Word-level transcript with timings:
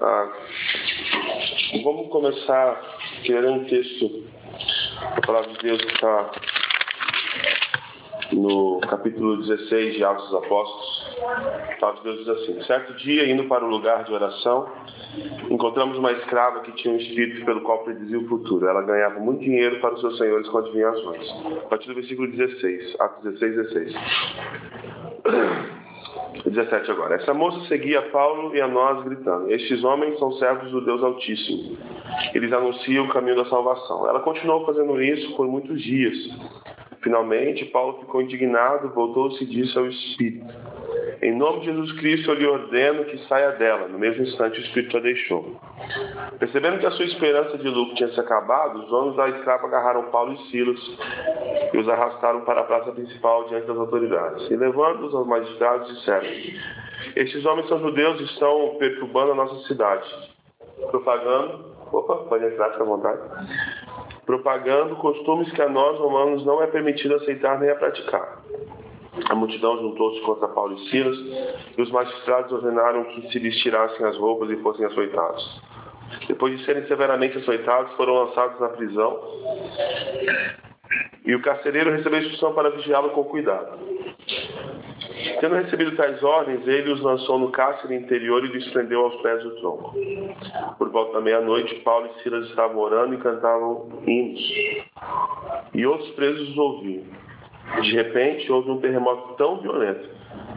Ah, 0.00 0.28
vamos 1.84 2.08
começar 2.08 2.80
querendo 3.22 3.52
um 3.52 3.64
texto 3.64 4.24
da 5.14 5.20
palavra 5.24 5.52
de 5.52 5.58
Deus 5.58 5.84
que 5.84 5.92
está 5.92 6.30
no 8.32 8.80
capítulo 8.80 9.36
16 9.36 9.94
de 9.94 10.04
Atos 10.04 10.24
dos 10.30 10.34
Apóstolos. 10.34 11.16
A 11.22 11.76
palavra 11.78 12.00
de 12.00 12.04
Deus 12.04 12.18
diz 12.18 12.28
assim: 12.28 12.62
Certo 12.64 12.94
dia, 12.94 13.30
indo 13.30 13.44
para 13.44 13.64
o 13.64 13.68
lugar 13.68 14.02
de 14.04 14.12
oração, 14.12 14.68
encontramos 15.48 15.96
uma 15.96 16.10
escrava 16.10 16.60
que 16.60 16.72
tinha 16.72 16.92
um 16.92 16.98
espírito 16.98 17.44
pelo 17.44 17.60
qual 17.60 17.84
predizia 17.84 18.18
o 18.18 18.26
futuro. 18.26 18.66
Ela 18.66 18.82
ganhava 18.82 19.20
muito 19.20 19.40
dinheiro 19.40 19.80
para 19.80 19.94
os 19.94 20.00
seus 20.00 20.18
senhores 20.18 20.48
com 20.48 20.58
adivinhações. 20.58 21.30
A 21.64 21.68
partir 21.68 21.86
do 21.86 21.94
versículo 21.94 22.30
16, 22.30 22.96
Atos 23.00 23.22
16, 23.22 23.56
16. 23.56 23.94
17 26.50 26.90
agora. 26.90 27.16
Essa 27.16 27.32
moça 27.32 27.66
seguia 27.68 28.02
Paulo 28.10 28.54
e 28.54 28.60
a 28.60 28.68
nós, 28.68 29.02
gritando: 29.04 29.50
Estes 29.50 29.82
homens 29.82 30.18
são 30.18 30.32
servos 30.32 30.70
do 30.70 30.84
Deus 30.84 31.02
Altíssimo. 31.02 31.76
Eles 32.34 32.52
anunciam 32.52 33.06
o 33.06 33.08
caminho 33.08 33.36
da 33.36 33.46
salvação. 33.46 34.08
Ela 34.08 34.20
continuou 34.20 34.64
fazendo 34.66 35.00
isso 35.02 35.34
por 35.36 35.46
muitos 35.46 35.82
dias. 35.82 36.16
Finalmente, 37.02 37.64
Paulo 37.66 38.00
ficou 38.00 38.22
indignado, 38.22 38.90
voltou-se 38.94 39.42
e 39.42 39.46
disse 39.46 39.76
ao 39.78 39.86
Espírito: 39.86 40.46
Em 41.22 41.36
nome 41.36 41.60
de 41.60 41.66
Jesus 41.66 41.92
Cristo, 41.98 42.30
eu 42.30 42.34
lhe 42.34 42.46
ordeno 42.46 43.04
que 43.04 43.18
saia 43.26 43.52
dela. 43.52 43.88
No 43.88 43.98
mesmo 43.98 44.22
instante, 44.22 44.60
o 44.60 44.62
Espírito 44.62 44.96
a 44.96 45.00
deixou. 45.00 45.60
Percebendo 46.38 46.78
que 46.78 46.86
a 46.86 46.90
sua 46.90 47.04
esperança 47.04 47.58
de 47.58 47.68
lucro 47.68 47.94
tinha 47.94 48.08
se 48.10 48.20
acabado, 48.20 48.80
os 48.80 48.88
donos 48.88 49.16
da 49.16 49.28
escrava 49.28 49.66
agarraram 49.66 50.10
Paulo 50.10 50.32
e 50.32 50.50
Silas 50.50 50.80
e 51.72 51.78
os 51.78 51.88
arrastaram 51.88 52.42
para 52.42 52.60
a 52.60 52.64
praça 52.64 52.92
principal 52.92 53.48
diante 53.48 53.66
das 53.66 53.76
autoridades. 53.76 54.50
E 54.50 54.56
levando-os 54.56 55.14
aos 55.14 55.26
magistrados, 55.26 55.88
disseram: 55.88 56.28
Estes 57.16 57.44
homens 57.44 57.68
são 57.68 57.80
judeus 57.80 58.20
e 58.20 58.24
estão 58.24 58.76
perturbando 58.78 59.32
a 59.32 59.34
nossa 59.34 59.66
cidade, 59.66 60.08
propagando. 60.90 61.74
Opa, 61.92 62.16
pode 62.28 62.44
entrar, 62.44 62.70
fica 62.70 62.82
à 62.82 62.86
vontade 62.86 63.20
propagando 64.26 64.96
costumes 64.96 65.52
que 65.52 65.62
a 65.62 65.68
nós 65.68 65.98
romanos 65.98 66.44
não 66.44 66.62
é 66.62 66.66
permitido 66.66 67.14
aceitar 67.14 67.58
nem 67.60 67.70
a 67.70 67.76
praticar. 67.76 68.42
A 69.28 69.34
multidão 69.34 69.78
juntou-se 69.78 70.20
contra 70.22 70.48
Paulo 70.48 70.74
e 70.74 70.90
Silas, 70.90 71.16
e 71.76 71.82
os 71.82 71.90
magistrados 71.90 72.52
ordenaram 72.52 73.04
que 73.04 73.30
se 73.30 73.38
lhes 73.38 73.56
tirassem 73.58 74.04
as 74.06 74.16
roupas 74.16 74.50
e 74.50 74.56
fossem 74.56 74.84
açoitados. 74.84 75.62
Depois 76.26 76.58
de 76.58 76.64
serem 76.64 76.86
severamente 76.86 77.38
açoitados, 77.38 77.92
foram 77.94 78.14
lançados 78.14 78.58
na 78.60 78.68
prisão, 78.68 79.20
e 81.24 81.34
o 81.34 81.42
carcereiro 81.42 81.90
recebeu 81.90 82.20
instrução 82.20 82.52
para 82.54 82.70
vigiá-lo 82.70 83.10
com 83.10 83.24
cuidado. 83.24 83.78
Tendo 85.40 85.54
recebido 85.54 85.96
tais 85.96 86.22
ordens, 86.22 86.66
ele 86.66 86.92
os 86.92 87.00
lançou 87.00 87.38
no 87.38 87.50
cárcere 87.50 87.94
interior 87.94 88.44
e 88.44 88.48
lhes 88.48 88.68
prendeu 88.70 89.04
aos 89.04 89.14
pés 89.22 89.42
do 89.42 89.56
tronco. 89.56 89.94
Por 90.76 90.90
volta 90.90 91.14
da 91.14 91.20
meia-noite, 91.20 91.74
Paulo 91.76 92.08
e 92.08 92.22
Silas 92.22 92.48
estavam 92.48 92.78
orando 92.78 93.14
e 93.14 93.18
cantavam 93.18 93.88
hinos. 94.06 94.40
E 95.72 95.86
outros 95.86 96.10
presos 96.10 96.50
os 96.50 96.58
ouviam. 96.58 97.04
De 97.82 97.94
repente, 97.94 98.50
houve 98.50 98.70
um 98.70 98.80
terremoto 98.80 99.34
tão 99.34 99.58
violento 99.58 100.08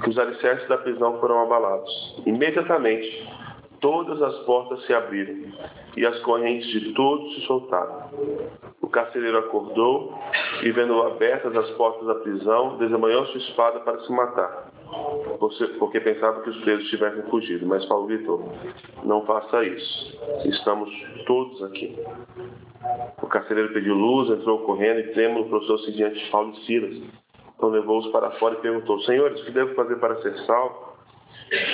que 0.02 0.10
os 0.10 0.18
alicerces 0.18 0.68
da 0.68 0.78
prisão 0.78 1.20
foram 1.20 1.42
abalados. 1.42 2.22
Imediatamente, 2.26 3.28
todas 3.80 4.22
as 4.22 4.38
portas 4.40 4.86
se 4.86 4.94
abriram 4.94 5.52
e 5.96 6.06
as 6.06 6.20
correntes 6.22 6.68
de 6.70 6.94
todos 6.94 7.34
se 7.36 7.42
soltaram. 7.42 8.10
O 8.82 8.88
carcereiro 8.88 9.40
acordou 9.40 10.14
e, 10.62 10.72
vendo 10.72 11.02
abertas 11.04 11.56
as 11.56 11.70
portas 11.72 12.08
da 12.08 12.16
prisão, 12.16 12.78
desembanhou 12.78 13.26
sua 13.28 13.38
espada 13.38 13.80
para 13.80 14.00
se 14.00 14.12
matar, 14.12 14.72
porque 15.80 16.00
pensava 16.00 16.42
que 16.42 16.50
os 16.50 16.58
presos 16.62 16.90
tivessem 16.90 17.24
fugido. 17.24 17.66
Mas 17.66 17.86
Paulo 17.86 18.08
gritou: 18.08 18.52
Não 19.04 19.26
faça 19.26 19.64
isso, 19.64 20.20
estamos 20.46 20.90
todos 21.26 21.64
aqui. 21.64 21.98
O 23.22 23.28
carcereiro 23.28 23.74
pediu 23.74 23.94
luz, 23.94 24.30
entrou 24.30 24.60
correndo 24.60 25.00
e 25.00 25.14
trêmulo 25.14 25.50
prostrou-se 25.50 25.92
diante 25.92 26.24
de 26.24 26.30
Paulo 26.32 26.54
e 26.54 26.66
Silas. 26.66 27.02
Então 27.56 27.70
levou-os 27.70 28.08
para 28.08 28.32
fora 28.32 28.56
e 28.56 28.62
perguntou: 28.62 29.00
Senhores, 29.02 29.42
o 29.42 29.46
que 29.46 29.52
devo 29.52 29.74
fazer 29.76 29.96
para 29.98 30.22
ser 30.22 30.38
salvo? 30.46 30.98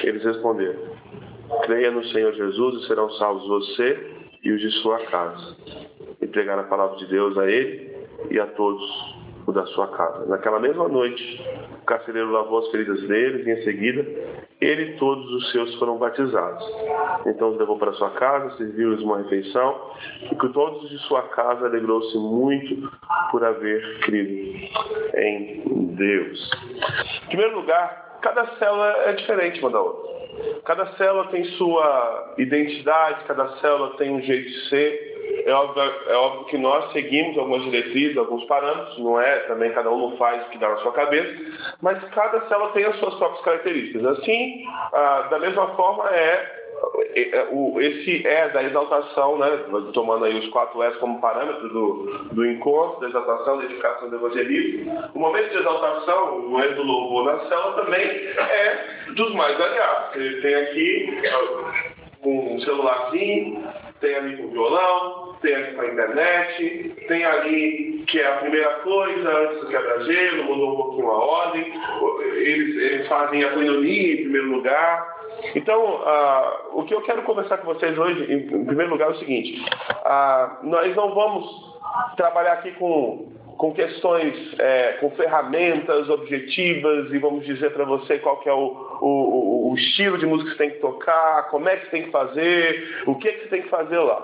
Eles 0.04 0.24
responderam: 0.24 0.80
Creia 1.64 1.92
no 1.92 2.04
Senhor 2.06 2.34
Jesus 2.34 2.84
e 2.84 2.88
serão 2.88 3.10
salvos 3.12 3.48
você 3.48 4.28
e 4.44 4.52
os 4.52 4.62
de 4.62 4.72
sua 4.82 5.00
casa. 5.06 5.56
E 6.22 6.28
pregar 6.28 6.58
a 6.60 6.64
palavra 6.64 6.98
de 6.98 7.06
Deus 7.08 7.38
a 7.38 7.50
ele 7.50 7.94
e 8.30 8.40
a 8.40 8.48
todos 8.48 8.82
o 9.46 9.52
da 9.52 9.66
sua 9.68 9.88
casa. 9.88 10.26
Naquela 10.26 10.60
mesma 10.60 10.88
noite, 10.88 11.42
o 11.84 11.86
carcereiro 11.86 12.32
lavou 12.32 12.60
as 12.60 12.70
feridas 12.70 13.02
deles 13.08 13.46
e 13.46 13.52
em 13.52 13.64
seguida 13.64 14.06
ele 14.62 14.84
e 14.84 14.98
todos 14.98 15.30
os 15.34 15.52
seus 15.52 15.76
foram 15.76 15.98
batizados. 15.98 16.64
Então 17.26 17.50
os 17.50 17.58
levou 17.58 17.78
para 17.78 17.92
sua 17.94 18.12
casa, 18.12 18.56
serviu-lhes 18.56 19.02
uma 19.02 19.18
refeição 19.18 19.92
e 20.32 20.36
que 20.36 20.50
todos 20.54 20.90
de 20.90 20.98
sua 21.00 21.24
casa 21.24 21.66
alegrou-se 21.66 22.18
muito 22.18 22.90
por 23.30 23.44
haver 23.44 24.00
crido 24.00 24.32
em 25.18 25.94
Deus. 25.96 26.52
Em 27.26 27.28
primeiro 27.28 27.56
lugar, 27.58 28.20
cada 28.22 28.48
célula 28.56 28.88
é 29.06 29.14
diferente 29.14 29.60
uma 29.60 29.70
da 29.70 29.82
outra. 29.82 30.14
Cada 30.64 30.86
célula 30.94 31.28
tem 31.28 31.44
sua 31.58 32.36
identidade, 32.38 33.26
cada 33.26 33.50
célula 33.58 33.98
tem 33.98 34.12
um 34.12 34.22
jeito 34.22 34.50
de 34.50 34.70
ser. 34.70 35.13
É 35.46 35.54
óbvio, 35.54 35.84
é 36.08 36.16
óbvio, 36.16 36.46
que 36.46 36.58
nós 36.58 36.92
seguimos 36.92 37.38
algumas 37.38 37.64
diretrizes, 37.64 38.18
alguns 38.18 38.46
parâmetros, 38.46 38.98
não 39.00 39.20
é? 39.20 39.40
Também 39.42 39.72
cada 39.72 39.92
um 39.92 40.10
não 40.10 40.18
faz 40.18 40.46
o 40.46 40.50
que 40.50 40.58
dá 40.58 40.70
na 40.70 40.78
sua 40.78 40.92
cabeça, 40.92 41.34
mas 41.82 42.04
cada 42.10 42.48
célula 42.48 42.72
tem 42.72 42.86
as 42.86 42.96
suas 42.98 43.16
próprias 43.16 43.44
características. 43.44 44.06
Assim, 44.06 44.64
ah, 44.94 45.28
da 45.30 45.40
mesma 45.40 45.68
forma 45.76 46.10
é 46.10 46.64
esse 47.78 48.28
é 48.28 48.50
da 48.50 48.64
exaltação, 48.64 49.38
né, 49.38 49.50
tomando 49.94 50.26
aí 50.26 50.38
os 50.38 50.48
quatro 50.50 50.82
S 50.84 50.98
como 50.98 51.22
parâmetro 51.22 51.70
do, 51.70 52.28
do 52.32 52.46
encontro, 52.46 53.00
da 53.00 53.08
exaltação, 53.08 53.58
da 53.58 53.66
edificação 53.66 54.10
do 54.10 54.16
evangelismo, 54.16 55.10
o 55.14 55.20
momento 55.20 55.50
de 55.52 55.58
exaltação, 55.58 56.40
o 56.40 56.50
momento 56.50 56.76
do 56.76 56.84
louvor 56.84 57.26
na 57.26 57.40
célula 57.48 57.84
também 57.84 58.06
é 58.06 58.86
dos 59.16 59.34
mais 59.34 59.60
aliados. 59.60 60.16
Ele 60.16 60.42
tem 60.42 60.56
aqui 60.56 61.22
um 62.26 62.60
celularzinho, 62.62 63.64
tem 64.04 64.16
ali 64.16 64.36
com 64.36 64.50
violão, 64.50 65.36
tem 65.42 65.56
aqui 65.56 65.76
com 65.76 65.82
a 65.82 65.88
internet, 65.88 66.96
tem 67.08 67.24
ali 67.24 68.04
que 68.06 68.20
é 68.20 68.28
a 68.28 68.38
primeira 68.38 68.70
coisa, 68.80 69.30
antes 69.30 69.62
do 69.62 69.68
quebra-gelo, 69.68 70.44
mudou 70.44 70.74
um 70.74 70.76
pouquinho 70.76 71.10
a 71.10 71.18
ordem, 71.18 71.74
eles, 72.36 72.76
eles 72.76 73.08
fazem 73.08 73.46
a 73.46 73.54
coinonia 73.54 74.14
em 74.14 74.24
primeiro 74.24 74.52
lugar. 74.52 75.14
Então, 75.56 76.02
uh, 76.02 76.80
o 76.80 76.84
que 76.84 76.94
eu 76.94 77.02
quero 77.02 77.24
conversar 77.24 77.58
com 77.60 77.74
vocês 77.74 77.98
hoje, 77.98 78.32
em 78.32 78.66
primeiro 78.66 78.92
lugar, 78.92 79.08
é 79.08 79.12
o 79.12 79.20
seguinte: 79.20 79.66
uh, 79.66 80.66
nós 80.68 80.94
não 80.96 81.16
vamos 81.16 81.74
trabalhar 82.18 82.54
aqui 82.54 82.72
com 82.74 83.32
com 83.58 83.74
questões, 83.74 84.60
é, 84.60 84.94
com 84.94 85.12
ferramentas 85.12 86.10
objetivas 86.10 87.12
e 87.12 87.18
vamos 87.18 87.46
dizer 87.46 87.72
para 87.72 87.86
você 87.86 88.20
qual 88.20 88.40
que 88.40 88.50
é 88.50 88.54
o, 88.54 88.98
o, 89.02 89.72
o, 89.72 89.76
estilo 89.76 90.18
de 90.18 90.26
música 90.26 90.52
que 90.52 90.58
você 90.58 90.64
tem 90.64 90.72
que 90.72 90.80
tocar, 90.80 91.50
como 91.50 91.70
é 91.70 91.78
que 91.78 91.86
você 91.86 91.92
tem 91.92 92.04
que 92.04 92.12
fazer, 92.12 93.04
o 93.06 93.16
que, 93.16 93.32
que 93.32 93.44
você 93.44 93.50
tem 93.50 93.62
que 93.64 93.70
fazer 93.70 94.00
lá. 94.00 94.22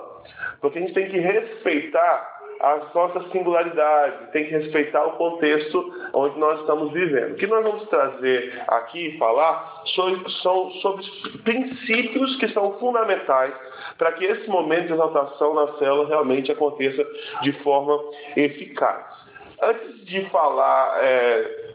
Porque 0.60 0.78
a 0.78 0.82
gente 0.82 0.94
tem 0.94 1.08
que 1.08 1.18
respeitar 1.18 2.40
as 2.60 2.92
nossas 2.92 3.30
singularidades, 3.32 4.30
tem 4.32 4.44
que 4.44 4.50
respeitar 4.50 5.02
o 5.06 5.12
contexto 5.12 5.94
onde 6.12 6.38
nós 6.38 6.60
estamos 6.60 6.92
vivendo. 6.92 7.32
O 7.32 7.36
que 7.36 7.46
nós 7.46 7.64
vamos 7.64 7.88
trazer 7.88 8.62
aqui 8.68 9.08
e 9.08 9.18
falar 9.18 9.82
são 10.42 10.70
sobre 10.72 11.04
princípios 11.42 12.36
que 12.36 12.48
são 12.48 12.78
fundamentais 12.78 13.54
para 13.96 14.12
que 14.12 14.26
esse 14.26 14.46
momento 14.48 14.88
de 14.88 14.92
exaltação 14.92 15.54
na 15.54 15.78
célula 15.78 16.06
realmente 16.08 16.52
aconteça 16.52 17.02
de 17.42 17.52
forma 17.62 17.98
eficaz. 18.36 19.19
Antes 19.62 20.04
de 20.06 20.24
falar 20.30 20.98
é, 21.02 21.70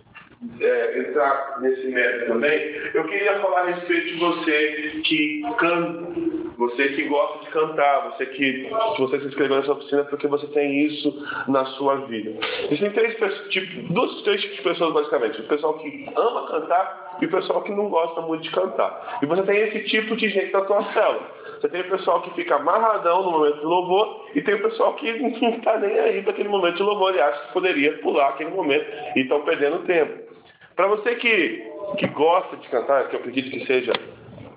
é, 0.59 0.99
entrar 0.99 1.59
nesse 1.61 1.87
mérito 1.87 2.27
também, 2.27 2.75
eu 2.93 3.03
queria 3.05 3.39
falar 3.39 3.61
a 3.61 3.65
respeito 3.65 4.07
de 4.07 4.15
você 4.15 5.01
que 5.03 5.41
canta, 5.57 6.19
você 6.57 6.89
que 6.89 7.03
gosta 7.03 7.45
de 7.45 7.51
cantar, 7.51 8.09
você 8.09 8.25
que 8.27 8.69
você 8.97 9.19
se 9.19 9.27
inscreveu 9.27 9.57
nessa 9.57 9.73
oficina 9.73 10.03
porque 10.05 10.27
você 10.27 10.47
tem 10.47 10.85
isso 10.85 11.25
na 11.47 11.65
sua 11.65 11.95
vida. 12.07 12.33
Existem 12.63 12.91
três 12.91 13.15
tipos, 13.49 14.21
três 14.23 14.41
tipos 14.41 14.57
de 14.57 14.63
pessoas 14.63 14.93
basicamente: 14.93 15.41
o 15.41 15.47
pessoal 15.47 15.77
que 15.79 16.09
ama 16.15 16.47
cantar 16.47 17.17
e 17.21 17.25
o 17.25 17.31
pessoal 17.31 17.61
que 17.61 17.71
não 17.71 17.89
gosta 17.89 18.21
muito 18.21 18.43
de 18.43 18.51
cantar. 18.51 19.19
E 19.21 19.25
você 19.25 19.43
tem 19.43 19.57
esse 19.59 19.83
tipo 19.85 20.15
de 20.15 20.29
gente 20.29 20.51
na 20.51 20.65
sua 20.65 20.83
célula. 20.93 21.44
Você 21.65 21.69
tem 21.69 21.81
o 21.81 21.89
pessoal 21.89 22.21
que 22.21 22.29
fica 22.35 22.57
amarradão 22.57 23.23
no 23.23 23.31
momento 23.31 23.57
de 23.57 23.65
louvor 23.65 24.27
e 24.35 24.41
tem 24.43 24.53
o 24.53 24.61
pessoal 24.61 24.93
que 24.93 25.11
não 25.17 25.49
está 25.49 25.79
nem 25.79 25.99
aí 25.99 26.21
para 26.21 26.31
aquele 26.31 26.49
momento 26.49 26.75
de 26.75 26.83
louvor 26.83 27.15
e 27.15 27.19
acha 27.19 27.47
que 27.47 27.53
poderia 27.53 27.97
pular 27.99 28.29
aquele 28.29 28.51
momento 28.51 28.85
e 29.15 29.21
estão 29.21 29.41
perdendo 29.41 29.79
tempo. 29.79 30.31
Para 30.75 30.85
você 30.87 31.15
que, 31.15 31.71
que 31.97 32.07
gosta 32.09 32.55
de 32.57 32.67
cantar, 32.69 33.07
que 33.07 33.15
eu 33.15 33.19
acredito 33.19 33.49
que 33.49 33.65
seja 33.65 33.93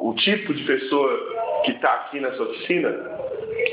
o 0.00 0.12
tipo 0.16 0.52
de 0.52 0.64
pessoa 0.64 1.62
que 1.64 1.72
está 1.72 1.94
aqui 1.94 2.18
nessa 2.18 2.42
oficina, 2.42 2.90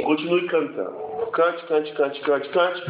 continue 0.04 0.48
cantando. 0.48 1.28
Cante, 1.32 1.66
cante, 1.66 1.92
cante, 1.94 2.22
cante, 2.22 2.50
cante. 2.50 2.84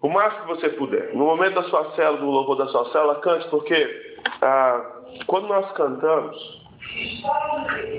O 0.00 0.08
máximo 0.08 0.42
que 0.42 0.60
você 0.60 0.68
puder. 0.68 1.12
No 1.12 1.24
momento 1.24 1.54
da 1.54 1.64
sua 1.64 1.90
célula, 1.96 2.18
do 2.18 2.26
louvor 2.26 2.56
da 2.56 2.68
sua 2.68 2.84
célula, 2.92 3.16
cante, 3.16 3.48
porque 3.48 4.16
ah, 4.42 5.01
quando 5.26 5.48
nós 5.48 5.70
cantamos, 5.72 6.62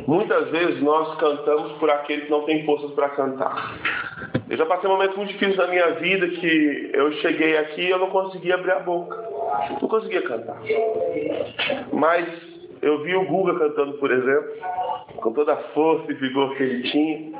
muitas 0.07 0.49
vezes 0.49 0.81
nós 0.81 1.17
cantamos 1.17 1.71
por 1.73 1.89
aquele 1.89 2.23
que 2.23 2.31
não 2.31 2.43
tem 2.43 2.65
forças 2.65 2.91
para 2.91 3.09
cantar. 3.09 3.75
Eu 4.49 4.57
já 4.57 4.65
passei 4.65 4.89
momentos 4.89 5.15
muito 5.15 5.31
difíceis 5.31 5.57
na 5.57 5.67
minha 5.67 5.91
vida 5.95 6.27
que 6.27 6.91
eu 6.93 7.11
cheguei 7.13 7.57
aqui 7.57 7.81
e 7.81 7.89
eu 7.89 7.97
não 7.97 8.09
conseguia 8.09 8.55
abrir 8.55 8.71
a 8.71 8.79
boca. 8.79 9.17
Não 9.81 9.87
conseguia 9.87 10.21
cantar. 10.21 10.61
Mas 11.91 12.27
eu 12.83 13.01
vi 13.01 13.15
o 13.15 13.25
Guga 13.25 13.57
cantando, 13.57 13.93
por 13.93 14.11
exemplo, 14.11 14.51
com 15.21 15.31
toda 15.31 15.53
a 15.53 15.57
força 15.73 16.11
e 16.11 16.15
vigor 16.15 16.53
que 16.55 16.63
ele 16.63 16.83
tinha, 16.91 17.31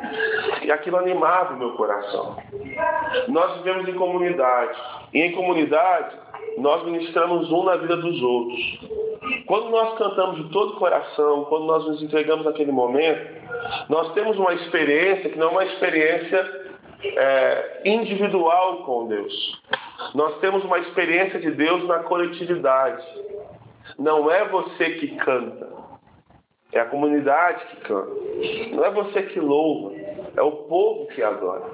e 0.63 0.71
aquilo 0.71 0.97
animava 0.97 1.53
o 1.53 1.59
meu 1.59 1.71
coração. 1.73 2.37
Nós 3.27 3.57
vivemos 3.57 3.87
em 3.89 3.93
comunidade, 3.93 4.79
e 5.13 5.21
em 5.21 5.33
comunidade 5.33 6.15
nós 6.57 6.83
ministramos 6.83 7.51
um 7.51 7.63
na 7.63 7.75
vida 7.77 7.97
dos 7.97 8.21
outros. 8.21 8.79
Quando 9.45 9.69
nós 9.69 9.97
cantamos 9.97 10.37
de 10.37 10.49
todo 10.51 10.73
o 10.73 10.75
coração, 10.77 11.45
quando 11.45 11.65
nós 11.65 11.85
nos 11.85 12.01
entregamos 12.01 12.45
naquele 12.45 12.71
momento, 12.71 13.43
nós 13.89 14.13
temos 14.13 14.37
uma 14.37 14.53
experiência 14.53 15.29
que 15.29 15.37
não 15.37 15.47
é 15.47 15.51
uma 15.51 15.65
experiência 15.65 16.63
é, 17.03 17.81
individual 17.85 18.83
com 18.83 19.07
Deus. 19.07 19.61
Nós 20.13 20.39
temos 20.39 20.63
uma 20.63 20.79
experiência 20.79 21.39
de 21.39 21.51
Deus 21.51 21.85
na 21.87 21.99
coletividade. 21.99 23.05
Não 23.97 24.29
é 24.31 24.47
você 24.47 24.91
que 24.91 25.15
canta, 25.17 25.67
é 26.71 26.79
a 26.79 26.85
comunidade 26.85 27.65
que 27.65 27.75
canta. 27.81 28.11
Não 28.71 28.85
é 28.85 28.91
você 28.91 29.23
que 29.23 29.39
louva, 29.39 29.93
é 30.35 30.41
o 30.41 30.51
povo 30.51 31.07
que 31.07 31.21
adora. 31.21 31.65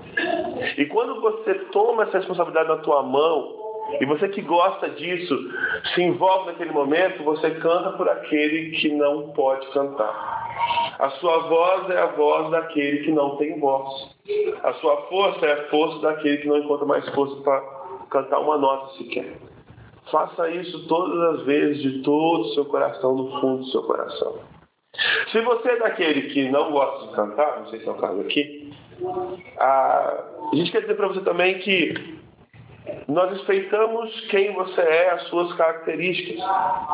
E 0.77 0.85
quando 0.87 1.21
você 1.21 1.53
toma 1.71 2.03
essa 2.03 2.17
responsabilidade 2.17 2.69
na 2.69 2.77
tua 2.77 3.03
mão, 3.03 3.68
e 3.99 4.05
você 4.05 4.29
que 4.29 4.41
gosta 4.41 4.89
disso, 4.89 5.37
se 5.93 6.01
envolve 6.01 6.51
naquele 6.51 6.71
momento, 6.71 7.23
você 7.23 7.51
canta 7.51 7.91
por 7.91 8.07
aquele 8.09 8.71
que 8.71 8.89
não 8.89 9.31
pode 9.31 9.67
cantar. 9.71 10.95
A 10.99 11.09
sua 11.11 11.39
voz 11.47 11.89
é 11.89 11.99
a 11.99 12.07
voz 12.07 12.51
daquele 12.51 13.03
que 13.03 13.11
não 13.11 13.37
tem 13.37 13.59
voz. 13.59 14.15
A 14.63 14.73
sua 14.73 14.97
força 15.03 15.45
é 15.45 15.53
a 15.53 15.67
força 15.69 15.99
daquele 15.99 16.37
que 16.37 16.47
não 16.47 16.57
encontra 16.57 16.85
mais 16.85 17.07
força 17.09 17.35
para 17.41 17.61
cantar 18.09 18.39
uma 18.39 18.57
nota 18.57 18.97
sequer. 18.97 19.37
Faça 20.11 20.49
isso 20.49 20.87
todas 20.87 21.35
as 21.35 21.45
vezes, 21.45 21.81
de 21.81 22.01
todo 22.01 22.41
o 22.41 22.53
seu 22.53 22.65
coração, 22.65 23.15
no 23.15 23.39
fundo 23.39 23.59
do 23.59 23.65
seu 23.65 23.83
coração. 23.83 24.39
Se 25.31 25.39
você 25.41 25.69
é 25.69 25.79
daquele 25.79 26.33
que 26.33 26.49
não 26.49 26.71
gosta 26.71 27.07
de 27.07 27.13
cantar, 27.13 27.59
não 27.59 27.67
sei 27.67 27.79
se 27.79 27.87
é 27.87 27.91
o 27.91 27.95
caso 27.95 28.21
aqui, 28.21 28.73
a, 29.57 30.23
gente 30.53 30.71
quer 30.71 30.81
dizer 30.81 30.95
para 30.95 31.07
você 31.07 31.21
também 31.21 31.59
que 31.59 32.17
nós 33.09 33.31
respeitamos 33.31 34.27
quem 34.29 34.53
você 34.53 34.81
é, 34.81 35.09
as 35.11 35.23
suas 35.29 35.51
características. 35.55 36.45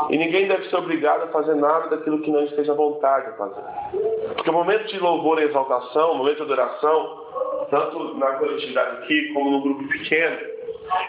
E 0.09 0.17
ninguém 0.17 0.47
deve 0.47 0.69
ser 0.69 0.77
obrigado 0.77 1.23
a 1.23 1.27
fazer 1.27 1.55
nada 1.55 1.89
daquilo 1.89 2.21
que 2.21 2.31
não 2.31 2.43
esteja 2.45 2.71
à 2.71 2.75
vontade 2.75 3.31
de 3.31 3.37
fazer. 3.37 3.61
Porque 4.33 4.49
o 4.49 4.53
momento 4.53 4.87
de 4.87 4.97
louvor 4.97 5.41
e 5.41 5.43
exaltação, 5.43 6.13
o 6.13 6.17
momento 6.17 6.37
de 6.37 6.43
adoração, 6.43 7.67
tanto 7.69 8.17
na 8.17 8.27
coletividade 8.33 9.03
aqui 9.03 9.33
como 9.33 9.51
no 9.51 9.61
grupo 9.61 9.87
pequeno, 9.89 10.37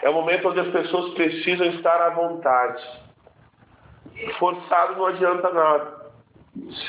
é 0.01 0.09
o 0.09 0.13
momento 0.13 0.49
onde 0.49 0.59
as 0.59 0.67
pessoas 0.67 1.13
precisam 1.13 1.67
estar 1.67 2.01
à 2.01 2.09
vontade. 2.09 2.83
Forçado 4.39 4.97
não 4.97 5.05
adianta 5.05 5.49
nada. 5.53 5.97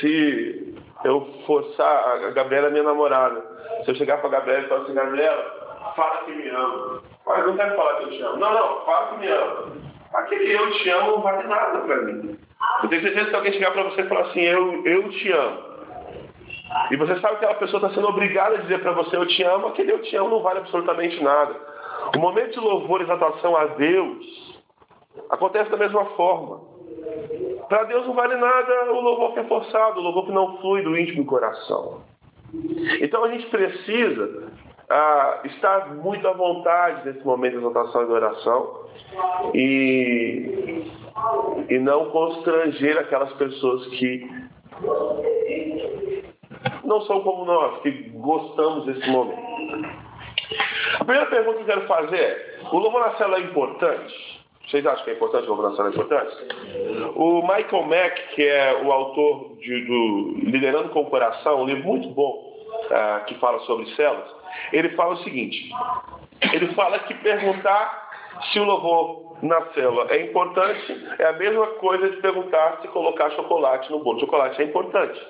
Se 0.00 0.75
eu 1.05 1.25
forçar, 1.47 2.25
a 2.25 2.31
Gabriela 2.31 2.67
é 2.67 2.71
minha 2.71 2.82
namorada, 2.82 3.44
se 3.85 3.91
eu 3.93 3.94
chegar 3.94 4.19
para 4.19 4.29
a 4.29 4.32
Gabriela 4.32 4.64
e 4.64 4.69
falar 4.69 4.82
assim, 4.82 4.94
Gabriela, 4.94 5.93
fala 5.94 6.25
que 6.25 6.32
me 6.32 6.49
ama. 6.49 7.03
Mas 7.29 7.47
não 7.47 7.57
quero 7.57 7.77
falar 7.77 7.95
que 7.97 8.05
eu 8.05 8.11
te 8.11 8.23
amo. 8.23 8.37
Não, 8.39 8.55
não, 8.55 8.85
fala 8.87 9.07
que 9.09 9.19
me 9.19 9.29
ama. 9.29 9.73
Aquele 10.15 10.51
eu 10.51 10.71
te 10.73 10.89
amo 10.89 11.13
não 11.13 11.21
vale 11.21 11.47
nada 11.47 11.79
para 11.81 11.97
mim. 11.97 12.39
Eu 12.83 12.89
tenho 12.89 13.03
certeza 13.03 13.29
que 13.29 13.37
alguém 13.37 13.53
chegar 13.53 13.73
para 13.73 13.83
você 13.85 14.01
e 14.01 14.09
falar 14.09 14.23
assim, 14.23 14.41
eu, 14.41 14.87
eu 14.87 15.11
te 15.11 15.31
amo. 15.31 15.69
E 16.91 16.97
você 16.97 17.19
sabe 17.21 17.37
que 17.37 17.45
aquela 17.45 17.55
pessoa 17.55 17.83
está 17.83 17.95
sendo 17.95 18.09
obrigada 18.09 18.57
a 18.57 18.61
dizer 18.61 18.81
para 18.81 18.93
você 18.93 19.17
eu 19.17 19.27
te 19.27 19.43
amo, 19.43 19.69
aquele 19.69 19.93
eu 19.93 20.03
te 20.03 20.17
amo 20.17 20.31
não 20.31 20.43
vale 20.43 20.61
absolutamente 20.61 21.23
nada. 21.23 21.55
O 22.17 22.19
momento 22.19 22.53
de 22.53 22.61
louvor 22.61 23.01
e 23.01 23.05
exaltação 23.05 23.57
a 23.57 23.67
Deus 23.67 24.63
acontece 25.29 25.71
da 25.71 25.77
mesma 25.77 26.05
forma. 26.17 26.61
Para 27.69 27.85
Deus 27.85 28.07
não 28.07 28.15
vale 28.15 28.37
nada 28.37 28.93
o 28.93 29.01
louvor 29.01 29.35
que 29.35 29.41
é 29.41 29.45
forçado, 29.45 30.01
o 30.01 30.03
louvor 30.03 30.27
que 30.27 30.33
não 30.33 30.59
flui 30.59 30.83
do 30.83 30.99
íntimo 30.99 31.27
coração. 31.27 32.03
Então 33.01 33.25
a 33.25 33.29
gente 33.31 33.47
precisa 33.47 34.51
ah, 34.90 35.40
estar 35.44 35.94
muito 35.94 36.26
à 36.26 36.32
vontade 36.32 37.06
nesse 37.06 37.25
momento 37.25 37.52
de 37.52 37.58
exaltação 37.58 38.02
e 38.02 38.05
oração 38.06 38.85
e, 39.55 40.93
e 41.69 41.79
não 41.79 42.11
constranger 42.11 42.99
aquelas 42.99 43.32
pessoas 43.35 43.87
que 43.88 44.29
não 46.85 47.02
são 47.02 47.20
como 47.20 47.44
nós, 47.44 47.82
que 47.82 47.90
gostamos 48.11 48.87
desse 48.87 49.08
momento. 49.11 49.46
A 50.94 51.05
primeira 51.05 51.26
pergunta 51.26 51.56
que 51.58 51.62
eu 51.62 51.67
quero 51.67 51.87
fazer 51.87 52.17
é: 52.17 52.58
o 52.73 52.79
louvor 52.79 53.00
na 53.00 53.17
cela 53.17 53.37
é 53.37 53.40
importante? 53.40 54.38
Vocês 54.67 54.85
acham 54.85 55.05
que 55.05 55.11
é 55.11 55.14
importante 55.14 55.44
o 55.44 55.49
louvor 55.49 55.70
na 55.70 55.76
cela 55.76 55.88
é 55.88 55.93
importante? 55.93 56.37
O 57.14 57.43
Michael 57.43 57.82
Mack, 57.85 58.35
que 58.35 58.43
é 58.43 58.82
o 58.82 58.90
autor 58.90 59.56
de, 59.58 59.85
do 59.85 60.50
Liderando 60.50 60.88
com 60.90 61.00
o 61.02 61.11
Coração, 61.11 61.62
um 61.62 61.67
livro 61.67 61.85
muito 61.85 62.08
bom 62.08 62.55
uh, 62.87 63.25
que 63.26 63.35
fala 63.37 63.58
sobre 63.61 63.87
celas, 63.94 64.38
ele 64.73 64.91
fala 64.91 65.15
o 65.15 65.23
seguinte: 65.25 65.71
ele 66.53 66.69
fala 66.75 66.99
que 67.01 67.15
perguntar 67.15 68.09
se 68.53 68.61
o 68.61 68.65
louvor 68.65 69.37
na 69.43 69.61
célula 69.73 70.07
é 70.11 70.23
importante 70.23 71.07
é 71.19 71.27
a 71.27 71.33
mesma 71.33 71.67
coisa 71.79 72.11
de 72.11 72.17
perguntar 72.17 72.79
se 72.83 72.89
colocar 72.89 73.31
chocolate 73.31 73.91
no 73.91 74.01
bolo. 74.01 74.21
Chocolate 74.21 74.61
é 74.61 74.65
importante. 74.65 75.21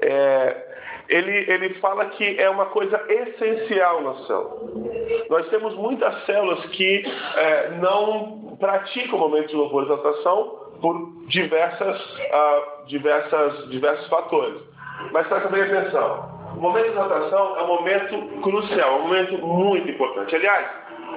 É, 0.00 0.68
ele, 1.08 1.50
ele 1.50 1.74
fala 1.74 2.06
que 2.06 2.38
é 2.38 2.48
uma 2.50 2.66
coisa 2.66 3.00
essencial 3.08 4.02
na 4.02 4.14
célula. 4.26 4.56
Nós 5.30 5.48
temos 5.48 5.74
muitas 5.74 6.24
células 6.26 6.64
que 6.66 7.04
é, 7.36 7.70
não 7.80 8.56
praticam 8.58 9.16
o 9.16 9.20
momento 9.20 9.48
de 9.48 9.56
louvor 9.56 9.82
e 9.82 9.86
exaltação 9.86 10.68
por 10.80 11.26
diversas, 11.26 12.00
uh, 12.00 12.86
diversas, 12.86 13.68
diversos 13.70 14.06
fatores. 14.08 14.60
Mas 15.12 15.26
presta 15.26 15.48
bem 15.48 15.62
atenção. 15.62 16.37
O 16.58 16.60
momento 16.60 16.86
de 16.86 16.90
exaltação 16.90 17.56
é 17.56 17.62
um 17.62 17.66
momento 17.68 18.40
crucial, 18.42 18.90
é 18.90 18.96
um 18.96 19.02
momento 19.02 19.38
muito 19.38 19.88
importante. 19.88 20.34
Aliás, 20.34 20.66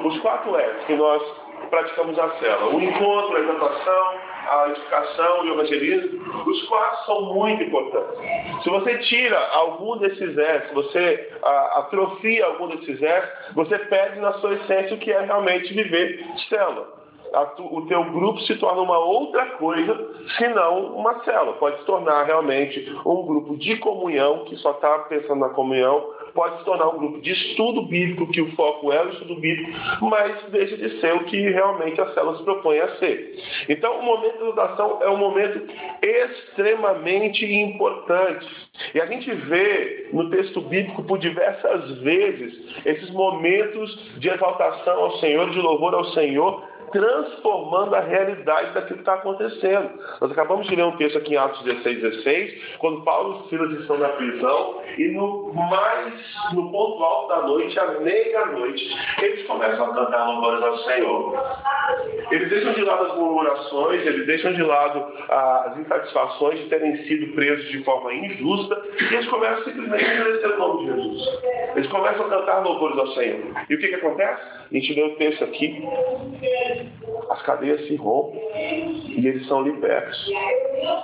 os 0.03 0.19
quatro 0.19 0.55
S 0.55 0.85
que 0.85 0.93
nós 0.93 1.23
praticamos 1.67 2.15
na 2.15 2.29
célula, 2.33 2.75
o 2.75 2.79
encontro, 2.79 3.35
a 3.35 3.39
exaltação, 3.39 4.13
a 4.49 4.69
edificação 4.69 5.45
e 5.45 5.49
o 5.49 5.53
evangelismo, 5.53 6.43
os 6.45 6.63
quatro 6.67 7.05
são 7.07 7.21
muito 7.33 7.63
importantes. 7.63 8.63
Se 8.63 8.69
você 8.69 8.99
tira 8.99 9.39
algum 9.53 9.97
desses 9.97 10.37
S, 10.37 10.67
se 10.67 10.73
você 10.75 11.33
atrofia 11.41 12.45
algum 12.45 12.67
desses 12.67 13.01
S, 13.01 13.53
você 13.55 13.79
perde 13.79 14.19
na 14.19 14.33
sua 14.33 14.53
essência 14.53 14.95
o 14.95 14.99
que 14.99 15.11
é 15.11 15.21
realmente 15.21 15.73
viver 15.73 16.23
célula 16.49 17.00
o 17.33 17.85
teu 17.87 18.03
grupo 18.11 18.39
se 18.41 18.55
torna 18.57 18.81
uma 18.81 18.97
outra 18.99 19.45
coisa, 19.57 19.97
senão 20.37 20.95
uma 20.95 21.23
célula. 21.23 21.53
Pode 21.53 21.79
se 21.79 21.85
tornar 21.85 22.23
realmente 22.23 22.93
um 23.05 23.25
grupo 23.25 23.55
de 23.57 23.77
comunhão, 23.77 24.43
que 24.45 24.55
só 24.57 24.71
está 24.71 24.99
pensando 24.99 25.39
na 25.39 25.49
comunhão, 25.49 26.03
pode 26.33 26.59
se 26.59 26.65
tornar 26.65 26.89
um 26.89 26.97
grupo 26.97 27.21
de 27.21 27.31
estudo 27.31 27.83
bíblico, 27.83 28.31
que 28.31 28.41
o 28.41 28.51
foco 28.55 28.91
é 28.91 29.03
o 29.03 29.09
estudo 29.09 29.35
bíblico, 29.35 29.71
mas 30.01 30.43
deixa 30.49 30.77
de 30.77 30.99
ser 30.99 31.13
o 31.15 31.23
que 31.25 31.37
realmente 31.49 31.99
a 32.01 32.13
célula 32.13 32.37
se 32.37 32.43
propõe 32.43 32.79
a 32.79 32.95
ser. 32.97 33.35
Então, 33.69 33.99
o 33.99 34.03
momento 34.03 34.37
de 34.37 34.43
adoração 34.43 34.99
é 35.01 35.09
um 35.09 35.17
momento 35.17 35.67
extremamente 36.01 37.45
importante. 37.45 38.47
E 38.93 39.01
a 39.01 39.05
gente 39.05 39.31
vê 39.31 40.09
no 40.11 40.29
texto 40.29 40.61
bíblico 40.61 41.03
por 41.03 41.17
diversas 41.17 41.99
vezes 41.99 42.53
esses 42.85 43.09
momentos 43.11 44.19
de 44.19 44.29
exaltação 44.29 44.99
ao 44.99 45.11
Senhor, 45.17 45.49
de 45.49 45.59
louvor 45.59 45.93
ao 45.93 46.05
Senhor, 46.05 46.70
transformando 46.91 47.95
a 47.95 47.99
realidade 47.99 48.73
daquilo 48.73 48.95
que 48.95 49.01
está 49.01 49.15
acontecendo. 49.15 49.89
Nós 50.19 50.31
acabamos 50.31 50.67
de 50.67 50.75
ler 50.75 50.83
um 50.83 50.97
texto 50.97 51.17
aqui 51.17 51.33
em 51.33 51.37
Atos 51.37 51.63
16, 51.63 52.01
16, 52.01 52.77
quando 52.77 53.03
Paulo 53.03 53.43
e 53.45 53.49
Silas 53.49 53.71
estão 53.79 53.97
na 53.97 54.09
prisão 54.09 54.81
e 54.97 55.07
no 55.09 55.53
mais, 55.53 56.13
no 56.53 56.71
ponto 56.71 57.03
alto 57.03 57.27
da 57.29 57.41
noite, 57.47 57.79
à 57.79 57.99
meia-noite, 57.99 58.83
eles 59.21 59.47
começam 59.47 59.85
a 59.85 59.93
cantar 59.95 60.27
louvores 60.27 60.63
ao 60.63 60.77
Senhor. 60.79 61.33
Eles 62.31 62.49
deixam 62.49 62.73
de 62.73 62.81
lado 62.83 63.05
as 63.05 63.17
murmurações, 63.17 64.05
eles 64.05 64.25
deixam 64.25 64.53
de 64.53 64.63
lado 64.63 65.05
as 65.29 65.77
insatisfações 65.77 66.59
de 66.59 66.65
terem 66.65 66.97
sido 67.05 67.33
presos 67.33 67.69
de 67.69 67.83
forma 67.83 68.13
injusta 68.13 68.81
e 68.99 69.13
eles 69.13 69.27
começam 69.27 69.63
simplesmente 69.63 70.05
a 70.05 70.11
agradecer 70.11 70.47
o 70.47 70.57
nome 70.57 70.79
de 70.79 70.85
Jesus. 70.93 71.39
Eles 71.75 71.87
começam 71.87 72.25
a 72.25 72.29
cantar 72.29 72.63
louvores 72.63 72.97
ao 72.97 73.07
Senhor. 73.07 73.39
E 73.69 73.75
o 73.75 73.79
que, 73.79 73.87
que 73.87 73.95
acontece? 73.95 74.41
A 74.71 74.73
gente 74.73 74.93
lê 74.93 75.03
o 75.03 75.15
texto 75.15 75.43
aqui 75.43 75.83
as 77.29 77.41
cadeias 77.43 77.87
se 77.87 77.95
rompem 77.95 78.41
e 79.07 79.27
eles 79.27 79.47
são 79.47 79.61
libertos. 79.61 80.31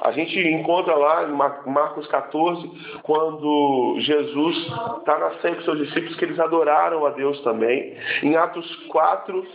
A 0.01 0.11
gente 0.11 0.39
encontra 0.39 0.95
lá 0.95 1.23
em 1.23 1.31
Marcos 1.71 2.07
14, 2.07 2.99
quando 3.03 3.95
Jesus 3.99 4.57
está 4.99 5.17
na 5.17 5.31
ceia 5.41 5.55
com 5.55 5.61
seus 5.61 5.79
discípulos, 5.79 6.15
que 6.15 6.25
eles 6.25 6.39
adoraram 6.39 7.05
a 7.05 7.11
Deus 7.11 7.39
também. 7.41 7.95
Em 8.23 8.35
Atos 8.35 8.75
4, 8.87 9.45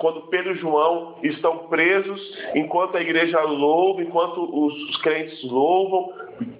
quando 0.00 0.22
Pedro 0.28 0.52
e 0.52 0.58
João 0.58 1.16
estão 1.22 1.58
presos, 1.68 2.20
enquanto 2.54 2.96
a 2.96 3.02
igreja 3.02 3.40
louva, 3.42 4.02
enquanto 4.02 4.42
os 4.42 4.96
crentes 5.02 5.44
louvam, 5.44 6.12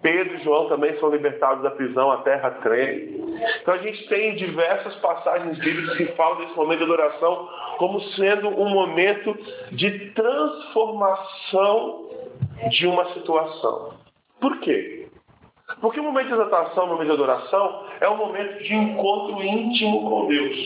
Pedro 0.03 0.35
e 0.35 0.45
João 0.45 0.69
também 0.69 0.95
são 0.99 1.09
libertados 1.09 1.63
da 1.63 1.71
prisão, 1.71 2.13
a 2.13 2.19
terra 2.19 2.51
treme. 2.63 3.19
Então 3.63 3.75
a 3.75 3.79
gente 3.79 4.07
tem 4.09 4.37
diversas 4.37 4.95
passagens 4.97 5.59
bíblicas 5.59 5.97
que 5.97 6.05
falam 6.17 6.39
desse 6.39 6.55
momento 6.55 6.79
de 6.79 6.85
adoração 6.85 7.49
como 7.79 8.01
sendo 8.13 8.49
um 8.49 8.69
momento 8.69 9.35
de 9.73 10.11
transformação 10.11 12.11
de 12.69 12.87
uma 12.87 13.07
situação. 13.15 13.95
Por 14.39 14.61
quê? 14.61 15.00
Porque 15.81 15.99
o 15.99 16.03
momento 16.03 16.27
de 16.27 16.35
exaltação, 16.35 16.85
o 16.85 16.89
momento 16.89 17.07
de 17.07 17.13
adoração, 17.13 17.87
é 18.01 18.09
um 18.09 18.17
momento 18.17 18.63
de 18.63 18.75
encontro 18.75 19.43
íntimo 19.43 20.09
com 20.09 20.27
Deus. 20.27 20.57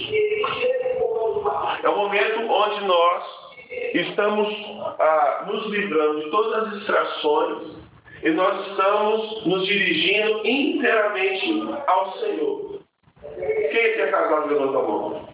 É 1.82 1.88
um 1.88 1.96
momento 1.96 2.40
onde 2.50 2.84
nós 2.84 3.24
estamos 3.94 4.48
ah, 4.98 5.44
nos 5.46 5.66
livrando 5.66 6.20
de 6.24 6.30
todas 6.30 6.64
as 6.64 6.78
distrações 6.78 7.84
e 8.22 8.30
nós 8.30 8.66
estamos 8.68 9.46
nos 9.46 9.66
dirigindo 9.66 10.46
inteiramente 10.46 11.62
ao 11.86 12.12
Senhor. 12.18 12.80
Quem 13.36 13.80
é 13.80 13.88
que 13.90 14.00
é 14.00 14.06
casado, 14.08 14.48
levanta 14.48 14.78
a 14.78 14.82
mão. 14.82 15.28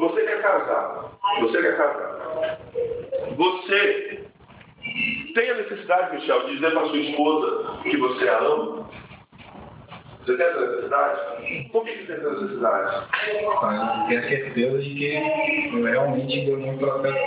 Você 0.00 0.22
que 0.22 0.32
é 0.32 0.38
casado. 0.38 1.10
Você 1.40 1.60
que 1.60 1.66
é 1.66 1.72
casado. 1.72 2.14
Você 3.36 4.24
tem 5.34 5.50
a 5.50 5.54
necessidade, 5.54 6.14
Michel, 6.14 6.46
de 6.46 6.54
dizer 6.54 6.72
para 6.72 6.86
sua 6.86 6.98
esposa 6.98 7.63
que 7.90 7.96
você 7.96 8.28
a 8.28 8.38
ama? 8.38 8.88
Você 10.24 10.36
tem 10.36 10.46
essa 10.46 10.60
necessidade? 10.60 11.68
Por 11.70 11.84
que 11.84 11.90
você 11.90 12.06
tem 12.06 12.16
essa 12.16 12.30
necessidade? 12.30 13.06
Para 13.60 14.06
ter 14.08 14.16
a 14.16 14.28
certeza 14.28 14.78
de 14.78 14.94
que 14.94 15.10
realmente 15.82 16.46
deu 16.46 16.58
muito 16.58 16.78
processo. 16.78 17.18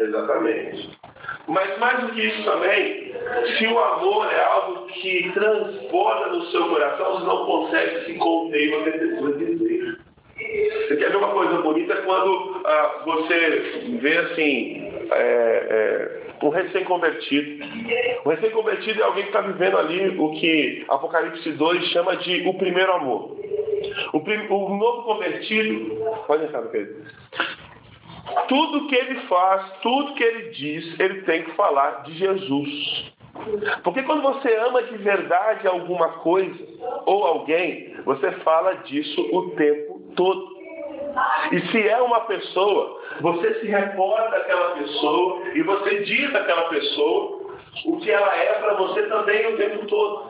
Exatamente. 0.00 0.98
Mas 1.46 1.78
mais 1.78 2.00
do 2.00 2.12
que 2.12 2.20
isso 2.20 2.44
também, 2.44 3.14
se 3.58 3.66
o 3.66 3.78
amor 3.78 4.32
é 4.32 4.44
algo 4.44 4.86
que 4.86 5.30
transborda 5.32 6.28
no 6.28 6.44
seu 6.46 6.68
coração, 6.68 7.14
você 7.14 7.26
não 7.26 7.46
consegue 7.46 8.04
se 8.06 8.14
conter 8.14 8.60
e 8.60 8.70
você 8.70 8.90
precisa 8.90 9.32
dizer. 9.32 9.98
Você 10.88 10.96
quer 10.96 11.10
ver 11.10 11.16
uma 11.16 11.32
coisa 11.32 11.62
bonita 11.62 11.96
quando 12.02 12.62
ah, 12.64 13.02
você 13.04 13.98
vê 14.00 14.18
assim 14.18 14.92
é, 15.12 15.66
é, 15.70 16.21
um 16.42 16.48
recém-convertido. 16.48 17.64
O 18.24 18.28
recém-convertido 18.28 19.00
é 19.00 19.04
alguém 19.04 19.24
que 19.24 19.28
está 19.28 19.40
vivendo 19.40 19.78
ali 19.78 20.18
o 20.18 20.32
que 20.32 20.84
Apocalipse 20.88 21.52
2 21.52 21.84
chama 21.88 22.16
de 22.16 22.46
o 22.46 22.54
primeiro 22.54 22.92
amor. 22.92 23.36
O, 24.12 24.20
prim, 24.20 24.46
o 24.48 24.76
novo 24.76 25.02
convertido, 25.02 25.96
pode 26.26 26.44
entrar, 26.44 26.62
Pedro. 26.62 26.96
Tudo 28.48 28.86
que 28.88 28.94
ele 28.94 29.20
faz, 29.22 29.72
tudo 29.82 30.14
que 30.14 30.22
ele 30.22 30.50
diz, 30.50 31.00
ele 31.00 31.22
tem 31.22 31.42
que 31.42 31.52
falar 31.52 32.02
de 32.04 32.14
Jesus. 32.14 33.12
Porque 33.82 34.02
quando 34.02 34.22
você 34.22 34.54
ama 34.56 34.82
de 34.82 34.96
verdade 34.98 35.66
alguma 35.66 36.08
coisa 36.20 36.58
ou 37.06 37.24
alguém, 37.24 37.94
você 38.04 38.30
fala 38.42 38.74
disso 38.84 39.20
o 39.32 39.50
tempo 39.52 40.00
todo. 40.14 40.61
E 41.52 41.60
se 41.68 41.88
é 41.88 42.00
uma 42.00 42.20
pessoa, 42.20 43.00
você 43.20 43.60
se 43.60 43.66
recorda 43.66 44.30
daquela 44.30 44.70
pessoa 44.76 45.42
e 45.54 45.62
você 45.62 46.00
diz 46.00 46.34
àquela 46.34 46.68
pessoa 46.68 47.42
o 47.86 47.98
que 47.98 48.10
ela 48.10 48.36
é 48.36 48.52
para 48.54 48.74
você 48.74 49.02
também 49.04 49.54
o 49.54 49.56
tempo 49.56 49.86
todo. 49.86 50.28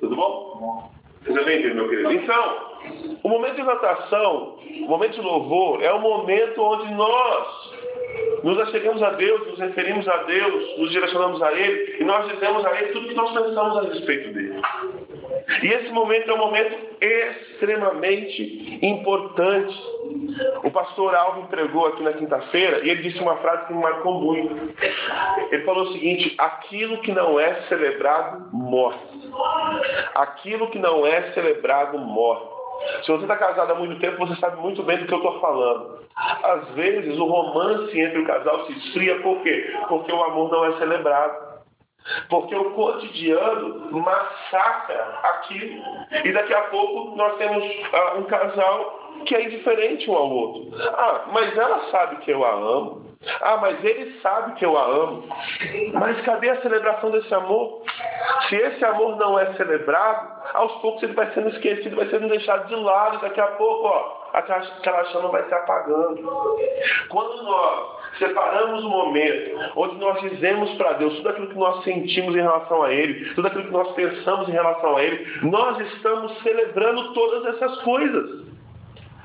Tudo 0.00 0.16
bom? 0.16 0.90
Você 1.22 1.32
já 1.32 1.40
entendeu, 1.40 1.74
meu 1.74 1.88
querido? 1.88 2.12
Então, 2.12 2.74
o 3.22 3.28
momento 3.28 3.54
de 3.54 3.62
exaltação, 3.62 4.58
o 4.82 4.88
momento 4.88 5.14
de 5.14 5.20
louvor, 5.22 5.82
é 5.82 5.92
o 5.92 6.00
momento 6.00 6.62
onde 6.62 6.92
nós 6.92 7.72
nos 8.42 8.58
achegamos 8.60 9.02
a 9.02 9.10
Deus, 9.10 9.46
nos 9.48 9.58
referimos 9.58 10.06
a 10.06 10.18
Deus, 10.24 10.78
nos 10.78 10.90
direcionamos 10.90 11.42
a 11.42 11.52
Ele 11.52 11.96
e 11.98 12.04
nós 12.04 12.30
dizemos 12.30 12.64
a 12.64 12.78
Ele 12.78 12.92
tudo 12.92 13.08
que 13.08 13.14
nós 13.14 13.32
pensamos 13.32 13.78
a 13.78 13.82
respeito 13.82 14.34
dele. 14.34 14.60
E 15.62 15.66
esse 15.66 15.90
momento 15.90 16.30
é 16.30 16.34
um 16.34 16.38
momento 16.38 16.76
extremamente 17.00 18.78
importante. 18.82 19.74
O 20.62 20.70
pastor 20.70 21.14
Alvin 21.14 21.46
pregou 21.46 21.86
aqui 21.86 22.02
na 22.02 22.12
quinta-feira 22.12 22.80
e 22.84 22.90
ele 22.90 23.02
disse 23.02 23.20
uma 23.20 23.36
frase 23.36 23.66
que 23.66 23.74
me 23.74 23.82
marcou 23.82 24.20
muito. 24.20 24.74
Ele 25.50 25.64
falou 25.64 25.84
o 25.84 25.92
seguinte: 25.92 26.34
aquilo 26.38 27.00
que 27.02 27.12
não 27.12 27.38
é 27.38 27.62
celebrado 27.68 28.48
morre. 28.52 28.98
Aquilo 30.14 30.70
que 30.70 30.78
não 30.78 31.06
é 31.06 31.32
celebrado 31.32 31.98
morre. 31.98 32.54
Se 33.02 33.10
você 33.10 33.22
está 33.22 33.36
casado 33.36 33.72
há 33.72 33.74
muito 33.74 33.98
tempo, 34.00 34.18
você 34.18 34.34
sabe 34.36 34.60
muito 34.60 34.82
bem 34.82 34.98
do 34.98 35.06
que 35.06 35.14
eu 35.14 35.18
estou 35.18 35.40
falando. 35.40 36.00
Às 36.16 36.68
vezes 36.70 37.18
o 37.18 37.24
romance 37.24 37.98
entre 37.98 38.18
o 38.18 38.26
casal 38.26 38.66
se 38.66 38.72
esfria, 38.72 39.20
por 39.20 39.42
quê? 39.42 39.72
Porque 39.88 40.12
o 40.12 40.22
amor 40.22 40.50
não 40.50 40.64
é 40.64 40.72
celebrado. 40.78 41.53
Porque 42.28 42.54
o 42.54 42.70
cotidiano 42.72 43.90
massacra 43.92 45.18
aquilo. 45.22 45.82
E 46.24 46.32
daqui 46.32 46.52
a 46.52 46.62
pouco 46.62 47.16
nós 47.16 47.36
temos 47.38 47.64
uh, 47.64 48.18
um 48.18 48.24
casal 48.24 49.04
que 49.26 49.34
é 49.34 49.44
indiferente 49.44 50.10
um 50.10 50.16
ao 50.16 50.30
outro. 50.30 50.70
Ah, 50.82 51.24
mas 51.32 51.56
ela 51.56 51.90
sabe 51.90 52.16
que 52.16 52.30
eu 52.30 52.44
a 52.44 52.52
amo. 52.52 53.04
Ah, 53.40 53.56
mas 53.56 53.82
ele 53.82 54.20
sabe 54.20 54.54
que 54.54 54.66
eu 54.66 54.76
a 54.76 54.84
amo. 54.84 55.24
Mas 55.94 56.20
cadê 56.22 56.50
a 56.50 56.60
celebração 56.60 57.10
desse 57.10 57.32
amor? 57.34 57.82
Se 58.48 58.56
esse 58.56 58.84
amor 58.84 59.16
não 59.16 59.38
é 59.38 59.54
celebrado, 59.54 60.42
aos 60.52 60.72
poucos 60.82 61.02
ele 61.02 61.14
vai 61.14 61.32
sendo 61.32 61.48
esquecido, 61.48 61.96
vai 61.96 62.06
sendo 62.08 62.28
deixado 62.28 62.68
de 62.68 62.74
lado. 62.74 63.20
Daqui 63.20 63.40
a 63.40 63.46
pouco, 63.46 63.86
ó, 63.86 64.24
aquela 64.34 65.04
chama 65.06 65.30
vai 65.30 65.44
se 65.44 65.54
apagando. 65.54 66.20
Quando 67.08 67.42
nós 67.44 68.03
separamos 68.18 68.84
o 68.84 68.88
momento 68.88 69.58
onde 69.76 69.96
nós 69.96 70.20
dizemos 70.20 70.70
para 70.74 70.94
Deus 70.94 71.14
tudo 71.16 71.28
aquilo 71.28 71.48
que 71.48 71.58
nós 71.58 71.82
sentimos 71.84 72.34
em 72.34 72.40
relação 72.40 72.82
a 72.82 72.92
Ele, 72.92 73.32
tudo 73.34 73.48
aquilo 73.48 73.64
que 73.64 73.72
nós 73.72 73.92
pensamos 73.92 74.48
em 74.48 74.52
relação 74.52 74.96
a 74.96 75.02
Ele, 75.02 75.26
nós 75.42 75.80
estamos 75.92 76.36
celebrando 76.42 77.12
todas 77.12 77.54
essas 77.54 77.80
coisas. 77.82 78.44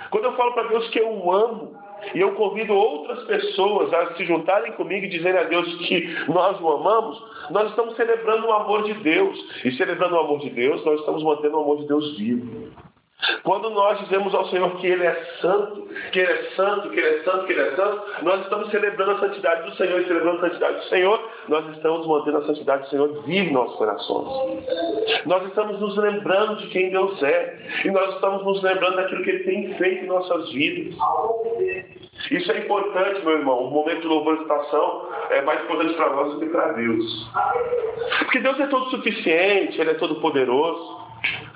Quando 0.09 0.25
eu 0.25 0.33
falo 0.33 0.53
para 0.53 0.67
Deus 0.69 0.89
que 0.89 0.99
eu 0.99 1.31
amo, 1.31 1.79
e 2.13 2.19
eu 2.19 2.33
convido 2.33 2.73
outras 2.73 3.23
pessoas 3.25 3.93
a 3.93 4.15
se 4.15 4.25
juntarem 4.25 4.71
comigo 4.73 5.05
e 5.05 5.09
dizerem 5.09 5.39
a 5.41 5.43
Deus 5.43 5.67
que 5.87 6.07
nós 6.27 6.59
o 6.61 6.69
amamos, 6.69 7.21
nós 7.51 7.69
estamos 7.69 7.95
celebrando 7.95 8.47
o 8.47 8.53
amor 8.53 8.83
de 8.83 8.93
Deus. 8.95 9.37
E 9.65 9.71
celebrando 9.73 10.15
o 10.15 10.19
amor 10.19 10.39
de 10.39 10.49
Deus, 10.49 10.83
nós 10.85 10.99
estamos 10.99 11.23
mantendo 11.23 11.57
o 11.57 11.61
amor 11.61 11.77
de 11.79 11.87
Deus 11.87 12.17
vivo. 12.17 12.71
Quando 13.43 13.69
nós 13.71 13.99
dizemos 13.99 14.33
ao 14.33 14.47
Senhor 14.47 14.77
que 14.77 14.87
Ele 14.87 15.05
é 15.05 15.13
santo, 15.41 15.89
que 16.11 16.19
Ele 16.19 16.31
é 16.31 16.43
santo, 16.55 16.89
que 16.89 16.99
Ele 16.99 17.07
é 17.07 17.23
santo, 17.23 17.45
que 17.45 17.51
Ele 17.51 17.61
é 17.61 17.75
santo, 17.75 18.01
nós 18.23 18.41
estamos 18.41 18.71
celebrando 18.71 19.11
a 19.11 19.19
santidade 19.19 19.69
do 19.69 19.75
Senhor 19.75 20.01
e 20.01 20.07
celebrando 20.07 20.37
a 20.37 20.49
santidade 20.49 20.75
do 20.77 20.83
Senhor, 20.85 21.29
nós 21.49 21.69
estamos 21.75 22.07
mantendo 22.07 22.37
a 22.37 22.45
santidade 22.45 22.83
do 22.83 22.89
Senhor 22.89 23.23
viva 23.23 23.49
em 23.49 23.53
nossos 23.53 23.75
corações. 23.75 24.65
Nós 25.25 25.45
estamos 25.47 25.79
nos 25.81 25.97
lembrando 25.97 26.57
de 26.57 26.67
quem 26.67 26.91
Deus 26.91 27.21
é 27.21 27.59
e 27.83 27.91
nós 27.91 28.13
estamos 28.15 28.45
nos 28.45 28.63
lembrando 28.63 28.95
daquilo 28.95 29.23
que 29.23 29.29
Ele 29.31 29.43
tem 29.43 29.73
feito 29.75 30.05
em 30.05 30.07
nossas 30.07 30.51
vidas. 30.53 30.95
Isso 32.31 32.51
é 32.51 32.59
importante, 32.59 33.23
meu 33.25 33.37
irmão. 33.37 33.65
O 33.65 33.71
momento 33.71 34.01
de 34.01 34.07
louvor 34.07 34.37
e 34.37 34.41
estação 34.41 35.07
é 35.31 35.41
mais 35.41 35.61
importante 35.63 35.93
para 35.93 36.09
nós 36.09 36.33
do 36.33 36.39
que 36.39 36.45
para 36.47 36.71
Deus. 36.73 37.31
Porque 38.19 38.39
Deus 38.39 38.59
é 38.59 38.67
todo 38.67 38.89
suficiente, 38.91 39.79
Ele 39.79 39.91
é 39.91 39.95
todo 39.95 40.21
poderoso. 40.21 41.08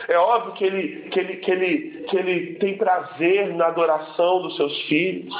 É 0.07 0.17
óbvio 0.17 0.53
que 0.53 0.65
ele, 0.65 1.09
que, 1.09 1.19
ele, 1.19 1.35
que, 1.37 1.51
ele, 1.51 2.05
que 2.09 2.17
ele 2.17 2.55
tem 2.55 2.77
prazer 2.77 3.53
na 3.55 3.67
adoração 3.67 4.41
dos 4.41 4.55
seus 4.57 4.77
filhos, 4.83 5.33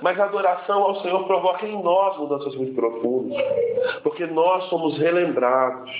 mas 0.00 0.18
a 0.18 0.24
adoração 0.24 0.82
ao 0.82 1.00
Senhor 1.02 1.24
provoca 1.26 1.66
em 1.66 1.82
nós 1.82 2.16
mudanças 2.18 2.54
muito 2.54 2.74
profundas, 2.74 3.36
porque 4.02 4.26
nós 4.26 4.64
somos 4.64 4.96
relembrados 4.98 5.90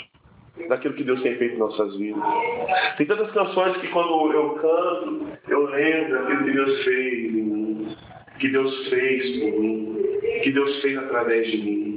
daquilo 0.69 0.95
que 0.95 1.05
Deus 1.05 1.21
tem 1.23 1.37
feito 1.37 1.57
em 1.57 1.59
nossas 1.59 1.97
vidas. 1.97 2.23
Tem 2.97 3.07
tantas 3.07 3.31
canções 3.33 3.77
que 3.79 3.89
quando 3.89 4.33
eu 4.33 4.51
canto, 4.55 5.27
eu 5.49 5.67
lembro 5.67 6.19
daquilo 6.19 6.45
que 6.45 6.53
Deus 6.53 6.85
fez 6.85 7.25
em 7.25 7.43
mim, 7.43 7.97
que 8.39 8.49
Deus 8.49 8.89
fez 8.89 9.41
por 9.41 9.61
mim, 9.61 9.99
que 10.43 10.53
Deus 10.53 10.81
fez 10.81 10.99
através 10.99 11.51
de 11.51 11.57
mim. 11.59 11.94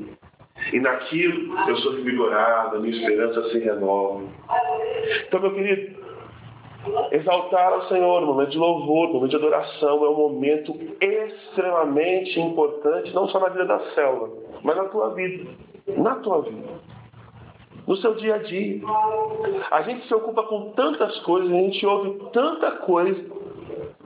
E 0.73 0.79
naquilo 0.79 1.57
eu 1.67 1.75
sou 1.77 1.93
revigorado, 1.93 2.77
a 2.77 2.79
minha 2.79 2.95
esperança 2.95 3.49
se 3.49 3.59
renova. 3.59 4.23
Então, 5.27 5.39
meu 5.39 5.53
querido, 5.53 5.97
exaltar 7.11 7.73
ao 7.73 7.83
Senhor 7.87 8.21
no 8.21 8.27
momento 8.27 8.51
de 8.51 8.57
louvor, 8.57 9.07
no 9.07 9.13
momento 9.15 9.31
de 9.31 9.35
adoração, 9.35 10.05
é 10.05 10.09
um 10.09 10.17
momento 10.17 10.75
extremamente 11.01 12.39
importante, 12.39 13.13
não 13.13 13.27
só 13.29 13.39
na 13.39 13.49
vida 13.49 13.65
da 13.65 13.79
célula, 13.93 14.29
mas 14.63 14.75
na 14.75 14.85
tua 14.85 15.13
vida. 15.13 15.49
Na 15.97 16.15
tua 16.15 16.41
vida. 16.41 16.67
No 17.87 17.95
seu 17.97 18.15
dia 18.15 18.35
a 18.35 18.37
dia. 18.39 18.81
A 19.71 19.81
gente 19.83 20.05
se 20.07 20.13
ocupa 20.13 20.43
com 20.43 20.71
tantas 20.71 21.17
coisas, 21.21 21.49
a 21.49 21.55
gente 21.55 21.85
ouve 21.85 22.19
tanta 22.33 22.71
coisa, 22.71 23.23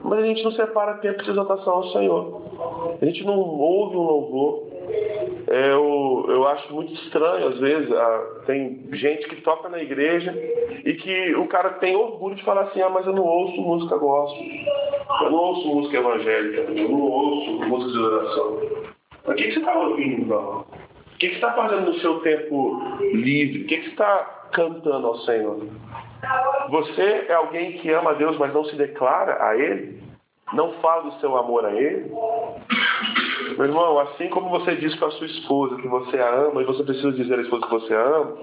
mas 0.04 0.20
a 0.20 0.26
gente 0.26 0.44
não 0.44 0.52
separa 0.52 0.98
tempo 0.98 1.22
de 1.22 1.30
exaltação 1.30 1.72
ao 1.74 1.84
Senhor. 1.88 2.42
A 3.00 3.04
gente 3.04 3.24
não 3.24 3.38
ouve 3.38 3.96
um 3.96 4.02
louvor, 4.02 4.71
eu, 5.48 6.26
eu 6.28 6.46
acho 6.48 6.72
muito 6.72 6.92
estranho, 6.94 7.48
às 7.48 7.58
vezes, 7.58 7.90
tem 8.46 8.88
gente 8.92 9.28
que 9.28 9.42
toca 9.42 9.68
na 9.68 9.82
igreja 9.82 10.32
e 10.84 10.94
que 10.94 11.34
o 11.34 11.46
cara 11.46 11.70
tem 11.74 11.94
orgulho 11.96 12.34
de 12.34 12.44
falar 12.44 12.62
assim: 12.62 12.80
ah, 12.80 12.88
mas 12.88 13.06
eu 13.06 13.12
não 13.12 13.24
ouço 13.24 13.60
música 13.60 13.96
gospel. 13.96 14.42
Eu 15.22 15.30
não 15.30 15.38
ouço 15.38 15.68
música 15.68 15.98
evangélica, 15.98 16.72
eu 16.72 16.88
não 16.88 17.00
ouço 17.00 17.50
música 17.68 17.92
de 17.92 17.98
oração. 17.98 18.60
Mas 19.26 19.34
o 19.34 19.36
que, 19.36 19.44
que 19.44 19.52
você 19.52 19.58
está 19.58 19.78
ouvindo, 19.78 20.22
então? 20.22 20.64
O 21.14 21.18
que, 21.18 21.28
que 21.28 21.34
você 21.34 21.34
está 21.34 21.52
fazendo 21.52 21.86
no 21.86 21.94
seu 22.00 22.20
tempo 22.20 22.80
livre? 23.12 23.62
O 23.62 23.66
que, 23.66 23.76
que 23.76 23.84
você 23.84 23.90
está 23.90 24.48
cantando 24.52 25.06
ao 25.06 25.16
Senhor? 25.18 25.66
Você 26.70 27.26
é 27.28 27.34
alguém 27.34 27.72
que 27.78 27.90
ama 27.90 28.10
a 28.10 28.14
Deus, 28.14 28.38
mas 28.38 28.54
não 28.54 28.64
se 28.64 28.76
declara 28.76 29.44
a 29.44 29.56
Ele? 29.56 30.00
Não 30.52 30.72
fala 30.80 31.02
do 31.02 31.20
seu 31.20 31.36
amor 31.36 31.64
a 31.64 31.72
Ele? 31.72 32.10
Meu 33.62 33.70
irmão, 33.70 33.96
assim 34.00 34.28
como 34.28 34.50
você 34.50 34.74
diz 34.74 34.92
para 34.96 35.08
sua 35.12 35.26
esposa 35.26 35.76
que 35.76 35.86
você 35.86 36.18
a 36.18 36.34
ama 36.34 36.62
e 36.62 36.64
você 36.64 36.82
precisa 36.82 37.12
dizer 37.12 37.38
à 37.38 37.42
esposa 37.42 37.64
que 37.64 37.70
você 37.70 37.94
a 37.94 38.02
ama, 38.02 38.36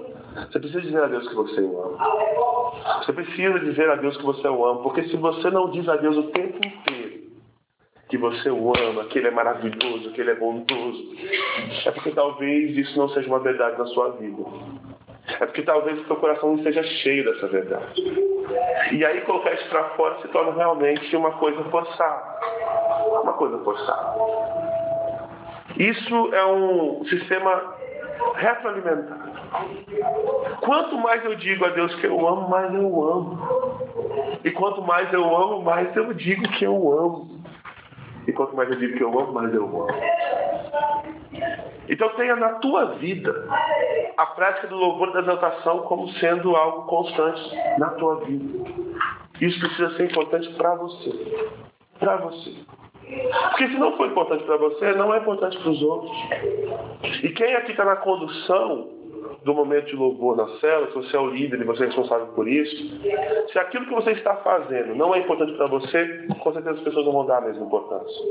você 0.50 0.58
precisa 0.58 0.80
dizer 0.80 1.02
a 1.02 1.08
Deus 1.08 1.28
que 1.28 1.34
você 1.34 1.60
o 1.60 1.82
ama. 1.82 1.98
Você 3.04 3.12
precisa 3.12 3.60
dizer 3.60 3.90
a 3.90 3.96
Deus 3.96 4.16
que 4.16 4.24
você 4.24 4.48
o 4.48 4.64
ama, 4.64 4.82
porque 4.82 5.02
se 5.02 5.18
você 5.18 5.50
não 5.50 5.68
diz 5.72 5.86
a 5.90 5.96
Deus 5.96 6.16
o 6.16 6.22
tempo 6.30 6.56
inteiro 6.56 7.20
que 8.08 8.16
você 8.16 8.50
o 8.50 8.72
ama, 8.74 9.04
que 9.04 9.18
ele 9.18 9.28
é 9.28 9.30
maravilhoso, 9.30 10.10
que 10.12 10.22
ele 10.22 10.30
é 10.30 10.36
bondoso, 10.36 11.14
é 11.84 11.90
porque 11.90 12.12
talvez 12.12 12.74
isso 12.78 12.98
não 12.98 13.10
seja 13.10 13.28
uma 13.28 13.40
verdade 13.40 13.78
na 13.78 13.84
sua 13.88 14.12
vida. 14.12 14.42
É 15.38 15.44
porque 15.44 15.60
talvez 15.60 16.00
o 16.00 16.06
seu 16.06 16.16
coração 16.16 16.48
não 16.48 16.56
esteja 16.56 16.82
cheio 16.82 17.26
dessa 17.26 17.46
verdade. 17.46 18.02
E 18.92 19.04
aí 19.04 19.20
colocar 19.20 19.52
isso 19.52 19.68
para 19.68 19.84
fora 19.90 20.18
se 20.22 20.28
torna 20.28 20.52
realmente 20.52 21.14
uma 21.14 21.32
coisa 21.32 21.62
forçada. 21.64 22.40
Uma 23.22 23.34
coisa 23.34 23.58
forçada. 23.58 24.59
Isso 25.80 26.34
é 26.34 26.44
um 26.44 27.02
sistema 27.06 27.74
retroalimentado. 28.34 29.32
Quanto 30.60 30.98
mais 30.98 31.24
eu 31.24 31.34
digo 31.36 31.64
a 31.64 31.70
Deus 31.70 31.94
que 31.94 32.06
eu 32.06 32.28
amo, 32.28 32.50
mais 32.50 32.74
eu 32.74 33.10
amo. 33.10 33.38
E 34.44 34.50
quanto 34.50 34.82
mais 34.82 35.10
eu 35.10 35.24
amo, 35.34 35.62
mais 35.62 35.96
eu 35.96 36.12
digo 36.12 36.42
que 36.50 36.66
eu 36.66 36.74
amo. 36.74 37.42
E 38.26 38.32
quanto 38.32 38.54
mais 38.54 38.68
eu 38.68 38.76
digo 38.76 38.98
que 38.98 39.02
eu 39.02 39.18
amo, 39.18 39.32
mais 39.32 39.54
eu 39.54 39.64
amo. 39.64 39.86
Então 41.88 42.10
tenha 42.10 42.36
na 42.36 42.56
tua 42.56 42.96
vida 42.96 43.48
a 44.18 44.26
prática 44.26 44.66
do 44.66 44.76
louvor 44.76 45.08
e 45.08 45.12
da 45.14 45.20
exaltação 45.20 45.78
como 45.84 46.10
sendo 46.10 46.54
algo 46.56 46.82
constante 46.88 47.56
na 47.78 47.88
tua 47.92 48.16
vida. 48.16 48.68
Isso 49.40 49.58
precisa 49.58 49.96
ser 49.96 50.10
importante 50.10 50.46
para 50.56 50.74
você. 50.74 51.50
Para 51.98 52.16
você. 52.16 52.54
Porque 53.50 53.68
se 53.68 53.78
não 53.78 53.96
for 53.96 54.06
importante 54.06 54.44
para 54.44 54.56
você, 54.56 54.92
não 54.92 55.12
é 55.14 55.18
importante 55.18 55.58
para 55.58 55.70
os 55.70 55.82
outros. 55.82 56.12
E 57.22 57.28
quem 57.30 57.54
aqui 57.54 57.72
está 57.72 57.84
na 57.84 57.96
condução 57.96 58.88
do 59.44 59.54
momento 59.54 59.86
de 59.86 59.96
louvor 59.96 60.36
na 60.36 60.48
cela, 60.58 60.86
se 60.88 60.94
você 60.94 61.16
é 61.16 61.20
o 61.20 61.30
líder 61.30 61.60
e 61.60 61.64
você 61.64 61.84
é 61.84 61.86
responsável 61.86 62.26
por 62.28 62.46
isso, 62.46 63.00
se 63.50 63.58
aquilo 63.58 63.86
que 63.86 63.94
você 63.94 64.12
está 64.12 64.36
fazendo 64.36 64.94
não 64.94 65.14
é 65.14 65.20
importante 65.20 65.52
para 65.54 65.66
você, 65.66 66.26
com 66.40 66.52
certeza 66.52 66.76
as 66.76 66.84
pessoas 66.84 67.06
não 67.06 67.12
vão 67.12 67.26
dar 67.26 67.38
a 67.38 67.40
mesma 67.42 67.64
importância. 67.64 68.22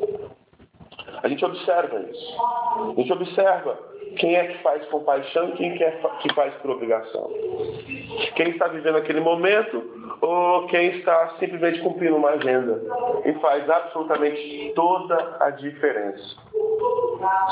A 1.21 1.27
gente 1.27 1.43
observa 1.43 1.99
isso. 2.01 2.37
A 2.91 2.93
gente 2.95 3.11
observa 3.11 3.77
quem 4.17 4.35
é 4.35 4.47
que 4.47 4.63
faz 4.63 4.85
com 4.85 5.03
paixão 5.03 5.49
e 5.49 5.57
quem 5.57 5.83
é 5.83 5.91
que 6.21 6.33
faz 6.33 6.53
por 6.55 6.71
obrigação. 6.71 7.29
Quem 8.35 8.49
está 8.49 8.67
vivendo 8.67 8.97
aquele 8.97 9.19
momento 9.19 9.83
ou 10.21 10.67
quem 10.67 10.89
está 10.97 11.35
simplesmente 11.39 11.79
cumprindo 11.81 12.15
uma 12.15 12.31
agenda. 12.31 12.81
E 13.25 13.33
faz 13.33 13.69
absolutamente 13.69 14.73
toda 14.75 15.37
a 15.39 15.49
diferença. 15.51 16.35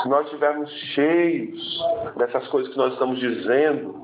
Se 0.02 0.08
nós 0.08 0.24
estivermos 0.26 0.70
cheios 0.94 1.84
dessas 2.16 2.46
coisas 2.48 2.72
que 2.72 2.78
nós 2.78 2.92
estamos 2.92 3.18
dizendo 3.18 3.94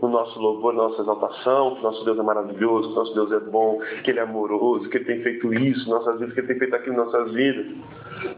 no 0.00 0.08
nosso 0.08 0.38
louvor, 0.38 0.74
na 0.74 0.84
nossa 0.84 1.02
exaltação, 1.02 1.76
que 1.76 1.82
nosso 1.82 2.04
Deus 2.04 2.18
é 2.18 2.22
maravilhoso, 2.22 2.90
que 2.90 2.94
nosso 2.94 3.14
Deus 3.14 3.32
é 3.32 3.40
bom, 3.40 3.80
que 4.02 4.10
Ele 4.10 4.20
é 4.20 4.22
amoroso, 4.22 4.88
que 4.88 4.98
Ele 4.98 5.04
tem 5.04 5.22
feito 5.22 5.52
isso 5.54 5.86
em 5.86 5.90
nossas 5.90 6.18
vidas, 6.18 6.34
que 6.34 6.40
Ele 6.40 6.46
tem 6.48 6.58
feito 6.58 6.76
aquilo 6.76 6.94
em 6.94 6.98
nossas 6.98 7.32
vidas, 7.32 7.66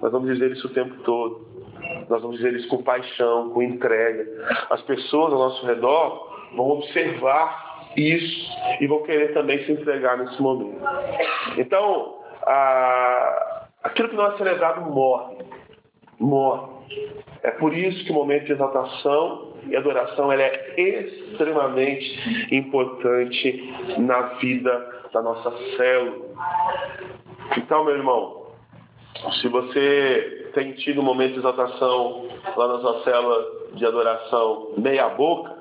nós 0.00 0.12
vamos 0.12 0.32
dizer 0.32 0.52
isso 0.52 0.66
o 0.66 0.70
tempo 0.70 0.94
todo. 1.02 1.65
Nós 2.08 2.22
vamos 2.22 2.36
dizer 2.36 2.54
isso 2.54 2.68
com 2.68 2.82
paixão, 2.82 3.50
com 3.50 3.62
entrega. 3.62 4.26
As 4.70 4.82
pessoas 4.82 5.32
ao 5.32 5.38
nosso 5.38 5.66
redor 5.66 6.34
vão 6.54 6.70
observar 6.70 7.90
isso 7.96 8.50
e 8.80 8.86
vão 8.86 9.02
querer 9.02 9.32
também 9.32 9.64
se 9.64 9.72
entregar 9.72 10.16
nesse 10.18 10.40
momento. 10.40 10.80
Então, 11.56 12.18
a... 12.42 13.66
aquilo 13.84 14.08
que 14.10 14.16
não 14.16 14.26
é 14.26 14.36
celebrado 14.36 14.82
morre. 14.82 15.36
Morre. 16.18 16.76
É 17.42 17.50
por 17.52 17.74
isso 17.74 18.04
que 18.04 18.10
o 18.10 18.14
momento 18.14 18.46
de 18.46 18.52
exaltação 18.52 19.54
e 19.68 19.76
adoração 19.76 20.32
é 20.32 21.00
extremamente 21.00 22.54
importante 22.54 23.74
na 23.98 24.20
vida 24.38 25.04
da 25.12 25.22
nossa 25.22 25.50
célula. 25.76 26.26
Então, 27.56 27.84
meu 27.84 27.96
irmão, 27.96 28.46
se 29.40 29.48
você 29.48 30.35
tem 30.56 30.72
tido 30.72 31.02
um 31.02 31.04
momento 31.04 31.34
de 31.34 31.38
exaltação 31.40 32.30
lá 32.56 32.68
na 32.68 32.80
sua 32.80 33.04
célula 33.04 33.44
de 33.74 33.84
adoração 33.84 34.72
meia 34.78 35.06
boca, 35.10 35.54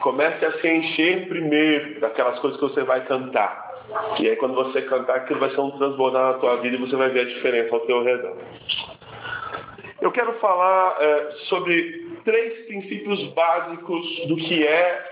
comece 0.00 0.44
a 0.44 0.60
se 0.60 0.68
encher 0.68 1.28
primeiro 1.28 2.00
daquelas 2.00 2.36
coisas 2.40 2.58
que 2.58 2.66
você 2.66 2.82
vai 2.82 3.06
cantar. 3.06 3.68
E 4.18 4.28
aí 4.28 4.34
quando 4.34 4.56
você 4.56 4.82
cantar, 4.82 5.18
aquilo 5.18 5.38
vai 5.38 5.50
ser 5.50 5.60
um 5.60 5.70
transbordar 5.70 6.32
na 6.32 6.38
tua 6.40 6.56
vida 6.56 6.76
e 6.76 6.80
você 6.80 6.96
vai 6.96 7.10
ver 7.10 7.20
a 7.20 7.24
diferença 7.26 7.72
ao 7.72 7.80
teu 7.82 8.02
redor. 8.02 8.36
Eu 10.00 10.10
quero 10.10 10.32
falar 10.40 10.96
é, 11.00 11.30
sobre 11.48 12.18
três 12.24 12.66
princípios 12.66 13.22
básicos 13.34 14.26
do 14.26 14.34
que 14.34 14.66
é 14.66 15.10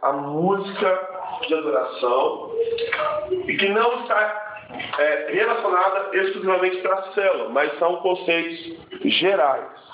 a 0.00 0.12
música 0.12 1.08
de 1.46 1.54
adoração 1.54 2.52
e 3.46 3.54
que 3.54 3.68
não 3.68 4.00
está 4.00 4.45
é, 4.98 5.32
relacionada 5.32 6.16
exclusivamente 6.16 6.78
para 6.78 6.94
a 6.94 7.12
célula, 7.12 7.48
mas 7.50 7.78
são 7.78 7.96
conceitos 7.96 8.76
gerais 9.04 9.86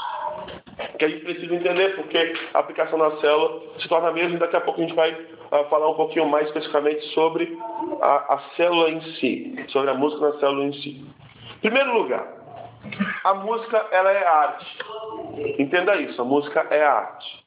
que 0.99 1.05
a 1.05 1.09
gente 1.09 1.25
precisa 1.25 1.55
entender, 1.55 1.95
porque 1.97 2.35
a 2.55 2.59
aplicação 2.59 2.99
na 2.99 3.11
célula 3.19 3.61
se 3.79 3.89
torna 3.89 4.19
e 4.19 4.37
daqui 4.39 4.57
a 4.57 4.61
pouco 4.61 4.81
a 4.81 4.85
gente 4.85 4.95
vai 4.95 5.13
uh, 5.13 5.69
falar 5.69 5.91
um 5.91 5.95
pouquinho 5.95 6.27
mais 6.27 6.47
especificamente 6.47 7.05
sobre 7.13 7.59
a, 8.01 8.35
a 8.35 8.39
célula 8.57 8.91
em 8.91 9.01
si, 9.15 9.67
sobre 9.69 9.91
a 9.91 9.95
música 9.95 10.31
na 10.31 10.39
célula 10.39 10.65
em 10.65 10.73
si. 10.75 11.07
Em 11.57 11.61
primeiro 11.61 11.93
lugar, 11.93 12.27
a 13.25 13.35
música 13.35 13.87
ela 13.93 14.11
é 14.11 14.27
arte. 14.27 14.79
Entenda 15.59 15.97
isso, 15.97 16.21
a 16.21 16.25
música 16.25 16.67
é 16.71 16.83
arte. 16.83 17.45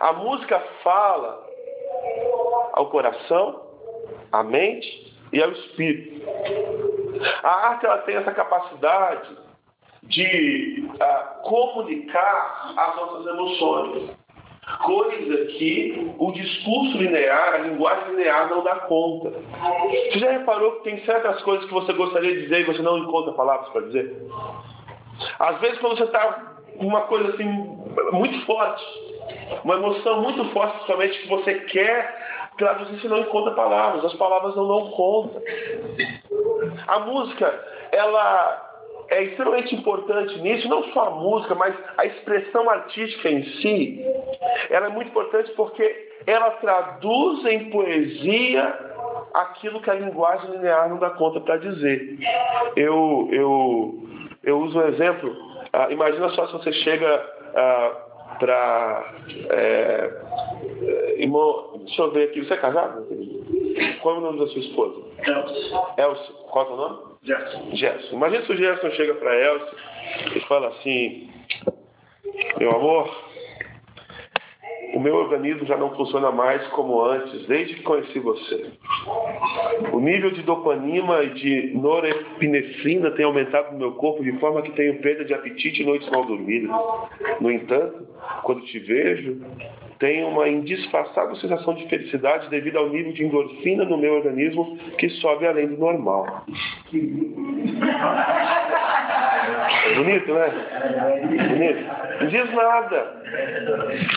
A 0.00 0.12
música 0.12 0.58
fala 0.82 1.44
ao 2.72 2.86
coração, 2.86 3.62
à 4.32 4.42
mente 4.42 5.05
e 5.32 5.42
ao 5.42 5.50
espírito. 5.50 6.26
A 7.42 7.68
arte 7.68 7.86
ela 7.86 7.98
tem 7.98 8.16
essa 8.16 8.32
capacidade 8.32 9.36
de 10.02 10.88
uh, 10.94 11.42
comunicar 11.42 12.74
as 12.76 12.96
nossas 12.96 13.26
emoções, 13.26 14.10
coisa 14.84 15.46
que 15.46 16.14
o 16.18 16.32
discurso 16.32 16.98
linear, 16.98 17.54
a 17.54 17.58
linguagem 17.58 18.10
linear 18.10 18.48
não 18.48 18.62
dá 18.62 18.76
conta. 18.80 19.30
Você 19.30 20.18
já 20.18 20.32
reparou 20.32 20.72
que 20.72 20.84
tem 20.84 21.04
certas 21.04 21.42
coisas 21.42 21.66
que 21.66 21.72
você 21.72 21.92
gostaria 21.92 22.34
de 22.34 22.42
dizer 22.42 22.60
e 22.60 22.64
você 22.64 22.82
não 22.82 22.98
encontra 22.98 23.32
palavras 23.32 23.68
para 23.70 23.82
dizer? 23.82 24.16
Às 25.38 25.58
vezes 25.60 25.78
quando 25.78 25.96
você 25.96 26.04
está 26.04 26.56
com 26.78 26.86
uma 26.86 27.02
coisa 27.02 27.30
assim 27.30 27.44
muito 28.12 28.44
forte, 28.44 28.84
uma 29.64 29.74
emoção 29.74 30.22
muito 30.22 30.44
forte, 30.50 30.74
principalmente 30.74 31.18
que 31.20 31.28
você 31.28 31.54
quer 31.60 32.35
traduzir, 32.56 33.00
você 33.00 33.08
não 33.08 33.18
encontra 33.18 33.52
palavras, 33.52 34.04
as 34.04 34.14
palavras 34.14 34.54
não 34.56 34.66
dão 34.66 34.90
conta. 34.90 35.42
A 36.86 37.00
música, 37.00 37.52
ela 37.92 38.66
é 39.08 39.22
extremamente 39.22 39.74
importante 39.74 40.38
nisso, 40.40 40.68
não 40.68 40.82
só 40.92 41.06
a 41.06 41.10
música, 41.10 41.54
mas 41.54 41.74
a 41.96 42.06
expressão 42.06 42.68
artística 42.68 43.28
em 43.28 43.44
si, 43.44 44.04
ela 44.70 44.86
é 44.86 44.88
muito 44.88 45.08
importante 45.08 45.50
porque 45.52 46.06
ela 46.26 46.50
traduz 46.52 47.44
em 47.46 47.70
poesia 47.70 48.74
aquilo 49.32 49.80
que 49.80 49.90
a 49.90 49.94
linguagem 49.94 50.50
linear 50.50 50.88
não 50.88 50.98
dá 50.98 51.10
conta 51.10 51.40
para 51.40 51.58
dizer. 51.58 52.18
Eu, 52.74 53.28
eu, 53.30 53.94
eu 54.42 54.58
uso 54.60 54.78
um 54.78 54.88
exemplo, 54.88 55.30
uh, 55.30 55.90
imagina 55.90 56.28
só 56.30 56.46
se 56.46 56.52
você 56.54 56.72
chega 56.72 57.36
ah, 57.54 58.06
para. 58.38 59.14
É, 59.50 60.10
irmão, 61.18 61.75
deixa 61.86 62.02
eu 62.02 62.10
ver 62.10 62.28
aqui, 62.28 62.44
você 62.44 62.54
é 62.54 62.56
casado? 62.56 63.06
Qual 64.02 64.16
é 64.16 64.18
o 64.18 64.20
nome 64.20 64.38
da 64.40 64.46
sua 64.48 64.60
esposa? 64.60 65.02
Elcio. 65.18 65.80
Elcio, 65.96 66.34
qual 66.50 66.66
é 66.66 66.72
o 66.72 66.76
nome? 66.76 66.98
Gerson. 67.22 67.70
Gerson. 67.74 68.16
Imagina 68.16 68.44
se 68.44 68.52
o 68.52 68.56
Gerson 68.56 68.90
chega 68.90 69.14
para 69.14 69.34
Elcio 69.34 69.78
e 70.36 70.40
fala 70.40 70.68
assim: 70.68 71.30
Meu 72.58 72.70
amor, 72.70 73.10
o 74.94 75.00
meu 75.00 75.14
organismo 75.16 75.66
já 75.66 75.76
não 75.76 75.94
funciona 75.94 76.30
mais 76.30 76.66
como 76.68 77.02
antes, 77.02 77.46
desde 77.46 77.74
que 77.74 77.82
conheci 77.82 78.18
você. 78.18 78.72
O 79.92 80.00
nível 80.00 80.30
de 80.30 80.42
dopamina 80.42 81.22
e 81.22 81.34
de 81.34 81.72
norepinefrina 81.74 83.10
tem 83.12 83.24
aumentado 83.24 83.72
no 83.72 83.78
meu 83.78 83.92
corpo 83.92 84.22
de 84.22 84.32
forma 84.38 84.62
que 84.62 84.72
tenho 84.72 85.00
perda 85.00 85.24
de 85.24 85.34
apetite 85.34 85.82
e 85.82 85.86
noites 85.86 86.08
mal 86.10 86.24
dormidas. 86.24 86.70
No 87.40 87.50
entanto, 87.50 88.06
quando 88.42 88.62
te 88.62 88.78
vejo, 88.78 89.40
tenho 89.98 90.28
uma 90.28 90.48
indisfaçável 90.48 91.34
sensação 91.36 91.74
de 91.74 91.86
felicidade 91.88 92.48
devido 92.48 92.78
ao 92.78 92.88
nível 92.88 93.12
de 93.12 93.24
endorfina 93.24 93.84
no 93.84 93.98
meu 93.98 94.14
organismo 94.14 94.78
que 94.98 95.08
sobe 95.08 95.46
além 95.46 95.68
do 95.68 95.78
normal. 95.78 96.44
Bonito, 99.94 100.34
né? 100.34 100.50
Bonito. 101.48 101.84
Não 102.20 102.26
diz 102.28 102.52
nada. 102.52 103.22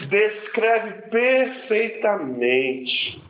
Descreve 0.10 0.92
perfeitamente 1.10 3.29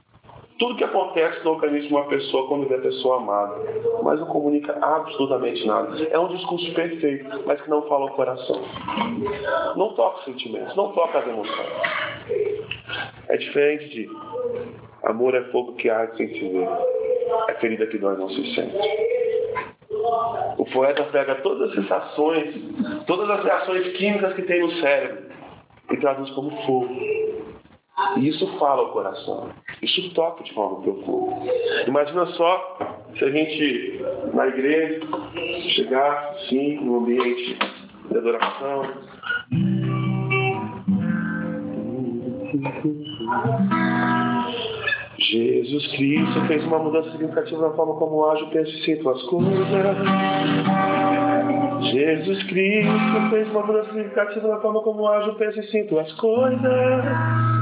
tudo 0.59 0.75
que 0.75 0.83
acontece 0.83 1.43
no 1.45 1.51
organismo 1.51 1.87
de 1.87 1.93
uma 1.95 2.05
pessoa 2.07 2.47
quando 2.47 2.67
vê 2.67 2.75
a 2.75 2.81
pessoa 2.81 3.17
amada, 3.17 3.55
mas 4.03 4.19
não 4.19 4.27
comunica 4.27 4.77
absolutamente 4.81 5.65
nada. 5.65 5.97
É 6.11 6.19
um 6.19 6.27
discurso 6.27 6.73
perfeito, 6.73 7.43
mas 7.45 7.61
que 7.61 7.69
não 7.69 7.81
fala 7.87 8.05
o 8.05 8.09
coração. 8.09 8.61
Não 9.77 9.93
toca 9.93 10.19
os 10.19 10.25
sentimentos, 10.25 10.75
não 10.75 10.91
toca 10.91 11.19
as 11.19 11.27
emoções. 11.27 11.69
É 13.29 13.37
diferente 13.37 13.89
de 13.89 14.09
amor 15.03 15.33
é 15.33 15.43
fogo 15.45 15.73
que 15.75 15.89
arde 15.89 16.17
sem 16.17 16.27
se 16.27 16.49
ver, 16.49 16.67
é 17.47 17.53
ferida 17.55 17.87
que 17.87 17.97
dói 17.97 18.17
não 18.17 18.29
se 18.29 18.53
sente. 18.53 18.77
O 20.57 20.65
poeta 20.65 21.03
pega 21.05 21.35
todas 21.35 21.69
as 21.69 21.75
sensações, 21.75 22.53
todas 23.07 23.29
as 23.29 23.43
reações 23.45 23.97
químicas 23.97 24.33
que 24.33 24.41
tem 24.41 24.59
no 24.59 24.71
cérebro 24.73 25.29
e 25.89 25.97
traduz 25.97 26.29
como 26.31 26.51
fogo. 26.65 26.89
E 28.17 28.27
isso 28.27 28.47
fala 28.57 28.83
o 28.83 28.91
coração. 28.91 29.49
Isso 29.81 30.13
toca 30.13 30.43
de 30.43 30.53
forma 30.53 30.81
profunda. 30.81 31.51
Imagina 31.87 32.25
só 32.27 32.77
se 33.17 33.23
a 33.23 33.31
gente, 33.31 34.01
na 34.33 34.47
igreja, 34.47 35.01
chegasse 35.75 36.45
assim, 36.45 36.75
num 36.75 36.97
ambiente 36.97 37.57
de 38.09 38.17
adoração. 38.17 38.83
Jesus 45.17 45.87
Cristo 45.95 46.41
fez 46.47 46.63
uma 46.65 46.79
mudança 46.79 47.11
significativa 47.11 47.61
na 47.61 47.75
forma 47.75 47.95
como 47.95 48.25
age, 48.25 48.45
penso 48.51 48.71
e 48.71 48.83
sinto 48.83 49.09
as 49.09 49.21
coisas. 49.23 49.67
Jesus 51.91 52.43
Cristo 52.43 53.29
fez 53.29 53.49
uma 53.49 53.65
mudança 53.65 53.89
significativa 53.89 54.47
na 54.47 54.59
forma 54.59 54.81
como 54.81 55.07
age, 55.07 55.31
penso 55.37 55.59
e 55.59 55.63
sinto 55.67 55.99
as 55.99 56.11
coisas. 56.13 57.58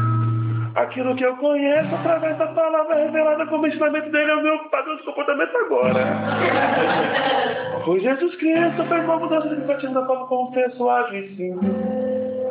Aquilo 0.78 1.16
que 1.16 1.26
eu 1.26 1.36
conheço 1.38 1.96
através 1.96 2.38
da 2.38 2.48
palavra 2.48 2.96
revelada 2.96 3.48
como 3.48 3.66
ensinamento 3.66 4.12
dele 4.12 4.30
é 4.30 4.36
o 4.36 4.44
meu 4.44 4.60
padrão 4.70 4.96
de 4.96 5.04
comportamento 5.04 5.58
agora. 5.58 6.04
Pois 7.84 8.04
Jesus 8.04 8.36
Cristo 8.36 8.84
fez 8.84 9.04
uma 9.06 9.18
mudança 9.18 9.48
significativa 9.48 9.94
na 9.94 10.06
forma 10.06 10.28
como 10.28 10.52
penso, 10.52 10.90
ajo 10.90 11.16
e 11.16 11.36
sinto 11.38 11.66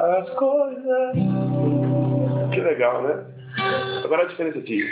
as 0.01 0.31
coisas. 0.31 1.13
Que 2.53 2.61
legal, 2.61 3.03
né? 3.03 3.23
Agora 4.03 4.23
a 4.23 4.27
diferença 4.27 4.59
aqui. 4.59 4.83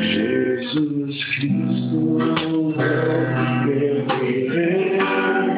Jesus 0.00 1.24
Cristo, 1.34 1.96
meu 3.66 4.04
viver. 4.20 5.57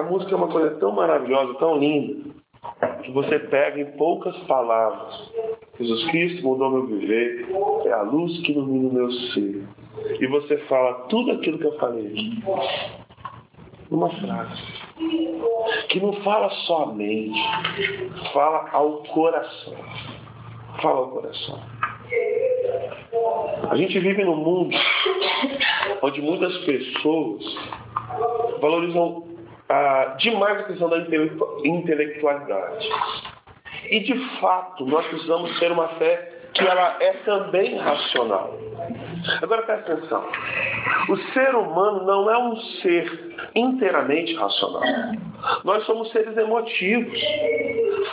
A 0.00 0.02
música 0.02 0.32
é 0.32 0.36
uma 0.36 0.48
coisa 0.48 0.76
tão 0.76 0.92
maravilhosa, 0.92 1.54
tão 1.54 1.78
linda, 1.78 2.30
que 3.02 3.10
você 3.12 3.38
pega 3.38 3.80
em 3.80 3.92
poucas 3.96 4.36
palavras. 4.44 5.30
Jesus 5.78 6.10
Cristo 6.10 6.46
mudou 6.46 6.70
meu 6.70 6.86
viver, 6.86 7.48
é 7.84 7.92
a 7.92 8.02
luz 8.02 8.38
que 8.40 8.52
ilumina 8.52 8.88
o 8.88 8.92
meu 8.92 9.10
ser. 9.10 9.66
E 10.20 10.26
você 10.26 10.56
fala 10.68 11.06
tudo 11.08 11.32
aquilo 11.32 11.58
que 11.58 11.66
eu 11.66 11.78
falei. 11.78 12.14
Numa 13.90 14.10
frase. 14.10 14.62
Que 15.88 16.00
não 16.00 16.12
fala 16.22 16.48
só 16.66 16.84
a 16.84 16.94
mente, 16.94 17.38
fala 18.32 18.68
ao 18.72 19.02
coração. 19.04 19.76
Fala 20.80 20.98
ao 20.98 21.10
coração. 21.10 21.60
A 23.70 23.76
gente 23.76 23.98
vive 23.98 24.24
num 24.24 24.36
mundo 24.36 24.76
onde 26.02 26.22
muitas 26.22 26.56
pessoas 26.58 27.44
valorizam 28.60 29.29
ah, 29.70 30.16
demais 30.18 30.60
a 30.60 30.64
questão 30.64 30.88
da 30.88 30.98
intelectu- 30.98 31.62
intelectualidade. 31.64 32.88
E 33.88 34.00
de 34.00 34.18
fato, 34.40 34.84
nós 34.84 35.06
precisamos 35.06 35.58
ter 35.60 35.70
uma 35.70 35.88
fé 35.90 36.40
que 36.54 36.66
ela 36.66 36.96
é 37.00 37.12
também 37.24 37.76
racional. 37.76 38.52
Agora 39.40 39.62
presta 39.62 39.92
atenção. 39.92 40.24
O 41.08 41.16
ser 41.32 41.54
humano 41.54 42.04
não 42.04 42.30
é 42.30 42.38
um 42.38 42.56
ser 42.56 43.36
inteiramente 43.54 44.34
racional. 44.34 44.82
Nós 45.64 45.84
somos 45.86 46.10
seres 46.10 46.36
emotivos. 46.36 47.18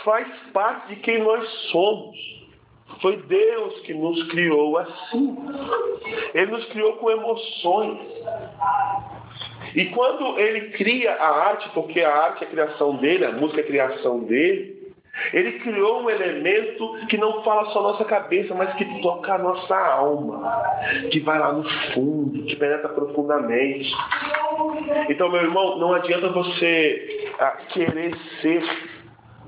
Faz 0.04 0.28
parte 0.52 0.94
de 0.94 0.96
quem 1.00 1.22
nós 1.22 1.48
somos. 1.72 2.16
Foi 3.02 3.16
Deus 3.16 3.80
que 3.80 3.94
nos 3.94 4.22
criou 4.28 4.78
assim. 4.78 5.36
Ele 6.34 6.52
nos 6.52 6.64
criou 6.66 6.94
com 6.94 7.10
emoções. 7.10 7.98
E 9.74 9.86
quando 9.86 10.38
ele 10.38 10.70
cria 10.70 11.12
a 11.14 11.48
arte, 11.48 11.68
porque 11.74 12.00
a 12.00 12.14
arte 12.14 12.44
é 12.44 12.46
a 12.46 12.50
criação 12.50 12.96
dele, 12.96 13.24
a 13.24 13.32
música 13.32 13.60
é 13.60 13.64
a 13.64 13.66
criação 13.66 14.20
dele, 14.20 14.78
ele 15.32 15.58
criou 15.58 16.02
um 16.02 16.10
elemento 16.10 17.06
que 17.08 17.16
não 17.16 17.42
fala 17.42 17.70
só 17.70 17.82
nossa 17.82 18.04
cabeça, 18.04 18.54
mas 18.54 18.72
que 18.74 19.02
toca 19.02 19.34
a 19.34 19.38
nossa 19.38 19.76
alma, 19.76 20.62
que 21.10 21.20
vai 21.20 21.38
lá 21.38 21.52
no 21.52 21.68
fundo, 21.92 22.44
que 22.44 22.56
penetra 22.56 22.88
profundamente. 22.90 23.92
Então, 25.08 25.30
meu 25.30 25.42
irmão, 25.42 25.78
não 25.78 25.92
adianta 25.92 26.28
você 26.28 27.32
ah, 27.38 27.58
querer 27.68 28.16
ser 28.40 28.62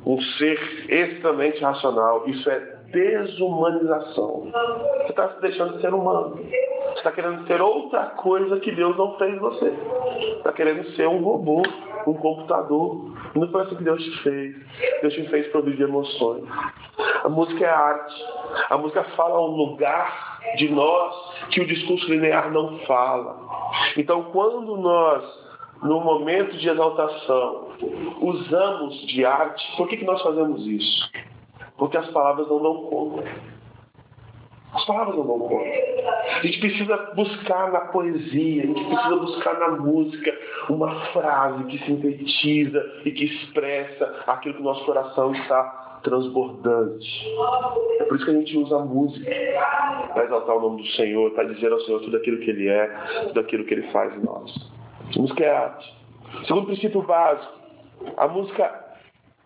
um 0.04 0.20
ser 0.20 0.58
extremamente 0.88 1.60
racional. 1.60 2.28
Isso 2.28 2.50
é 2.50 2.79
desumanização. 2.90 4.50
Você 4.98 5.10
está 5.10 5.28
se 5.30 5.40
deixando 5.40 5.74
de 5.74 5.80
ser 5.80 5.92
humano. 5.94 6.36
Você 6.36 6.98
está 6.98 7.12
querendo 7.12 7.46
ser 7.46 7.60
outra 7.60 8.06
coisa 8.16 8.58
que 8.60 8.72
Deus 8.72 8.96
não 8.96 9.16
fez 9.16 9.38
você. 9.38 9.72
Está 10.36 10.52
querendo 10.52 10.84
ser 10.96 11.08
um 11.08 11.22
robô, 11.22 11.62
um 12.06 12.14
computador. 12.14 13.12
Não 13.34 13.48
foi 13.48 13.62
assim 13.62 13.76
que 13.76 13.84
Deus 13.84 14.02
te 14.02 14.22
fez. 14.22 14.56
Deus 15.02 15.14
te 15.14 15.28
fez 15.28 15.52
de 15.76 15.82
emoções. 15.82 16.44
A 17.24 17.28
música 17.28 17.64
é 17.64 17.68
arte. 17.68 18.24
A 18.70 18.76
música 18.76 19.04
fala 19.16 19.40
um 19.40 19.54
lugar 19.54 20.40
de 20.56 20.68
nós 20.68 21.14
que 21.50 21.60
o 21.60 21.66
discurso 21.66 22.10
linear 22.10 22.50
não 22.50 22.78
fala. 22.80 23.36
Então, 23.96 24.24
quando 24.32 24.76
nós 24.76 25.50
no 25.82 26.00
momento 26.00 26.56
de 26.58 26.68
exaltação, 26.68 27.68
usamos 28.20 29.00
de 29.06 29.24
arte, 29.24 29.76
por 29.76 29.88
que, 29.88 29.96
que 29.96 30.04
nós 30.04 30.20
fazemos 30.22 30.66
isso? 30.66 31.10
Porque 31.80 31.96
as 31.96 32.08
palavras 32.10 32.46
não 32.46 32.62
dão 32.62 32.82
conta. 32.84 33.24
As 34.74 34.84
palavras 34.84 35.16
não 35.16 35.26
dão 35.26 35.38
conta. 35.48 35.64
A 36.36 36.42
gente 36.42 36.60
precisa 36.60 36.96
buscar 37.16 37.72
na 37.72 37.80
poesia, 37.86 38.64
a 38.64 38.66
gente 38.66 38.84
precisa 38.84 39.16
buscar 39.16 39.58
na 39.58 39.70
música 39.70 40.38
uma 40.68 40.94
frase 41.06 41.64
que 41.64 41.78
sintetiza 41.86 42.84
e 43.06 43.10
que 43.10 43.24
expressa 43.24 44.22
aquilo 44.26 44.56
que 44.56 44.60
o 44.60 44.64
nosso 44.64 44.84
coração 44.84 45.32
está 45.32 46.00
transbordante. 46.02 47.26
É 47.98 48.04
por 48.04 48.16
isso 48.16 48.26
que 48.26 48.30
a 48.30 48.34
gente 48.34 48.58
usa 48.58 48.76
a 48.76 48.84
música 48.84 49.30
para 50.12 50.24
exaltar 50.24 50.56
o 50.56 50.60
nome 50.60 50.82
do 50.82 50.88
Senhor, 50.88 51.30
para 51.30 51.44
dizer 51.44 51.72
ao 51.72 51.80
Senhor 51.80 52.00
tudo 52.02 52.18
aquilo 52.18 52.40
que 52.40 52.50
Ele 52.50 52.68
é, 52.68 52.88
tudo 53.28 53.40
aquilo 53.40 53.64
que 53.64 53.72
Ele 53.72 53.90
faz 53.90 54.14
em 54.14 54.20
nós. 54.22 54.70
A 55.16 55.18
música 55.18 55.42
é 55.42 55.56
arte. 55.56 55.94
Segundo 56.46 56.66
princípio 56.66 57.00
básico, 57.02 57.54
a 58.18 58.28
música 58.28 58.89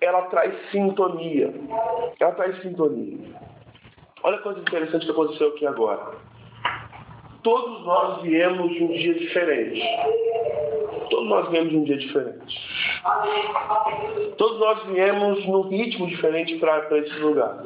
ela 0.04 0.22
traz 0.22 0.54
sintonia. 0.70 1.52
Ela 2.20 2.32
traz 2.32 2.60
sintonia. 2.62 3.18
Olha 4.22 4.36
a 4.36 4.42
coisa 4.42 4.60
interessante 4.60 5.04
que 5.04 5.10
aconteceu 5.10 5.48
aqui 5.48 5.66
agora. 5.66 6.12
Todos 7.42 7.84
nós 7.84 8.22
viemos 8.22 8.72
de 8.72 8.84
um 8.84 8.88
dia 8.88 9.14
diferente. 9.14 9.82
Todos 11.10 11.28
nós 11.28 11.50
viemos 11.50 11.70
de 11.70 11.76
um 11.76 11.84
dia 11.84 11.98
diferente. 11.98 13.04
Todos 14.38 14.58
nós 14.58 14.82
viemos 14.84 15.46
num 15.46 15.68
ritmo 15.68 16.06
diferente 16.06 16.56
para 16.56 16.98
esse 16.98 17.18
lugar. 17.18 17.62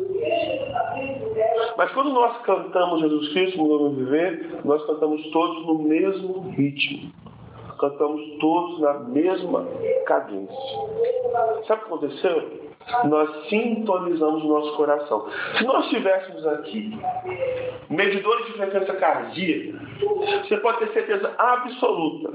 Mas 1.76 1.92
quando 1.92 2.12
nós 2.12 2.38
cantamos 2.42 3.00
Jesus 3.00 3.32
Cristo, 3.32 3.58
no 3.58 3.68
meu 3.68 3.90
viver, 3.90 4.60
nós 4.64 4.84
cantamos 4.84 5.22
todos 5.30 5.64
no 5.64 5.78
mesmo 5.84 6.50
ritmo 6.50 7.12
cantamos 7.78 8.20
todos 8.38 8.80
na 8.80 8.94
mesma 9.00 9.64
cadência. 10.06 10.56
Sabe 11.66 11.82
o 11.82 11.84
que 11.84 11.94
aconteceu? 11.94 12.67
Nós 13.04 13.48
sintonizamos 13.48 14.42
o 14.42 14.48
nosso 14.48 14.76
coração. 14.76 15.26
Se 15.56 15.64
nós 15.64 15.88
tivéssemos 15.88 16.46
aqui 16.46 16.98
medidores 17.88 18.46
de 18.46 18.52
frequência 18.52 18.94
cardíaca, 18.94 19.78
você 20.42 20.56
pode 20.58 20.78
ter 20.78 20.92
certeza 20.92 21.34
absoluta 21.38 22.32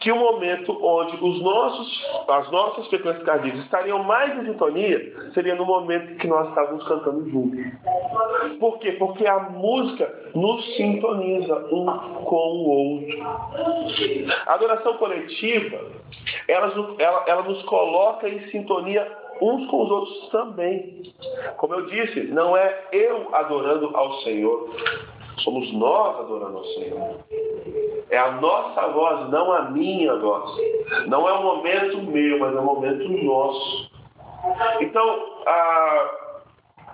que 0.00 0.10
o 0.10 0.16
momento 0.16 0.76
onde 0.84 1.16
os 1.22 1.42
nossos, 1.42 2.06
as 2.28 2.50
nossas 2.50 2.86
frequências 2.88 3.24
cardíacas 3.24 3.60
estariam 3.60 4.02
mais 4.02 4.36
em 4.38 4.46
sintonia 4.46 5.30
seria 5.34 5.54
no 5.54 5.64
momento 5.64 6.16
que 6.16 6.26
nós 6.26 6.48
estávamos 6.48 6.86
cantando 6.86 7.28
juntos. 7.30 7.58
Por 8.58 8.78
quê? 8.78 8.92
Porque 8.92 9.26
a 9.26 9.38
música 9.50 10.30
nos 10.34 10.64
sintoniza 10.76 11.66
um 11.72 11.86
com 12.24 12.36
o 12.36 12.68
outro. 12.68 13.22
A 14.46 14.54
adoração 14.54 14.96
coletiva, 14.98 15.80
ela, 16.46 16.72
ela, 16.98 17.24
ela 17.26 17.42
nos 17.42 17.62
coloca 17.64 18.28
em 18.28 18.40
sintonia 18.48 19.17
uns 19.40 19.66
com 19.70 19.84
os 19.84 19.90
outros 19.90 20.28
também. 20.30 21.02
Como 21.56 21.74
eu 21.74 21.86
disse, 21.86 22.24
não 22.24 22.56
é 22.56 22.84
eu 22.92 23.34
adorando 23.34 23.96
ao 23.96 24.12
Senhor, 24.20 24.68
somos 25.38 25.72
nós 25.74 26.20
adorando 26.20 26.58
ao 26.58 26.64
Senhor. 26.64 27.16
É 28.10 28.18
a 28.18 28.32
nossa 28.32 28.88
voz, 28.88 29.30
não 29.30 29.52
a 29.52 29.62
minha 29.70 30.16
voz. 30.16 30.50
Não 31.06 31.28
é 31.28 31.32
um 31.34 31.42
momento 31.42 32.02
meu, 32.02 32.38
mas 32.38 32.56
é 32.56 32.60
um 32.60 32.64
momento 32.64 33.08
nosso. 33.24 33.90
Então, 34.80 35.26
a, 35.46 36.10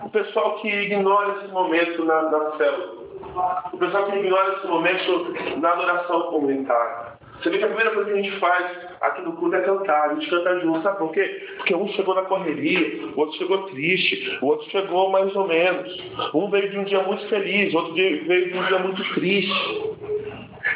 o 0.03 0.09
pessoal 0.09 0.55
que 0.55 0.67
ignora 0.67 1.39
esse 1.39 1.47
momento 1.53 2.03
na, 2.03 2.23
na 2.23 2.51
célula, 2.57 3.05
o 3.71 3.77
pessoal 3.77 4.05
que 4.05 4.17
ignora 4.17 4.53
esse 4.55 4.67
momento 4.67 5.59
na 5.59 5.71
adoração 5.71 6.23
comunitária, 6.23 7.04
você 7.41 7.49
vê 7.49 7.57
que 7.57 7.63
a 7.63 7.67
primeira 7.67 7.91
coisa 7.91 8.11
que 8.11 8.17
a 8.17 8.21
gente 8.21 8.39
faz 8.39 8.77
aqui 9.01 9.21
no 9.21 9.33
culto 9.33 9.55
é 9.55 9.61
cantar, 9.61 10.09
a 10.09 10.13
gente 10.15 10.29
canta 10.29 10.59
junto, 10.61 10.81
sabe 10.81 10.97
por 10.97 11.11
quê? 11.11 11.47
Porque 11.57 11.75
um 11.75 11.87
chegou 11.89 12.15
na 12.15 12.23
correria, 12.23 13.07
o 13.15 13.19
outro 13.19 13.37
chegou 13.37 13.63
triste, 13.69 14.37
o 14.41 14.47
outro 14.47 14.69
chegou 14.71 15.09
mais 15.11 15.35
ou 15.35 15.47
menos. 15.47 16.03
Um 16.33 16.49
veio 16.49 16.71
de 16.71 16.79
um 16.79 16.83
dia 16.85 17.03
muito 17.03 17.27
feliz, 17.27 17.73
outro 17.73 17.93
veio 17.93 18.51
de 18.51 18.57
um 18.57 18.63
dia 18.63 18.79
muito 18.79 19.13
triste. 19.13 19.95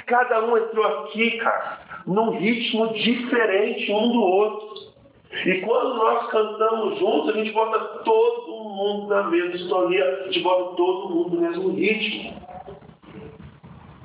Cada 0.06 0.46
um 0.46 0.58
entrou 0.58 0.86
aqui, 0.86 1.32
cara, 1.38 1.80
num 2.06 2.32
ritmo 2.32 2.94
diferente 2.94 3.92
um 3.92 4.12
do 4.12 4.22
outro. 4.22 4.90
E 5.46 5.62
quando 5.62 5.96
nós 5.96 6.28
cantamos 6.30 7.00
juntos, 7.00 7.30
a 7.30 7.34
gente 7.34 7.52
bota 7.52 7.80
todo 8.04 8.52
mundo 8.52 9.08
na 9.08 9.24
mesma 9.24 9.58
sintonia, 9.58 10.04
a 10.04 10.24
gente 10.26 10.40
bota 10.42 10.76
todo 10.76 11.10
mundo 11.10 11.36
no 11.36 11.42
mesmo 11.42 11.70
ritmo. 11.70 12.39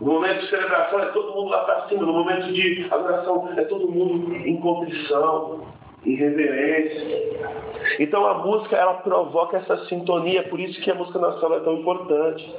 No 0.05 0.13
momento 0.13 0.41
de 0.43 0.51
celebração 0.51 0.99
é 0.99 1.07
todo 1.07 1.33
mundo 1.33 1.49
lá 1.49 1.65
para 1.65 1.89
cima, 1.89 2.03
no 2.03 2.13
momento 2.13 2.53
de 2.53 2.87
adoração 2.91 3.49
é 3.57 3.65
todo 3.65 3.91
mundo 3.91 4.37
em 4.37 4.61
contrição, 4.61 5.63
em 6.05 6.15
reverência. 6.15 7.97
Então 7.99 8.27
a 8.27 8.35
música 8.35 8.77
ela 8.77 8.95
provoca 8.99 9.57
essa 9.57 9.87
sintonia, 9.87 10.47
por 10.51 10.61
isso 10.61 10.79
que 10.83 10.91
a 10.91 10.95
música 10.95 11.19
nacional 11.19 11.57
é 11.57 11.63
tão 11.63 11.77
importante. 11.77 12.55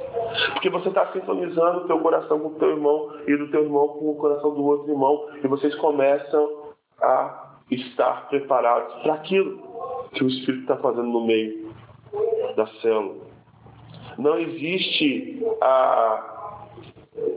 Porque 0.54 0.68
você 0.68 0.88
está 0.88 1.06
sintonizando 1.12 1.82
o 1.82 1.86
teu 1.86 2.00
coração 2.00 2.40
com 2.40 2.48
o 2.48 2.58
teu 2.58 2.70
irmão 2.70 3.12
e 3.28 3.36
do 3.36 3.48
teu 3.48 3.62
irmão 3.62 3.88
com 3.90 4.10
o 4.10 4.16
coração 4.16 4.52
do 4.52 4.64
outro 4.64 4.90
irmão, 4.90 5.28
e 5.40 5.46
vocês 5.46 5.72
começam 5.76 6.74
a 7.00 7.58
estar 7.70 8.28
preparados 8.28 8.92
para 9.04 9.14
aquilo 9.14 9.62
que 10.12 10.24
o 10.24 10.26
Espírito 10.26 10.62
está 10.62 10.76
fazendo 10.78 11.06
no 11.06 11.24
meio 11.24 11.70
da 12.56 12.66
célula. 12.82 13.24
Não 14.18 14.36
existe 14.36 15.46
a 15.60 16.35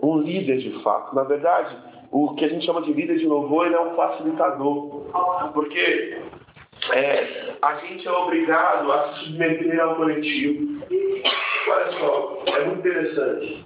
um 0.02 0.20
líder 0.20 0.58
de 0.58 0.72
fato. 0.84 1.15
Na 1.15 1.24
verdade, 1.24 1.76
o 2.12 2.34
que 2.36 2.46
a 2.46 2.50
gente 2.50 2.65
chama 2.65 2.82
de 2.82 2.94
líder 2.94 3.18
de 3.18 3.26
louvor, 3.26 3.65
ele 3.65 3.76
é 3.76 3.82
um 3.82 3.96
facilitador. 3.96 5.06
Porque 5.54 6.18
é, 6.92 7.54
a 7.62 7.76
gente 7.76 8.08
é 8.08 8.12
obrigado 8.12 8.92
a 8.92 9.13
se 9.13 9.26
submeter 9.26 9.80
ao 9.80 9.96
coletivo. 9.96 10.82
Olha 11.70 11.92
só, 12.00 12.44
é 12.48 12.65
muito 12.65 12.80
interessante. 12.80 13.65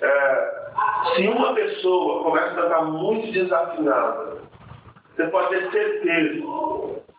É, 0.00 0.64
se 1.14 1.28
uma 1.28 1.54
pessoa 1.54 2.22
começa 2.22 2.50
a 2.50 2.54
cantar 2.54 2.84
muito 2.84 3.32
desafinada, 3.32 4.38
você 5.16 5.26
pode 5.28 5.48
ter 5.48 5.70
certeza 5.70 6.44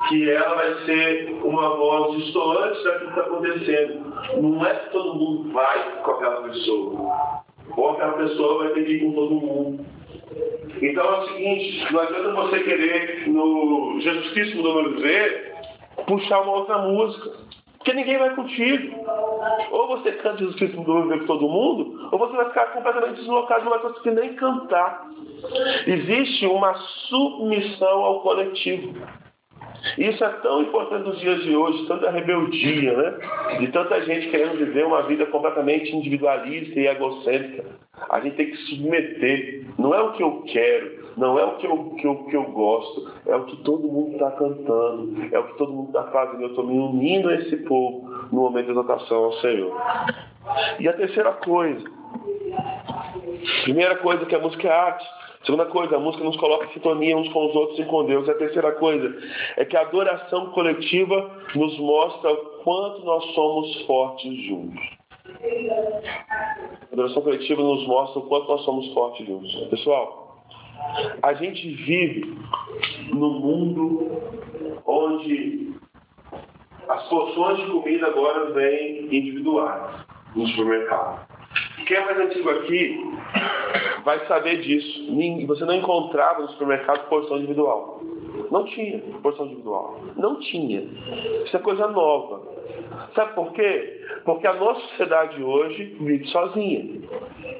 que 0.09 0.29
ela 0.29 0.55
vai 0.55 0.73
ser 0.85 1.39
uma 1.43 1.75
voz 1.77 2.17
distoante 2.17 2.83
daquilo 2.83 3.11
que 3.11 3.19
está 3.19 3.21
acontecendo. 3.21 4.41
Não 4.41 4.65
é 4.65 4.75
que 4.75 4.89
todo 4.91 5.15
mundo 5.15 5.53
vai 5.53 6.01
com 6.01 6.11
aquela 6.11 6.41
pessoa 6.43 7.34
ou 7.75 7.89
aquela 7.91 8.13
pessoa 8.13 8.63
vai 8.63 8.73
ter 8.73 8.85
que 8.85 8.91
ir 8.93 8.99
com 9.01 9.11
todo 9.13 9.35
mundo. 9.35 9.85
Então 10.81 11.03
é 11.03 11.19
o 11.19 11.27
seguinte, 11.27 11.93
não 11.93 12.01
adianta 12.01 12.33
você 12.33 12.59
querer 12.59 13.27
no 13.27 13.99
Jesus 14.01 14.31
Cristo 14.33 14.61
do 14.61 14.73
meu 14.73 14.93
viver 14.95 15.55
puxar 16.05 16.41
uma 16.41 16.53
outra 16.53 16.77
música. 16.79 17.31
Porque 17.77 17.93
ninguém 17.93 18.17
vai 18.17 18.35
contigo. 18.35 19.05
Ou 19.71 19.87
você 19.87 20.11
canta 20.13 20.39
Jesus 20.39 20.55
Cristo 20.55 20.81
do 20.81 20.93
meu 20.93 21.03
viver 21.03 21.19
com 21.19 21.27
todo 21.27 21.47
mundo, 21.47 22.09
ou 22.11 22.17
você 22.17 22.35
vai 22.35 22.45
ficar 22.47 22.67
completamente 22.73 23.17
deslocado, 23.17 23.63
não 23.63 23.71
vai 23.71 23.79
conseguir 23.79 24.11
nem 24.11 24.33
cantar. 24.33 25.07
Existe 25.85 26.47
uma 26.47 26.73
submissão 26.73 28.03
ao 28.03 28.21
coletivo. 28.21 28.95
Isso 29.97 30.23
é 30.23 30.29
tão 30.41 30.61
importante 30.61 31.07
nos 31.07 31.19
dias 31.19 31.43
de 31.43 31.55
hoje, 31.55 31.87
tanta 31.87 32.09
rebeldia, 32.09 32.97
né? 32.97 33.13
De 33.59 33.67
tanta 33.67 34.01
gente 34.01 34.29
querendo 34.29 34.57
viver 34.57 34.85
uma 34.85 35.03
vida 35.03 35.25
completamente 35.27 35.95
individualista 35.95 36.79
e 36.79 36.87
egocêntrica. 36.87 37.65
A 38.09 38.19
gente 38.19 38.35
tem 38.35 38.51
que 38.51 38.57
submeter. 38.57 39.65
Não 39.77 39.93
é 39.93 40.01
o 40.01 40.11
que 40.13 40.23
eu 40.23 40.43
quero, 40.47 41.05
não 41.17 41.39
é 41.39 41.45
o 41.45 41.57
que 41.57 41.65
eu, 41.65 41.95
que 41.97 42.07
eu, 42.07 42.15
que 42.25 42.35
eu 42.35 42.43
gosto, 42.43 43.11
é 43.25 43.35
o 43.35 43.45
que 43.45 43.57
todo 43.57 43.87
mundo 43.87 44.13
está 44.13 44.31
cantando, 44.31 45.15
é 45.31 45.39
o 45.39 45.43
que 45.47 45.57
todo 45.57 45.71
mundo 45.71 45.87
está 45.87 46.03
fazendo. 46.11 46.41
Eu 46.41 46.49
estou 46.49 46.65
me 46.65 46.77
unindo 46.77 47.29
a 47.29 47.35
esse 47.35 47.57
povo 47.57 48.09
no 48.31 48.41
momento 48.41 48.65
de 48.65 48.71
exaltação 48.71 49.25
ao 49.25 49.33
Senhor. 49.33 49.73
E 50.79 50.87
a 50.87 50.93
terceira 50.93 51.31
coisa, 51.33 51.83
primeira 53.63 53.95
coisa 53.97 54.25
que 54.25 54.35
a 54.35 54.39
música 54.39 54.67
é 54.67 54.71
arte. 54.71 55.05
Segunda 55.45 55.65
coisa, 55.67 55.95
a 55.95 55.99
música 55.99 56.23
nos 56.23 56.35
coloca 56.37 56.65
em 56.65 56.73
sintonia 56.73 57.15
uns 57.15 57.29
com 57.29 57.45
os 57.45 57.55
outros 57.55 57.77
e 57.77 57.85
com 57.85 58.03
Deus. 58.05 58.27
E 58.27 58.31
a 58.31 58.35
terceira 58.35 58.71
coisa 58.73 59.15
é 59.57 59.63
que 59.63 59.77
a 59.77 59.81
adoração 59.81 60.47
coletiva 60.51 61.31
nos 61.53 61.77
mostra 61.77 62.31
o 62.31 62.37
quanto 62.63 63.05
nós 63.05 63.23
somos 63.35 63.81
fortes 63.85 64.33
juntos. 64.47 64.81
A 66.89 66.93
adoração 66.93 67.21
coletiva 67.21 67.61
nos 67.61 67.85
mostra 67.85 68.19
o 68.19 68.23
quanto 68.23 68.47
nós 68.47 68.61
somos 68.65 68.91
fortes 68.93 69.27
juntos. 69.27 69.53
Pessoal, 69.69 70.43
a 71.21 71.33
gente 71.35 71.69
vive 71.75 72.35
num 73.09 73.39
mundo 73.39 74.21
onde 74.85 75.75
as 76.89 77.07
porções 77.07 77.57
de 77.57 77.71
comida 77.71 78.07
agora 78.07 78.51
vêm 78.51 79.05
individuais 79.05 80.05
no 80.35 80.47
supermercado. 80.47 81.34
Quem 81.85 81.97
é 81.97 82.05
mais 82.05 82.19
antigo 82.19 82.49
aqui 82.49 82.99
vai 84.03 84.25
saber 84.27 84.61
disso. 84.61 85.05
Você 85.47 85.65
não 85.65 85.75
encontrava 85.75 86.41
no 86.41 86.49
supermercado 86.49 87.07
porção 87.09 87.37
individual. 87.37 88.01
Não 88.51 88.65
tinha 88.65 88.99
porção 89.21 89.45
individual. 89.45 89.99
Não 90.15 90.39
tinha. 90.39 90.81
Isso 91.45 91.55
é 91.55 91.59
coisa 91.59 91.87
nova. 91.87 92.55
Sabe 93.13 93.33
por 93.33 93.51
quê? 93.53 94.01
Porque 94.23 94.47
a 94.47 94.53
nossa 94.53 94.81
sociedade 94.81 95.41
hoje 95.41 95.95
vive 95.99 96.27
sozinha. 96.27 97.01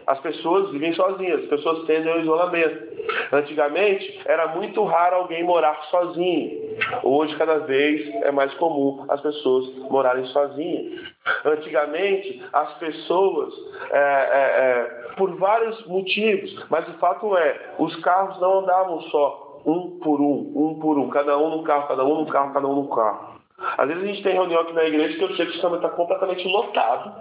As 0.07 0.19
pessoas 0.19 0.71
vivem 0.71 0.93
sozinhas, 0.93 1.43
as 1.43 1.49
pessoas 1.49 1.85
tendem 1.85 2.11
ao 2.11 2.19
isolamento. 2.19 2.95
Antigamente 3.31 4.21
era 4.25 4.47
muito 4.47 4.83
raro 4.83 5.17
alguém 5.17 5.43
morar 5.43 5.75
sozinho. 5.89 6.77
Hoje, 7.03 7.35
cada 7.35 7.59
vez 7.59 8.07
é 8.23 8.31
mais 8.31 8.53
comum 8.55 9.05
as 9.09 9.21
pessoas 9.21 9.67
morarem 9.89 10.25
sozinhas. 10.27 11.13
Antigamente, 11.45 12.43
as 12.51 12.73
pessoas, 12.75 13.53
é, 13.91 13.97
é, 13.97 14.01
é, 14.01 15.15
por 15.15 15.35
vários 15.37 15.85
motivos, 15.87 16.65
mas 16.69 16.87
o 16.89 16.93
fato 16.93 17.37
é, 17.37 17.75
os 17.79 17.95
carros 17.97 18.39
não 18.39 18.59
andavam 18.59 19.01
só 19.03 19.44
um 19.65 19.99
por 19.99 20.21
um, 20.21 20.51
um 20.55 20.79
por 20.79 20.97
um, 20.97 21.09
cada 21.09 21.37
um 21.37 21.57
no 21.57 21.63
carro, 21.63 21.87
cada 21.87 22.05
um 22.05 22.21
no 22.21 22.25
carro, 22.27 22.53
cada 22.53 22.67
um 22.67 22.75
no 22.75 22.87
carro. 22.89 23.35
Às 23.77 23.87
vezes 23.87 24.03
a 24.03 24.07
gente 24.07 24.23
tem 24.23 24.33
reunião 24.33 24.61
aqui 24.61 24.73
na 24.73 24.83
igreja 24.83 25.17
que 25.17 25.23
eu 25.23 25.35
sei 25.35 25.45
que 25.45 25.61
também 25.61 25.77
está 25.77 25.89
completamente 25.89 26.47
lotado. 26.47 27.13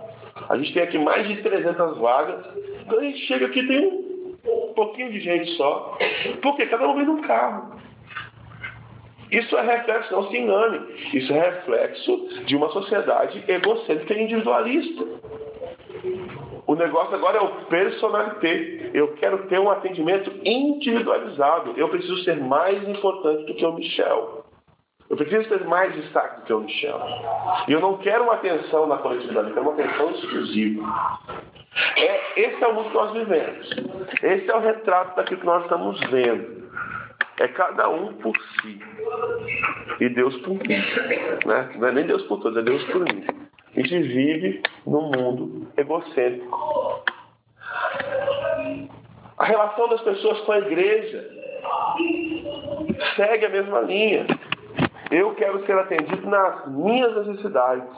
A 0.49 0.57
gente 0.57 0.75
tem 0.75 0.83
aqui 0.83 0.99
mais 0.99 1.27
de 1.27 1.43
300 1.43 1.99
vagas. 1.99 2.45
Então 2.85 2.99
a 2.99 3.03
gente 3.03 3.19
chega 3.27 3.47
aqui 3.47 3.67
tem 3.67 3.87
um, 3.87 4.37
um 4.45 4.75
pouquinho 4.75 5.13
de 5.13 5.21
gente 5.21 5.51
só. 5.53 5.97
Porque 6.43 6.67
cada 6.67 6.89
um 6.89 6.97
vem 6.97 7.07
num 7.07 7.23
carro. 7.23 7.75
Isso 9.31 9.57
é 9.57 9.63
reflexo, 9.63 10.13
não 10.13 10.29
se 10.29 10.37
engane. 10.37 10.81
Isso 11.13 11.33
é 11.33 11.41
reflexo 11.41 12.45
de 12.45 12.57
uma 12.57 12.69
sociedade 12.71 13.43
egocêntrica 13.49 14.15
e 14.15 14.23
individualista. 14.23 15.05
O 16.67 16.75
negócio 16.75 17.15
agora 17.15 17.39
é 17.39 17.41
o 17.41 17.67
personalité. 17.67 18.91
Eu 18.95 19.15
quero 19.15 19.47
ter 19.49 19.59
um 19.59 19.71
atendimento 19.71 20.33
individualizado. 20.45 21.75
Eu 21.77 21.89
preciso 21.89 22.23
ser 22.25 22.41
mais 22.41 22.87
importante 22.89 23.45
do 23.45 23.55
que 23.55 23.65
o 23.65 23.73
Michel. 23.73 24.45
Eu 25.11 25.17
preciso 25.17 25.49
ter 25.49 25.65
mais 25.67 25.95
destaque 25.95 26.41
do 26.41 26.47
que 26.47 26.53
o 26.53 26.61
Michel. 26.61 27.01
E 27.69 27.73
eu 27.73 27.81
não 27.81 27.99
quero 27.99 28.25
uma 28.25 28.35
atenção 28.35 28.87
na 28.87 28.97
coletividade, 28.99 29.49
eu 29.49 29.55
quero 29.55 29.69
uma 29.69 29.75
atenção 29.75 30.11
exclusiva. 30.11 30.83
É, 31.97 32.41
esse 32.41 32.63
é 32.63 32.67
o 32.67 32.75
mundo 32.75 32.89
que 32.89 32.95
nós 32.95 33.13
vivemos. 33.13 33.71
Esse 34.23 34.51
é 34.51 34.57
o 34.57 34.61
retrato 34.61 35.17
daquilo 35.17 35.41
que 35.41 35.47
nós 35.47 35.63
estamos 35.65 36.01
vendo. 36.09 36.65
É 37.39 37.49
cada 37.49 37.89
um 37.91 38.15
por 38.15 38.37
si. 38.37 38.81
e 40.01 40.09
Deus 40.09 40.37
por 40.39 40.55
mim. 40.55 40.83
Né? 41.45 41.71
Não 41.77 41.89
é 41.89 41.93
nem 41.93 42.07
Deus 42.07 42.23
por 42.23 42.41
todos, 42.41 42.57
é 42.57 42.63
Deus 42.63 42.83
por 42.85 43.03
mim. 43.03 43.27
A 43.77 43.81
gente 43.81 44.03
vive 44.03 44.63
num 44.87 45.11
mundo 45.11 45.67
egocêntrico. 45.77 47.03
A 49.37 49.45
relação 49.45 49.89
das 49.89 50.01
pessoas 50.03 50.41
com 50.43 50.53
a 50.53 50.59
igreja 50.59 51.29
segue 53.17 53.47
a 53.47 53.51
mesma 53.51 53.81
linha. 53.81 54.27
Eu 55.11 55.35
quero 55.35 55.65
ser 55.67 55.77
atendido 55.77 56.29
nas 56.29 56.69
minhas 56.69 57.27
necessidades. 57.27 57.89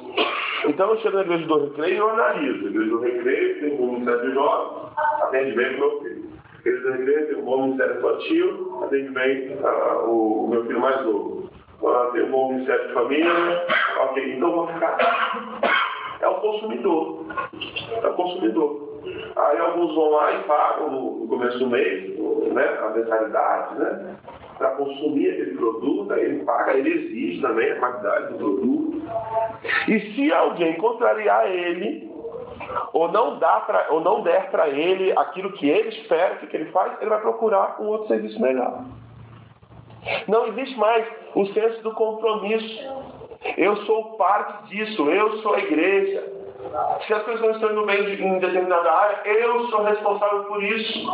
Então 0.66 0.90
eu 0.90 0.98
chego 0.98 1.16
na 1.16 1.22
igreja 1.22 1.46
do 1.46 1.64
recreio 1.66 1.94
e 1.94 1.98
eu 1.98 2.10
analiso. 2.10 2.66
A 2.66 2.70
igreja 2.70 2.90
do 2.90 3.00
recreio 3.00 3.60
tem 3.60 3.80
um 3.80 3.92
ministério 3.92 4.28
de 4.28 4.34
jovens, 4.34 4.92
atende 5.22 5.56
bem 5.56 5.74
o 5.74 5.78
meu 5.78 6.00
filho. 6.00 6.30
A 6.54 6.58
igreja 6.58 6.80
do 6.80 6.92
recreio 6.92 7.26
tem 7.26 7.36
um 7.36 7.44
bom 7.44 7.62
ministério 7.62 7.98
infantil, 7.98 8.80
atende 8.82 9.10
bem 9.10 9.56
uh, 9.56 10.10
o 10.10 10.48
meu 10.48 10.64
filho 10.64 10.80
mais 10.80 11.04
novo. 11.04 11.50
Tem 12.12 12.22
um 12.22 12.30
bom 12.30 12.52
ministério 12.52 12.88
de 12.88 12.94
família, 12.94 13.66
ok. 14.00 14.34
Então 14.34 14.52
vou 14.52 14.66
ficar. 14.68 15.55
É 16.26 16.28
o 16.28 16.34
consumidor. 16.40 17.24
É 18.02 18.06
o 18.08 18.14
consumidor. 18.14 19.00
Aí 19.36 19.58
alguns 19.58 19.94
vão 19.94 20.10
lá 20.10 20.32
e 20.32 20.42
pagam 20.42 20.90
no 20.90 21.28
começo 21.28 21.56
do 21.60 21.68
mês 21.68 22.18
né, 22.52 22.78
a 22.82 22.90
mensalidade, 22.90 23.78
né? 23.78 24.16
Para 24.58 24.70
consumir 24.72 25.30
aquele 25.30 25.56
produto, 25.56 26.12
aí 26.12 26.24
ele 26.24 26.44
paga, 26.44 26.72
ele 26.72 26.90
exige 26.90 27.40
também 27.40 27.70
a 27.70 27.78
qualidade 27.78 28.32
do 28.32 28.38
produto. 28.38 29.02
E 29.86 30.00
se 30.14 30.32
alguém 30.32 30.76
contrariar 30.78 31.46
ele, 31.46 32.10
ou 32.92 33.12
não, 33.12 33.38
dá 33.38 33.60
pra, 33.60 33.86
ou 33.90 34.00
não 34.00 34.22
der 34.22 34.50
para 34.50 34.68
ele 34.68 35.12
aquilo 35.16 35.52
que 35.52 35.68
ele 35.68 35.90
espera, 35.90 36.34
o 36.34 36.38
que, 36.38 36.48
que 36.48 36.56
ele 36.56 36.72
faz? 36.72 37.00
Ele 37.00 37.10
vai 37.10 37.20
procurar 37.20 37.76
um 37.80 37.86
outro 37.86 38.08
serviço 38.08 38.40
melhor. 38.40 38.84
Não 40.26 40.46
existe 40.48 40.76
mais 40.76 41.06
o 41.36 41.46
senso 41.46 41.82
do 41.82 41.92
compromisso. 41.92 43.15
Eu 43.56 43.76
sou 43.84 44.16
parte 44.16 44.68
disso, 44.68 45.08
eu 45.08 45.38
sou 45.38 45.54
a 45.54 45.58
igreja. 45.58 46.32
Se 47.06 47.14
as 47.14 47.22
coisas 47.22 47.42
não 47.42 47.50
estão 47.52 47.72
indo 47.72 47.86
bem 47.86 48.00
em 48.14 48.38
determinada 48.38 48.90
área, 48.90 49.28
eu 49.28 49.68
sou 49.68 49.82
responsável 49.82 50.44
por 50.44 50.62
isso. 50.62 51.08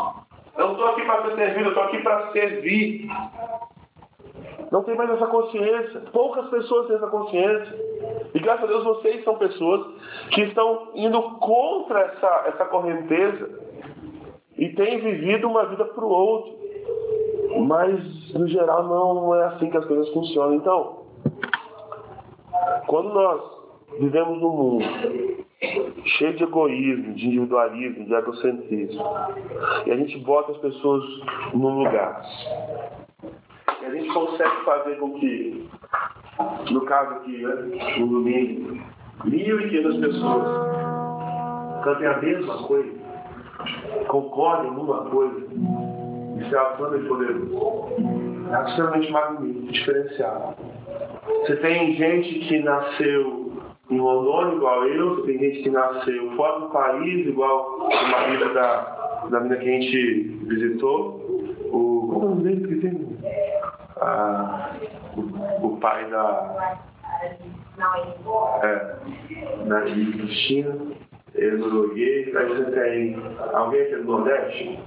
Eu 0.56 0.66
não 0.66 0.72
estou 0.72 0.86
aqui 0.88 1.02
para 1.04 1.22
ser 1.22 1.36
servido, 1.36 1.64
eu 1.64 1.68
estou 1.68 1.82
aqui 1.84 1.98
para 2.02 2.32
servir. 2.32 3.08
Não 4.70 4.82
tem 4.82 4.96
mais 4.96 5.10
essa 5.10 5.26
consciência. 5.26 6.00
Poucas 6.12 6.48
pessoas 6.48 6.86
têm 6.86 6.96
essa 6.96 7.06
consciência. 7.08 7.78
E 8.34 8.38
graças 8.38 8.64
a 8.64 8.66
Deus 8.66 8.84
vocês 8.84 9.22
são 9.24 9.36
pessoas 9.36 9.86
que 10.30 10.42
estão 10.42 10.88
indo 10.94 11.20
contra 11.38 12.00
essa, 12.00 12.44
essa 12.46 12.64
correnteza 12.64 13.50
e 14.56 14.70
têm 14.70 14.98
vivido 14.98 15.48
uma 15.48 15.66
vida 15.66 15.84
para 15.84 16.04
o 16.04 16.08
outro. 16.08 16.62
Mas, 17.66 18.32
no 18.32 18.48
geral, 18.48 18.84
não 18.84 19.34
é 19.34 19.44
assim 19.44 19.68
que 19.68 19.76
as 19.76 19.84
coisas 19.84 20.08
funcionam. 20.10 20.54
Então, 20.54 21.01
quando 22.86 23.12
nós 23.12 23.40
vivemos 23.98 24.40
num 24.40 24.50
mundo 24.50 24.84
cheio 26.04 26.34
de 26.36 26.44
egoísmo, 26.44 27.14
de 27.14 27.26
individualismo, 27.26 28.04
de 28.04 28.14
egocentrismo. 28.14 29.04
E 29.86 29.90
a 29.90 29.96
gente 29.96 30.18
bota 30.18 30.52
as 30.52 30.58
pessoas 30.58 31.04
num 31.54 31.84
lugar. 31.84 32.22
E 33.80 33.84
a 33.84 33.90
gente 33.90 34.12
consegue 34.12 34.64
fazer 34.64 34.96
com 34.96 35.12
que, 35.14 35.68
no 36.70 36.80
caso 36.82 37.14
aqui, 37.16 37.42
né, 37.42 37.54
no 37.98 38.06
domingo, 38.08 38.82
mil 39.24 39.60
e 39.60 39.68
quinhentas 39.68 39.96
pessoas 39.96 40.72
cantem 41.84 42.06
a 42.06 42.18
mesma 42.18 42.62
coisa, 42.64 42.92
concordem 44.08 44.70
numa 44.70 45.04
coisa, 45.10 45.46
isso 46.40 46.54
é 46.54 46.58
absolutamente 46.58 47.08
poderoso. 47.08 47.92
É 48.50 48.54
absolutamente 48.54 49.12
magnífico, 49.12 49.72
diferenciado. 49.72 50.56
Você 51.26 51.56
tem 51.56 51.94
gente 51.94 52.40
que 52.40 52.58
nasceu 52.60 53.52
em 53.90 53.98
Rondônia, 53.98 54.56
igual 54.56 54.88
eu, 54.88 55.22
tem 55.24 55.38
gente 55.38 55.62
que 55.62 55.70
nasceu 55.70 56.32
fora 56.36 56.60
do 56.60 56.70
país, 56.70 57.26
igual 57.26 57.78
o 57.78 58.10
marido 58.10 58.52
da, 58.54 59.26
da 59.30 59.40
menina 59.40 59.56
que 59.60 59.68
a 59.68 59.72
gente 59.72 60.22
visitou. 60.46 61.20
O, 61.70 62.08
qual 62.12 62.22
é 62.22 62.26
o 62.26 62.28
nome 62.30 62.42
dele 62.42 62.68
que 62.68 62.80
tem? 62.80 63.18
Ah, 64.00 64.72
o, 65.16 65.66
o 65.66 65.76
pai 65.78 66.10
da. 66.10 66.78
É, 68.62 68.96
da 69.66 69.80
Cristina, 69.82 70.76
ele 71.34 71.56
norueguês. 71.56 72.34
Aí 72.36 72.46
você 72.48 72.70
tem 72.72 73.16
alguém 73.52 73.82
aqui 73.82 73.96
do 73.96 74.04
Nordeste? 74.04 74.80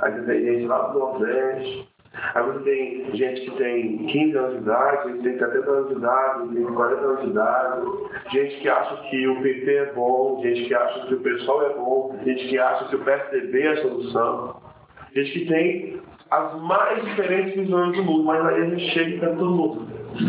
Aí 0.00 0.12
você 0.12 0.26
tem 0.26 0.44
gente 0.44 0.66
lá 0.66 0.88
do 0.88 0.98
Nordeste. 0.98 1.87
Aí 2.34 2.42
você 2.42 2.58
tem 2.60 3.16
gente 3.16 3.40
que 3.42 3.50
tem 3.56 3.98
15 3.98 4.36
anos 4.36 4.52
de 4.52 4.58
idade, 4.58 5.08
gente 5.08 5.18
que 5.18 5.24
tem 5.24 5.38
70 5.38 5.70
anos 5.70 5.88
de 5.88 5.94
idade, 5.94 6.40
gente 6.40 6.48
que 6.48 6.64
tem 6.64 6.74
40 6.74 7.00
anos 7.00 7.20
de 7.20 7.30
idade, 7.30 7.86
gente 8.32 8.60
que 8.60 8.68
acha 8.68 8.96
que 9.08 9.28
o 9.28 9.42
PT 9.42 9.74
é 9.74 9.92
bom, 9.92 10.40
gente 10.42 10.64
que 10.64 10.74
acha 10.74 11.06
que 11.06 11.14
o 11.14 11.20
PSOL 11.20 11.62
é 11.62 11.74
bom, 11.74 12.18
gente 12.24 12.48
que 12.48 12.58
acha 12.58 12.88
que 12.88 12.96
o 12.96 13.04
PSDB 13.04 13.62
é 13.62 13.72
a 13.72 13.82
solução, 13.82 14.56
gente 15.14 15.32
que 15.32 15.46
tem 15.46 16.00
as 16.30 16.60
mais 16.60 17.02
diferentes 17.04 17.54
visões 17.54 17.96
do 17.96 18.04
mundo, 18.04 18.24
mas 18.24 18.44
aí 18.44 18.62
a 18.62 18.66
gente 18.66 18.90
chega 18.90 19.20
canta 19.20 19.36
todo 19.36 19.50
mundo. 19.50 19.88
que 20.18 20.24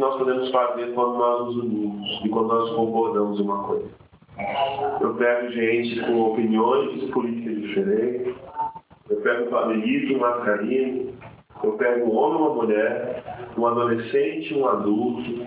nós 0.00 0.16
podemos 0.16 0.50
fazer 0.50 0.92
quando 0.94 1.18
nós 1.18 1.46
nos 1.46 1.56
unimos 1.58 2.20
e 2.24 2.28
quando 2.30 2.48
nós 2.48 2.70
concordamos 2.74 3.38
em 3.38 3.42
uma 3.42 3.64
coisa. 3.64 3.88
Eu 5.00 5.14
pego 5.14 5.52
gente 5.52 6.00
com 6.00 6.32
opiniões 6.32 7.10
políticas 7.10 7.60
diferentes, 7.60 8.34
eu 9.10 9.16
pego 9.20 9.44
um 9.44 9.50
familista, 9.50 10.14
um 10.14 10.18
mascarino, 10.18 11.12
eu 11.62 11.72
pego 11.72 12.06
um 12.06 12.16
homem, 12.16 12.40
uma 12.40 12.54
mulher, 12.54 13.52
um 13.58 13.66
adolescente, 13.66 14.54
um 14.54 14.66
adulto, 14.66 15.46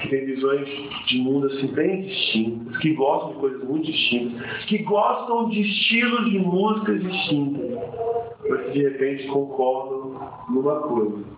que 0.00 0.08
tem 0.08 0.26
visões 0.26 0.68
de 1.06 1.18
mundo 1.18 1.48
assim 1.48 1.66
bem 1.68 2.02
distintas, 2.02 2.76
que 2.78 2.92
gostam 2.92 3.32
de 3.32 3.38
coisas 3.38 3.64
muito 3.64 3.86
distintas, 3.86 4.64
que 4.66 4.78
gostam 4.78 5.48
de 5.48 5.62
estilos 5.62 6.30
de 6.30 6.38
músicas 6.38 7.02
distintas, 7.02 7.78
mas 8.48 8.66
que 8.66 8.70
de 8.72 8.82
repente 8.84 9.26
concordam 9.26 10.20
numa 10.48 10.80
coisa 10.80 11.36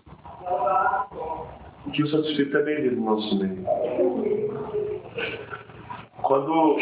que 1.92 2.02
o 2.02 2.08
Santo 2.08 2.28
Espírito 2.28 2.56
é 2.56 2.62
bem-vindo 2.62 2.96
no 2.96 3.14
nosso 3.14 3.38
meio. 3.38 3.64
Quando 6.22 6.76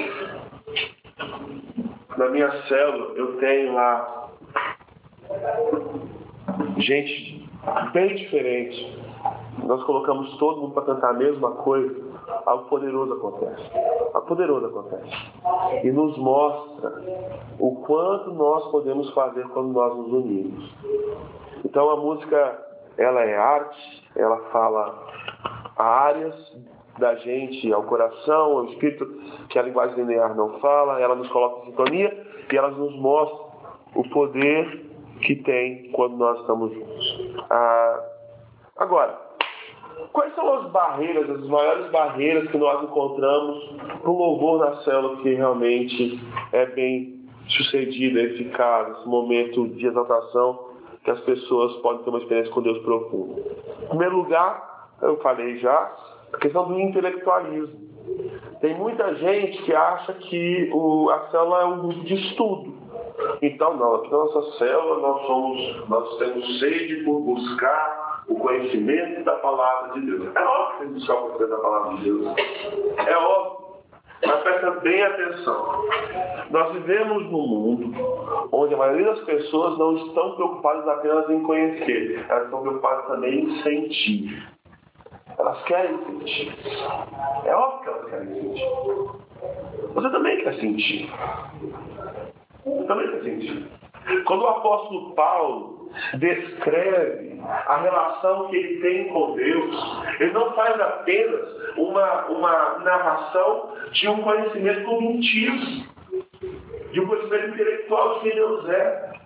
na 2.17 2.29
minha 2.31 2.51
célula 2.63 3.15
eu 3.15 3.37
tenho 3.39 3.75
lá 3.75 4.31
gente 6.79 7.49
bem 7.93 8.15
diferente, 8.15 8.99
nós 9.65 9.83
colocamos 9.85 10.37
todo 10.39 10.61
mundo 10.61 10.75
para 10.75 10.95
cantar 10.95 11.11
a 11.11 11.15
mesma 11.15 11.53
coisa, 11.53 11.95
algo 12.45 12.69
poderoso 12.69 13.13
acontece. 13.15 13.71
Algo 14.15 14.27
poderoso 14.27 14.67
acontece. 14.67 15.87
E 15.87 15.91
nos 15.91 16.17
mostra 16.19 16.93
o 17.59 17.77
quanto 17.77 18.33
nós 18.33 18.71
podemos 18.71 19.13
fazer 19.13 19.47
quando 19.49 19.73
nós 19.73 19.97
nos 19.97 20.13
unimos. 20.13 20.75
Então 21.65 21.91
a 21.91 21.97
música 21.97 22.67
ela 22.99 23.23
é 23.25 23.37
arte, 23.37 24.06
ela 24.17 24.39
fala 24.51 25.07
áreas 25.77 26.35
da 26.99 27.15
gente 27.17 27.73
ao 27.73 27.83
coração, 27.85 28.59
ao 28.59 28.65
espírito, 28.67 29.07
que 29.49 29.59
a 29.59 29.63
linguagem 29.63 29.97
linear 29.97 30.35
não 30.35 30.59
fala, 30.61 31.01
ela 31.01 31.15
nos 31.15 31.29
coloca 31.29 31.63
em 31.63 31.71
sintonia 31.71 32.27
e 32.51 32.57
ela 32.57 32.71
nos 32.71 32.95
mostra 32.97 33.47
o 33.95 34.09
poder 34.09 34.87
que 35.21 35.37
tem 35.37 35.91
quando 35.93 36.17
nós 36.17 36.41
estamos 36.41 36.73
juntos. 36.73 37.37
Ah, 37.51 38.01
agora, 38.77 39.19
quais 40.13 40.35
são 40.35 40.55
as 40.55 40.71
barreiras, 40.71 41.29
as 41.29 41.47
maiores 41.47 41.91
barreiras 41.91 42.51
que 42.51 42.59
nós 42.59 42.83
encontramos 42.83 43.77
para 44.01 44.11
o 44.11 44.17
louvor 44.17 44.61
na 44.61 44.77
célula 44.83 45.17
que 45.19 45.35
realmente 45.35 46.21
é 46.53 46.67
bem 46.67 47.27
sucedido, 47.49 48.19
eficaz, 48.19 48.99
esse 48.99 49.09
momento 49.09 49.69
de 49.69 49.87
exaltação 49.87 50.76
que 51.07 51.11
as 51.13 51.21
pessoas 51.21 51.73
podem 51.77 52.03
ter 52.03 52.11
uma 52.11 52.19
experiência 52.19 52.53
com 52.53 52.61
Deus 52.61 52.79
profunda? 52.79 53.41
Em 53.85 53.87
primeiro 53.87 54.17
lugar, 54.17 54.89
eu 55.01 55.17
falei 55.19 55.57
já, 55.59 55.95
a 56.33 56.37
questão 56.39 56.67
do 56.67 56.81
intelectualismo. 56.81 57.87
Tem 58.61 58.75
muita 58.75 59.15
gente 59.15 59.63
que 59.63 59.73
acha 59.73 60.15
que 60.15 60.69
o, 60.73 61.09
a 61.11 61.29
célula 61.31 61.63
é 61.63 61.65
um 61.67 61.79
grupo 61.79 62.01
de 62.01 62.15
estudo. 62.15 62.75
Então, 63.41 63.77
não, 63.77 63.95
aqui 63.95 64.11
na 64.11 64.19
nossa 64.19 64.59
célula 64.59 64.99
nós, 65.01 65.27
somos, 65.27 65.89
nós 65.89 66.19
temos 66.19 66.59
sede 66.59 67.05
por 67.05 67.21
buscar 67.21 68.25
o 68.27 68.35
conhecimento 68.35 69.23
da 69.23 69.37
palavra 69.37 69.93
de 69.93 70.07
Deus. 70.07 70.35
É 70.35 70.45
óbvio 70.45 70.89
que 70.89 70.95
buscar 70.95 71.15
o 71.15 71.23
conhecimento 71.23 71.51
da 71.51 71.59
palavra 71.59 71.97
de 71.99 72.03
Deus. 72.03 72.27
É 73.07 73.17
óbvio. 73.17 73.56
Mas 74.25 74.43
presta 74.43 74.71
bem 74.81 75.03
atenção. 75.03 75.89
Nós 76.51 76.73
vivemos 76.73 77.25
num 77.25 77.47
mundo 77.47 78.49
onde 78.53 78.75
a 78.75 78.77
maioria 78.77 79.07
das 79.07 79.21
pessoas 79.21 79.79
não 79.79 79.97
estão 79.97 80.35
preocupadas 80.37 80.89
apenas 80.89 81.29
em 81.29 81.43
conhecer, 81.43 82.25
elas 82.29 82.45
estão 82.45 82.63
preocupadas 82.63 83.07
também 83.07 83.45
em 83.45 83.63
sentir. 83.63 84.49
Elas 85.39 85.63
querem 85.65 85.99
sentir. 86.05 86.57
É 87.45 87.55
óbvio 87.55 87.83
que 87.83 87.89
elas 87.89 88.11
querem 88.11 88.35
sentir. 88.35 88.67
Você 89.95 90.11
também 90.11 90.43
quer 90.43 90.55
sentir. 90.55 91.13
Você 92.65 92.85
também 92.85 93.11
quer 93.11 93.23
sentir. 93.23 93.69
Quando 94.25 94.43
o 94.43 94.49
apóstolo 94.49 95.15
Paulo 95.15 95.86
descreve 96.15 97.41
a 97.43 97.77
relação 97.77 98.49
que 98.49 98.57
ele 98.57 98.81
tem 98.81 99.09
com 99.09 99.35
Deus, 99.35 100.05
ele 100.21 100.33
não 100.33 100.53
faz 100.53 100.81
apenas 100.81 101.77
uma, 101.77 102.27
uma 102.27 102.79
narração 102.81 103.73
de 103.93 104.09
um 104.09 104.23
conhecimento 104.23 104.85
cognitivo, 104.85 105.87
de 106.93 107.01
um 107.01 107.07
conhecimento 107.07 107.49
intelectual 107.49 108.15
de 108.15 108.21
quem 108.21 108.35
Deus 108.35 108.69
é 108.69 109.17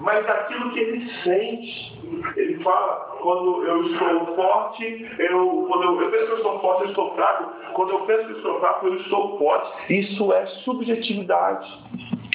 mas 0.00 0.26
daquilo 0.26 0.70
que 0.72 0.80
ele 0.80 1.08
sente. 1.22 2.02
Ele 2.36 2.62
fala, 2.62 3.16
quando 3.20 3.64
eu 3.64 3.86
estou 3.86 4.36
forte, 4.36 5.10
eu, 5.18 5.66
quando 5.68 5.82
eu, 5.84 6.00
eu 6.00 6.10
penso 6.10 6.26
que 6.26 6.32
eu 6.32 6.36
estou 6.36 6.60
forte, 6.60 6.82
eu 6.82 6.88
estou 6.88 7.14
fraco. 7.14 7.72
Quando 7.74 7.90
eu 7.90 8.00
penso 8.00 8.26
que 8.26 8.32
eu 8.32 8.36
estou 8.36 8.60
fraco, 8.60 8.86
eu 8.86 8.96
estou 8.96 9.38
forte. 9.38 9.92
Isso 9.92 10.32
é 10.32 10.46
subjetividade. 10.64 11.68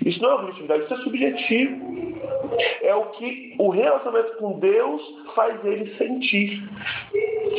Isso 0.05 0.21
não 0.21 0.31
é 0.31 0.33
objetividade, 0.35 0.83
isso 0.83 0.93
é 0.93 0.97
subjetivo. 0.97 1.98
É 2.81 2.93
o 2.95 3.05
que 3.11 3.55
o 3.57 3.69
relacionamento 3.69 4.37
com 4.37 4.59
Deus 4.59 5.01
faz 5.35 5.63
ele 5.65 5.95
sentir. 5.97 6.63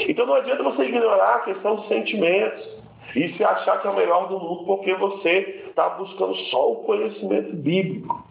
Então 0.08 0.26
não 0.26 0.34
adianta 0.34 0.62
você 0.62 0.84
ignorar 0.84 1.36
a 1.36 1.40
questão 1.40 1.76
dos 1.76 1.88
sentimentos 1.88 2.80
e 3.14 3.28
se 3.36 3.44
achar 3.44 3.80
que 3.80 3.86
é 3.86 3.90
o 3.90 3.96
melhor 3.96 4.28
do 4.28 4.38
mundo 4.38 4.64
porque 4.64 4.94
você 4.94 5.64
está 5.68 5.88
buscando 5.90 6.34
só 6.50 6.72
o 6.72 6.76
conhecimento 6.84 7.54
bíblico. 7.56 8.30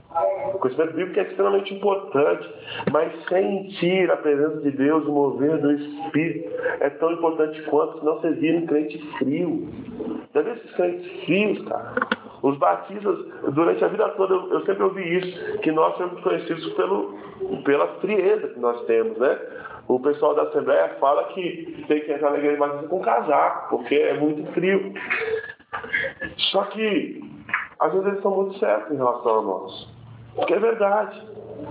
O 0.53 0.57
conhecimento 0.57 0.93
bíblico 0.93 1.19
é 1.19 1.23
extremamente 1.23 1.73
importante, 1.73 2.49
mas 2.91 3.11
sentir 3.27 4.09
a 4.09 4.17
presença 4.17 4.61
de 4.61 4.71
Deus, 4.71 5.05
o 5.05 5.11
mover 5.11 5.59
do 5.59 5.71
Espírito, 5.71 6.49
é 6.79 6.89
tão 6.89 7.11
importante 7.11 7.61
quanto, 7.63 7.99
senão 7.99 8.19
você 8.19 8.31
vira 8.31 8.57
um 8.57 8.65
crente 8.65 8.97
frio. 9.17 9.67
Já 10.33 10.41
viu 10.41 10.53
esses 10.53 10.71
crentes 10.71 11.23
frios, 11.25 11.67
cara? 11.67 11.93
Os 12.41 12.57
batistas, 12.57 13.17
durante 13.53 13.83
a 13.83 13.87
vida 13.87 14.07
toda, 14.09 14.33
eu, 14.33 14.53
eu 14.53 14.65
sempre 14.65 14.83
ouvi 14.83 15.17
isso, 15.17 15.59
que 15.59 15.71
nós 15.71 15.95
somos 15.97 16.21
conhecidos 16.21 16.73
pelo, 16.73 17.17
pela 17.63 17.87
frieza 17.99 18.47
que 18.47 18.59
nós 18.59 18.81
temos, 18.85 19.17
né? 19.17 19.37
O 19.87 19.99
pessoal 19.99 20.35
da 20.35 20.43
Assembleia 20.43 20.95
fala 20.99 21.25
que 21.25 21.83
tem 21.87 22.01
que 22.01 22.11
entrar 22.11 22.31
na 22.31 22.37
igreja 22.37 22.57
batista 22.57 22.87
com 22.87 23.01
casaco, 23.01 23.77
porque 23.77 23.95
é 23.95 24.13
muito 24.13 24.51
frio. 24.53 24.93
Só 26.51 26.63
que, 26.65 27.21
às 27.79 27.91
vezes, 27.91 28.07
eles 28.07 28.21
são 28.21 28.35
muito 28.35 28.57
certos 28.59 28.91
em 28.91 28.97
relação 28.97 29.39
a 29.39 29.41
nós. 29.41 29.89
Porque 30.35 30.53
é 30.53 30.59
verdade. 30.59 31.21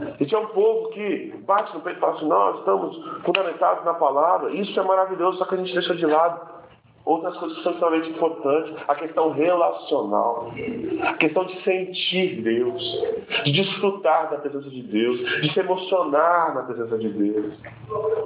A 0.02 0.22
gente 0.22 0.34
é 0.34 0.38
um 0.38 0.46
povo 0.48 0.90
que 0.90 1.34
bate 1.46 1.72
no 1.74 1.80
peito 1.80 1.96
e 1.96 2.00
fala 2.00 2.14
assim, 2.14 2.28
nós 2.28 2.58
estamos 2.58 3.22
fundamentados 3.24 3.84
na 3.84 3.94
palavra, 3.94 4.50
isso 4.50 4.78
é 4.78 4.82
maravilhoso, 4.82 5.38
só 5.38 5.46
que 5.46 5.54
a 5.54 5.58
gente 5.58 5.72
deixa 5.72 5.94
de 5.94 6.04
lado 6.04 6.57
outras 7.08 7.34
coisas 7.38 7.56
extremamente 7.56 8.10
importantes. 8.10 8.74
A 8.86 8.94
questão 8.94 9.30
relacional, 9.30 10.52
a 11.02 11.14
questão 11.14 11.44
de 11.44 11.62
sentir 11.62 12.42
Deus, 12.42 12.82
de 13.44 13.52
desfrutar 13.52 14.30
da 14.30 14.36
presença 14.36 14.68
de 14.68 14.82
Deus, 14.82 15.18
de 15.40 15.52
se 15.52 15.58
emocionar 15.58 16.54
na 16.54 16.62
presença 16.64 16.98
de 16.98 17.08
Deus. 17.08 17.54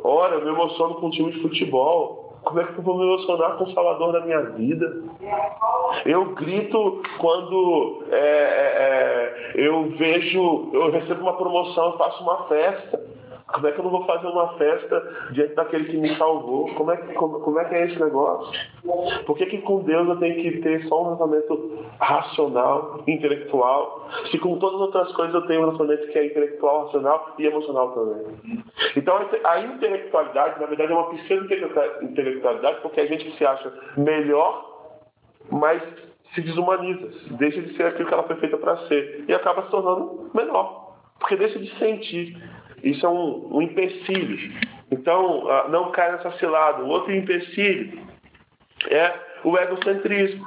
Ora, 0.02 0.34
eu 0.34 0.44
me 0.44 0.50
emociono 0.50 0.96
com 0.96 1.06
um 1.06 1.10
time 1.10 1.30
de 1.30 1.40
futebol. 1.40 2.32
Como 2.42 2.58
é 2.58 2.64
que 2.64 2.76
eu 2.76 2.82
vou 2.82 2.98
me 2.98 3.04
emocionar 3.04 3.56
com 3.56 3.64
o 3.64 3.72
Salvador 3.72 4.12
da 4.14 4.20
minha 4.22 4.40
vida? 4.40 5.00
Eu 6.04 6.34
grito 6.34 7.00
quando 7.18 8.02
é, 8.10 8.16
é, 8.16 9.52
é 9.52 9.52
eu 9.54 9.90
vejo, 9.90 10.70
eu 10.72 10.90
recebo 10.90 11.20
uma 11.20 11.36
promoção, 11.36 11.92
eu 11.92 11.98
faço 11.98 12.20
uma 12.24 12.48
festa. 12.48 13.00
Como 13.52 13.66
é 13.66 13.72
que 13.72 13.78
eu 13.78 13.84
não 13.84 13.90
vou 13.90 14.04
fazer 14.06 14.26
uma 14.26 14.54
festa 14.54 15.28
diante 15.32 15.54
daquele 15.54 15.84
que 15.84 15.96
me 15.96 16.16
salvou? 16.16 16.72
Como 16.74 16.90
é 16.90 16.96
que, 16.96 17.12
como, 17.14 17.40
como 17.40 17.58
é, 17.58 17.64
que 17.66 17.74
é 17.74 17.86
esse 17.86 18.02
negócio? 18.02 18.52
Por 19.26 19.36
que, 19.36 19.46
que 19.46 19.58
com 19.58 19.82
Deus 19.82 20.08
eu 20.08 20.16
tenho 20.16 20.34
que 20.36 20.60
ter 20.62 20.84
só 20.88 21.00
um 21.00 21.04
relacionamento 21.04 21.84
racional, 22.00 23.02
intelectual, 23.06 24.08
se 24.30 24.38
com 24.38 24.58
todas 24.58 24.76
as 24.76 24.86
outras 24.86 25.12
coisas 25.12 25.34
eu 25.34 25.46
tenho 25.46 25.60
um 25.60 25.64
relacionamento 25.66 26.10
que 26.10 26.18
é 26.18 26.26
intelectual, 26.26 26.86
racional 26.86 27.34
e 27.38 27.46
emocional 27.46 27.92
também? 27.92 28.62
Então 28.96 29.16
a 29.44 29.60
intelectualidade, 29.60 30.60
na 30.60 30.66
verdade, 30.66 30.92
é 30.92 30.94
uma 30.94 31.10
pseudo-intelectualidade, 31.10 32.80
porque 32.80 33.00
a 33.00 33.06
gente 33.06 33.30
se 33.36 33.44
acha 33.44 33.72
melhor, 33.96 34.70
mas 35.50 35.82
se 36.34 36.40
desumaniza, 36.40 37.10
deixa 37.32 37.60
de 37.60 37.76
ser 37.76 37.86
aquilo 37.86 38.08
que 38.08 38.14
ela 38.14 38.22
foi 38.22 38.36
feita 38.36 38.56
para 38.56 38.76
ser 38.88 39.24
e 39.28 39.34
acaba 39.34 39.62
se 39.64 39.70
tornando 39.70 40.30
menor, 40.34 40.96
porque 41.18 41.36
deixa 41.36 41.58
de 41.58 41.70
sentir. 41.78 42.36
Isso 42.82 43.04
é 43.06 43.08
um, 43.08 43.56
um 43.56 43.62
empecilho. 43.62 44.52
Então, 44.90 45.48
ah, 45.48 45.68
não 45.68 45.90
cai 45.90 46.12
nessa 46.12 46.32
cilada. 46.32 46.82
O 46.82 46.88
outro 46.88 47.12
empecilho 47.14 47.98
é 48.90 49.14
o 49.44 49.56
egocentrismo. 49.56 50.46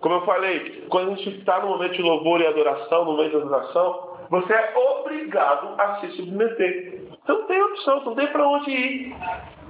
Como 0.00 0.16
eu 0.16 0.24
falei, 0.26 0.84
quando 0.88 1.12
a 1.12 1.14
gente 1.16 1.38
está 1.38 1.60
no 1.60 1.68
momento 1.68 1.94
de 1.94 2.02
louvor 2.02 2.40
e 2.40 2.46
adoração, 2.46 3.04
no 3.04 3.12
momento 3.12 3.30
de 3.30 3.36
adoração, 3.36 4.14
você 4.30 4.52
é 4.52 4.76
obrigado 4.76 5.80
a 5.80 5.96
se 6.00 6.08
submeter. 6.12 7.02
Você 7.10 7.32
não 7.32 7.46
tem 7.46 7.62
opção, 7.62 8.04
não 8.04 8.14
tem 8.14 8.26
para 8.26 8.46
onde 8.46 8.70
ir. 8.70 9.16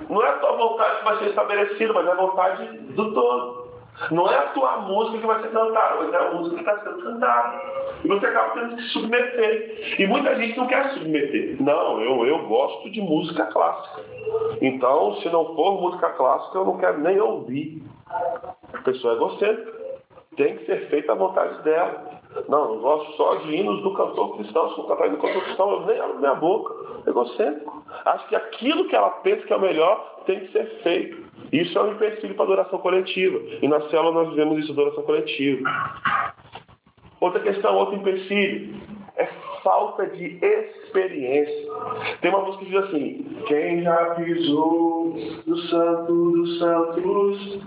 Não 0.08 0.22
é 0.22 0.28
a 0.28 0.38
tua 0.38 0.56
vontade 0.56 0.98
que 0.98 1.04
vai 1.04 1.18
ser 1.18 1.26
estabelecida, 1.28 1.92
mas 1.92 2.06
é 2.06 2.10
a 2.10 2.14
vontade 2.14 2.78
do 2.78 3.14
todo. 3.14 3.63
Não 4.10 4.28
é 4.28 4.36
a 4.36 4.48
tua 4.48 4.78
música 4.78 5.18
que 5.18 5.26
vai 5.26 5.40
ser 5.40 5.50
cantada, 5.50 5.96
mas 6.00 6.12
é 6.12 6.16
a 6.16 6.30
música 6.32 6.56
que 6.56 6.60
está 6.62 6.78
sendo 6.82 7.02
cantada. 7.02 7.60
E 8.04 8.08
você 8.08 8.26
acaba 8.26 8.54
tendo 8.54 8.76
que 8.76 8.82
se 8.82 8.88
submeter. 8.88 10.00
E 10.00 10.06
muita 10.06 10.34
gente 10.36 10.56
não 10.58 10.66
quer 10.66 10.90
se 10.90 10.98
submeter. 10.98 11.62
Não, 11.62 12.00
eu, 12.00 12.26
eu 12.26 12.46
gosto 12.46 12.90
de 12.90 13.00
música 13.00 13.46
clássica. 13.46 14.02
Então, 14.60 15.14
se 15.16 15.28
não 15.28 15.54
for 15.54 15.80
música 15.80 16.10
clássica, 16.10 16.58
eu 16.58 16.64
não 16.64 16.76
quero 16.78 16.98
nem 17.00 17.20
ouvir. 17.20 17.82
A 18.72 18.78
pessoa 18.82 19.14
é 19.14 19.16
egocêntrica. 19.16 19.72
Tem 20.36 20.56
que 20.56 20.66
ser 20.66 20.88
feita 20.88 21.12
a 21.12 21.14
vontade 21.14 21.62
dela. 21.62 22.13
Não, 22.48 22.74
eu 22.74 22.80
gosto 22.80 23.12
só 23.16 23.36
de 23.36 23.54
hinos 23.54 23.82
do 23.82 23.94
cantor 23.94 24.36
cristão. 24.36 24.70
Se 24.70 24.78
não 24.78 24.86
cantar 24.86 25.10
do 25.10 25.16
cantor 25.18 25.42
cristão, 25.44 25.70
eu 25.70 25.86
nem 25.86 26.00
abro 26.00 26.18
minha 26.18 26.34
boca. 26.34 26.74
Egocêntrico. 27.06 27.84
Acho 28.04 28.28
que 28.28 28.36
aquilo 28.36 28.88
que 28.88 28.96
ela 28.96 29.10
pensa 29.10 29.46
que 29.46 29.52
é 29.52 29.56
o 29.56 29.60
melhor 29.60 30.22
tem 30.26 30.40
que 30.40 30.52
ser 30.52 30.64
feito. 30.82 31.24
Isso 31.52 31.78
é 31.78 31.82
um 31.82 31.92
empecilho 31.92 32.34
para 32.34 32.44
adoração 32.44 32.78
coletiva. 32.78 33.38
E 33.62 33.68
na 33.68 33.80
célula 33.88 34.12
nós 34.12 34.30
vivemos 34.30 34.58
isso, 34.58 34.72
adoração 34.72 35.04
coletiva. 35.04 35.68
Outra 37.20 37.40
questão, 37.40 37.76
outro 37.76 37.96
empecilho, 37.96 38.74
é 39.16 39.28
falta 39.62 40.06
de 40.06 40.38
experiência. 40.42 41.72
Tem 42.20 42.30
uma 42.30 42.44
música 42.44 42.64
que 42.64 42.70
diz 42.70 42.84
assim: 42.84 43.36
Quem 43.46 43.82
já 43.82 44.14
pisou 44.16 45.16
no 45.46 45.56
santo 45.56 46.12
dos 46.12 46.58
santos 46.58 47.60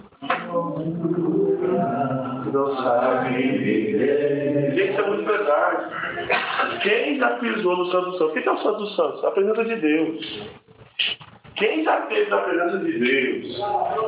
não 2.51 2.75
sabe 2.78 3.36
viver. 3.36 4.75
Gente, 4.75 4.91
isso 4.91 5.01
é 5.01 5.07
muito 5.07 5.25
verdade. 5.25 6.82
Quem 6.82 7.17
já 7.17 7.30
pisou 7.38 7.78
no 7.78 7.86
santo 7.88 8.11
dos 8.11 8.17
santos? 8.17 8.32
O 8.32 8.41
que 8.41 8.47
é 8.47 8.51
o 8.51 8.57
santo 8.57 8.78
dos 8.80 8.95
santos? 8.95 9.25
A 9.25 9.32
presença 9.32 9.65
de 9.65 9.75
Deus. 9.75 10.47
Quem 11.55 11.84
já 11.84 12.01
teve 12.01 12.30
na 12.30 12.38
presença 12.38 12.78
de 12.78 12.99
Deus, 12.99 13.61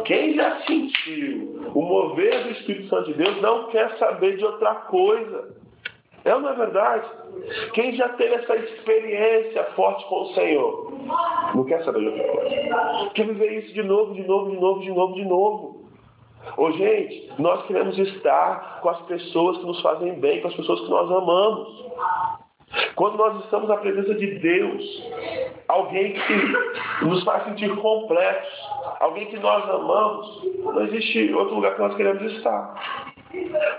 quem 0.05 0.35
já 0.35 0.59
sentiu 0.67 1.71
o 1.73 1.81
mover 1.81 2.43
do 2.43 2.51
Espírito 2.51 2.89
Santo 2.89 3.05
de 3.07 3.13
Deus, 3.15 3.41
não 3.41 3.67
quer 3.69 3.89
saber 3.97 4.37
de 4.37 4.45
outra 4.45 4.75
coisa. 4.75 5.57
É 6.25 6.35
ou 6.35 6.41
não 6.41 6.49
é 6.49 6.53
verdade? 6.53 7.07
Quem 7.73 7.93
já 7.93 8.09
teve 8.09 8.35
essa 8.35 8.55
experiência 8.55 9.63
forte 9.75 10.05
com 10.05 10.21
o 10.21 10.33
Senhor, 10.33 10.93
não 11.55 11.63
quer 11.63 11.83
saber 11.83 12.01
de 12.01 12.07
outra 12.07 12.27
coisa. 12.27 13.09
Quer 13.15 13.25
viver 13.25 13.51
isso 13.59 13.73
de 13.73 13.81
novo, 13.81 14.13
de 14.13 14.27
novo, 14.27 14.51
de 14.51 14.57
novo, 14.57 14.81
de 14.81 14.91
novo, 14.91 15.15
de 15.15 15.25
novo. 15.25 15.68
Ô, 16.57 16.71
gente, 16.71 17.31
nós 17.37 17.65
queremos 17.65 17.97
estar 17.97 18.79
com 18.81 18.89
as 18.89 19.01
pessoas 19.03 19.57
que 19.57 19.65
nos 19.65 19.81
fazem 19.81 20.19
bem, 20.19 20.41
com 20.41 20.47
as 20.47 20.55
pessoas 20.55 20.81
que 20.81 20.89
nós 20.89 21.11
amamos. 21.11 21.89
Quando 22.95 23.17
nós 23.17 23.43
estamos 23.43 23.67
na 23.67 23.77
presença 23.77 24.13
de 24.13 24.39
Deus, 24.39 25.03
alguém 25.67 26.13
que 26.13 27.05
nos 27.05 27.23
faz 27.23 27.45
sentir 27.45 27.75
completos, 27.77 28.49
alguém 28.99 29.25
que 29.27 29.39
nós 29.39 29.67
amamos, 29.69 30.43
não 30.63 30.81
existe 30.83 31.33
outro 31.33 31.55
lugar 31.55 31.75
que 31.75 31.81
nós 31.81 31.95
queremos 31.95 32.21
estar. 32.33 33.13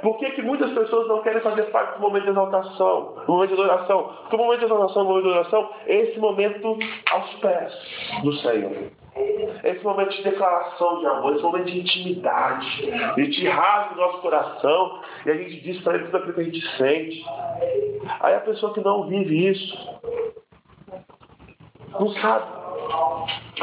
Por 0.03 0.19
que, 0.19 0.31
que 0.31 0.43
muitas 0.43 0.73
pessoas 0.73 1.09
não 1.09 1.23
querem 1.23 1.41
fazer 1.41 1.65
parte 1.65 1.97
do 1.97 2.01
momento 2.01 2.25
de 2.25 2.31
exaltação, 2.31 3.17
do 3.27 3.33
momento 3.33 3.55
de 3.55 3.61
adoração? 3.61 4.11
Porque 4.23 4.37
o 4.37 4.39
momento 4.39 4.61
de 4.61 4.65
exaltação, 4.67 5.03
o 5.03 5.07
momento 5.07 5.25
de 5.25 5.31
adoração 5.31 5.71
é 5.87 5.97
esse 5.97 6.19
momento 6.19 6.79
aos 7.11 7.35
pés 7.35 8.21
do 8.23 8.33
Senhor. 8.35 9.00
Esse 9.65 9.85
momento 9.85 10.11
de 10.11 10.23
declaração 10.23 11.01
de 11.01 11.07
amor, 11.07 11.35
esse 11.35 11.43
momento 11.43 11.67
de 11.67 11.81
intimidade. 11.81 12.91
A 12.93 13.21
gente 13.21 13.47
rasga 13.49 13.95
o 13.95 13.97
nosso 13.97 14.19
coração 14.19 15.01
e 15.27 15.31
a 15.31 15.35
gente 15.35 15.61
diz 15.61 15.81
para 15.83 15.95
ele 15.95 16.05
tudo 16.05 16.17
aquilo 16.19 16.35
que 16.35 16.41
a 16.41 16.45
gente 16.45 16.77
sente. 16.77 17.25
Aí 18.21 18.35
a 18.35 18.41
pessoa 18.41 18.73
que 18.73 18.81
não 18.81 19.07
vive 19.09 19.49
isso, 19.49 19.77
não 21.99 22.09
sabe. 22.15 22.47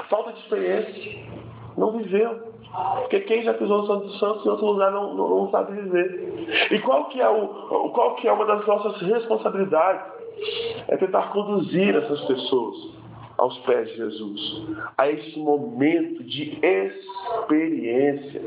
Falta 0.10 0.34
de 0.34 0.40
experiência. 0.40 1.26
Não 1.78 1.92
viveu. 1.92 2.48
Porque 3.00 3.22
quem 3.22 3.44
já 3.44 3.54
pisou 3.54 3.82
no 3.82 3.88
Santo 3.88 4.10
Santos 4.18 4.46
em 4.46 4.50
outro 4.50 4.66
lugar 4.66 4.92
não, 4.92 5.14
não, 5.14 5.30
não, 5.30 5.52
sabe 5.52 5.82
viver. 5.82 6.70
E 6.72 6.80
qual 6.80 7.06
que, 7.06 7.20
é 7.22 7.30
o, 7.30 7.90
qual 7.90 8.16
que 8.16 8.28
é 8.28 8.32
uma 8.32 8.46
das 8.46 8.66
nossas 8.68 9.02
responsabilidades? 9.02 10.18
É 10.88 10.98
tentar 10.98 11.32
conduzir 11.32 11.96
essas 11.96 12.22
pessoas 12.26 12.98
aos 13.38 13.58
pés 13.60 13.88
de 13.90 13.98
Jesus, 13.98 14.68
a 14.98 15.10
esse 15.10 15.38
momento 15.40 16.24
de 16.24 16.58
experiência, 16.62 18.42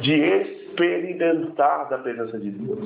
de 0.00 0.14
experimentar 0.14 1.88
da 1.88 1.98
presença 1.98 2.38
de 2.38 2.50
Deus. 2.50 2.78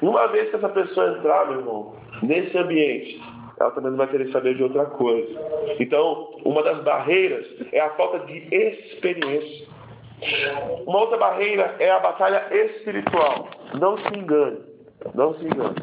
E 0.00 0.06
uma 0.06 0.26
vez 0.28 0.50
que 0.50 0.56
essa 0.56 0.68
pessoa 0.68 1.18
entrar, 1.18 1.46
meu 1.48 1.60
irmão, 1.60 1.96
nesse 2.22 2.56
ambiente, 2.56 3.20
ela 3.58 3.70
também 3.70 3.90
não 3.90 3.98
vai 3.98 4.08
querer 4.08 4.30
saber 4.30 4.54
de 4.56 4.62
outra 4.62 4.86
coisa. 4.86 5.40
Então, 5.78 6.30
uma 6.44 6.62
das 6.62 6.82
barreiras 6.82 7.46
é 7.72 7.80
a 7.80 7.90
falta 7.90 8.20
de 8.26 8.38
experiência. 8.54 9.66
Uma 10.86 11.00
outra 11.00 11.18
barreira 11.18 11.76
é 11.78 11.90
a 11.90 11.98
batalha 12.00 12.46
espiritual. 12.50 13.48
Não 13.78 13.98
se 13.98 14.16
engane. 14.16 14.58
Não 15.14 15.34
se 15.34 15.44
engane. 15.44 15.76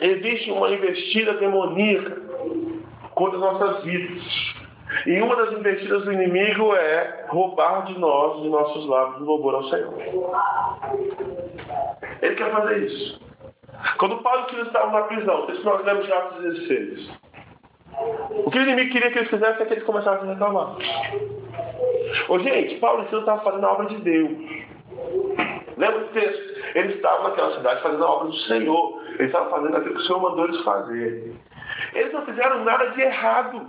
Existe 0.00 0.50
uma 0.50 0.70
investida 0.70 1.34
demoníaca 1.34 2.23
contra 3.14 3.36
as 3.36 3.42
nossas 3.42 3.84
vidas. 3.84 4.22
E 5.06 5.20
uma 5.20 5.34
das 5.36 5.52
investidas 5.52 6.04
do 6.04 6.12
inimigo 6.12 6.74
é 6.74 7.26
roubar 7.28 7.84
de 7.86 7.98
nós, 7.98 8.42
de 8.42 8.48
nossos 8.48 8.86
lábios, 8.86 9.20
o 9.22 9.24
louvor 9.24 9.54
ao 9.56 9.64
Senhor. 9.64 9.94
Ele 12.22 12.34
quer 12.36 12.50
fazer 12.52 12.78
isso. 12.84 13.20
Quando 13.98 14.22
Paulo 14.22 14.46
e 14.46 14.50
Silas 14.50 14.66
estavam 14.68 14.92
na 14.92 15.02
prisão, 15.02 15.46
isso 15.50 15.64
nós 15.64 15.84
lemos 15.84 16.08
em 16.08 16.12
Atos 16.12 16.42
16. 16.42 17.10
O 18.44 18.50
que 18.50 18.58
o 18.58 18.62
inimigo 18.62 18.92
queria 18.92 19.10
que 19.10 19.18
eles 19.18 19.30
fizessem 19.30 19.62
é 19.62 19.66
que 19.66 19.74
eles 19.74 19.84
começassem 19.84 20.28
a 20.28 20.32
reclamar. 20.32 20.76
Ô, 22.28 22.38
gente, 22.38 22.76
Paulo 22.76 23.02
e 23.02 23.08
Silas 23.08 23.22
estavam 23.22 23.44
fazendo 23.44 23.66
a 23.66 23.72
obra 23.72 23.86
de 23.86 23.96
Deus. 23.96 24.30
Lembra 25.76 26.00
do 26.00 26.06
texto? 26.12 26.54
Eles 26.74 26.96
estavam 26.96 27.28
naquela 27.28 27.54
cidade 27.56 27.82
fazendo 27.82 28.04
a 28.04 28.10
obra 28.10 28.28
do 28.28 28.36
Senhor. 28.36 29.02
Eles 29.18 29.26
estavam 29.26 29.50
fazendo 29.50 29.76
aquilo 29.76 29.94
que 29.94 30.00
o 30.00 30.04
Senhor 30.06 30.22
mandou 30.22 30.44
eles 30.46 30.62
fazer. 30.62 31.34
Eles 31.94 32.12
não 32.12 32.24
fizeram 32.24 32.64
nada 32.64 32.90
de 32.90 33.00
errado. 33.00 33.66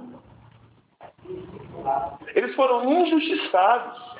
Eles 2.33 2.55
foram 2.55 2.83
injustiçados. 2.85 4.15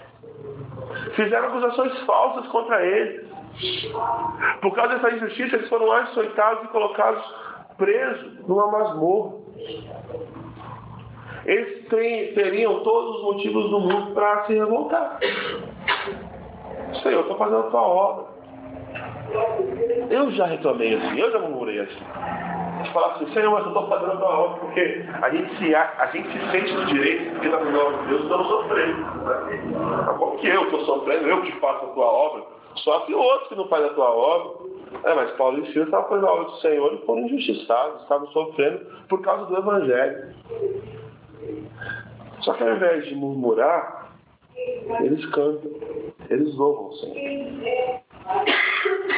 Fizeram 1.16 1.47
acusações 1.47 1.99
falsas 2.01 2.47
contra 2.47 2.86
eles. 2.86 3.26
Por 4.62 4.74
causa 4.76 4.95
dessa 4.95 5.16
injustiça, 5.16 5.56
eles 5.56 5.70
foram 5.70 5.91
açoitados 5.91 6.66
e 6.66 6.68
colocados 6.68 7.24
presos 7.78 8.47
numa 8.47 8.68
masmorra. 8.68 9.38
Eles 11.45 11.88
teriam 11.89 12.84
todos 12.84 13.18
os 13.18 13.24
motivos 13.24 13.70
do 13.70 13.80
mundo 13.80 14.14
para 14.14 14.45
se 14.45 14.53
revoltar. 14.53 15.20
Senhor, 17.01 17.22
estou 17.22 17.38
fazendo 17.38 17.60
a 17.60 17.70
tua 17.70 17.82
obra. 17.82 18.26
Eu 20.10 20.32
já 20.32 20.45
reclamei 20.45 20.95
assim, 20.95 21.20
eu 21.20 21.32
já 21.32 21.39
murmurei 21.39 21.80
assim. 21.80 22.03
De 22.84 22.91
falar 22.91 23.13
assim, 23.13 23.32
Senhor, 23.34 23.51
mas 23.51 23.61
eu 23.61 23.67
estou 23.67 23.88
fazendo 23.88 24.11
a 24.11 24.17
tua 24.17 24.39
obra 24.39 24.59
porque 24.59 25.05
a 25.21 25.30
gente 25.30 25.57
se, 25.57 25.76
a 25.76 26.09
gente 26.11 26.32
se 26.32 26.51
sente 26.51 26.73
no 26.73 26.86
direito, 26.86 27.32
porque 27.32 27.47
está 27.47 27.57
fazendo 27.57 27.80
a 27.80 27.84
obra 27.86 27.97
de 27.97 28.07
Deus, 28.07 28.23
estamos 28.23 28.47
sofrendo. 28.47 29.01
Né? 29.01 30.15
Como 30.17 30.38
que 30.38 30.47
eu 30.47 30.63
estou 30.63 30.86
sofrendo, 30.86 31.28
eu 31.28 31.41
que 31.41 31.51
faço 31.53 31.86
a 31.86 31.89
tua 31.89 32.05
obra, 32.05 32.43
sofre 32.76 33.13
outros 33.13 33.49
que 33.49 33.55
não 33.55 33.67
fazem 33.67 33.88
a 33.88 33.93
tua 33.93 34.09
obra. 34.09 34.76
É, 35.03 35.13
mas 35.13 35.32
Paulo 35.32 35.59
e 35.59 35.71
Silas 35.71 35.88
estavam 35.88 36.09
fazendo 36.09 36.28
a 36.28 36.34
obra 36.34 36.45
do 36.45 36.57
Senhor 36.57 36.93
e 36.93 37.05
foram 37.05 37.21
injustiçados, 37.21 38.01
estavam 38.01 38.28
sofrendo 38.28 38.86
por 39.07 39.21
causa 39.21 39.45
do 39.45 39.57
Evangelho. 39.57 40.36
Só 42.41 42.53
que 42.53 42.63
ao 42.63 42.76
invés 42.76 43.05
de 43.05 43.15
murmurar, 43.15 44.09
eles 45.01 45.26
cantam, 45.28 45.71
eles 46.30 46.55
louvam 46.55 46.89
o 46.89 46.93
Senhor. 46.93 47.15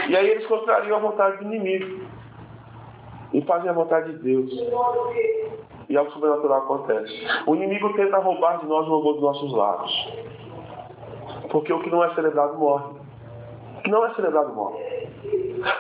E 0.10 0.16
aí 0.16 0.30
eles 0.30 0.46
contrariam 0.48 0.98
a 0.98 1.00
vontade 1.00 1.38
do 1.38 1.44
inimigo 1.44 2.06
e 3.34 3.42
fazem 3.42 3.70
a 3.70 3.74
vontade 3.74 4.14
de 4.14 4.20
Deus. 4.20 4.52
E 5.90 5.98
algo 5.98 6.12
sobrenatural 6.12 6.60
acontece. 6.60 7.14
O 7.46 7.56
inimigo 7.56 7.94
tenta 7.94 8.18
roubar 8.18 8.60
de 8.60 8.66
nós 8.68 8.86
o 8.88 8.90
louvor 8.90 9.14
dos 9.14 9.24
nossos 9.24 9.54
lábios. 9.54 10.14
Porque 11.50 11.72
o 11.72 11.80
que 11.82 11.90
não 11.90 12.04
é 12.04 12.14
celebrado 12.14 12.58
morre. 12.58 12.98
O 13.78 13.82
que 13.82 13.90
não 13.90 14.06
é 14.06 14.14
celebrado 14.14 14.54
morre. 14.54 14.84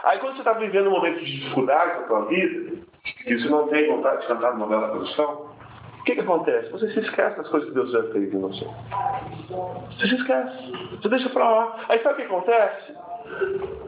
Aí 0.03 0.19
quando 0.19 0.33
você 0.33 0.39
está 0.39 0.53
vivendo 0.53 0.87
um 0.87 0.91
momento 0.91 1.19
de 1.19 1.25
dificuldade 1.25 2.01
na 2.01 2.07
sua 2.07 2.25
vida, 2.25 2.77
que 3.03 3.37
você 3.37 3.49
não 3.49 3.67
tem 3.67 3.87
vontade 3.87 4.21
de 4.21 4.27
cantar 4.27 4.53
numa 4.53 4.67
bela 4.67 4.89
canção, 4.89 5.47
que, 6.07 6.15
que 6.15 6.21
acontece? 6.21 6.71
Você 6.71 6.89
se 6.93 6.99
esquece 7.01 7.35
das 7.35 7.49
coisas 7.49 7.67
que 7.67 7.75
Deus 7.75 7.91
já 7.91 8.01
fez 8.13 8.33
em 8.33 8.39
você. 8.39 8.65
Você 9.89 10.07
se 10.07 10.15
esquece. 10.15 10.71
Você 10.91 11.09
deixa 11.09 11.29
para 11.29 11.49
lá. 11.49 11.85
Aí 11.89 12.01
sabe 12.01 12.13
o 12.13 12.15
que 12.15 12.33
acontece? 12.33 12.93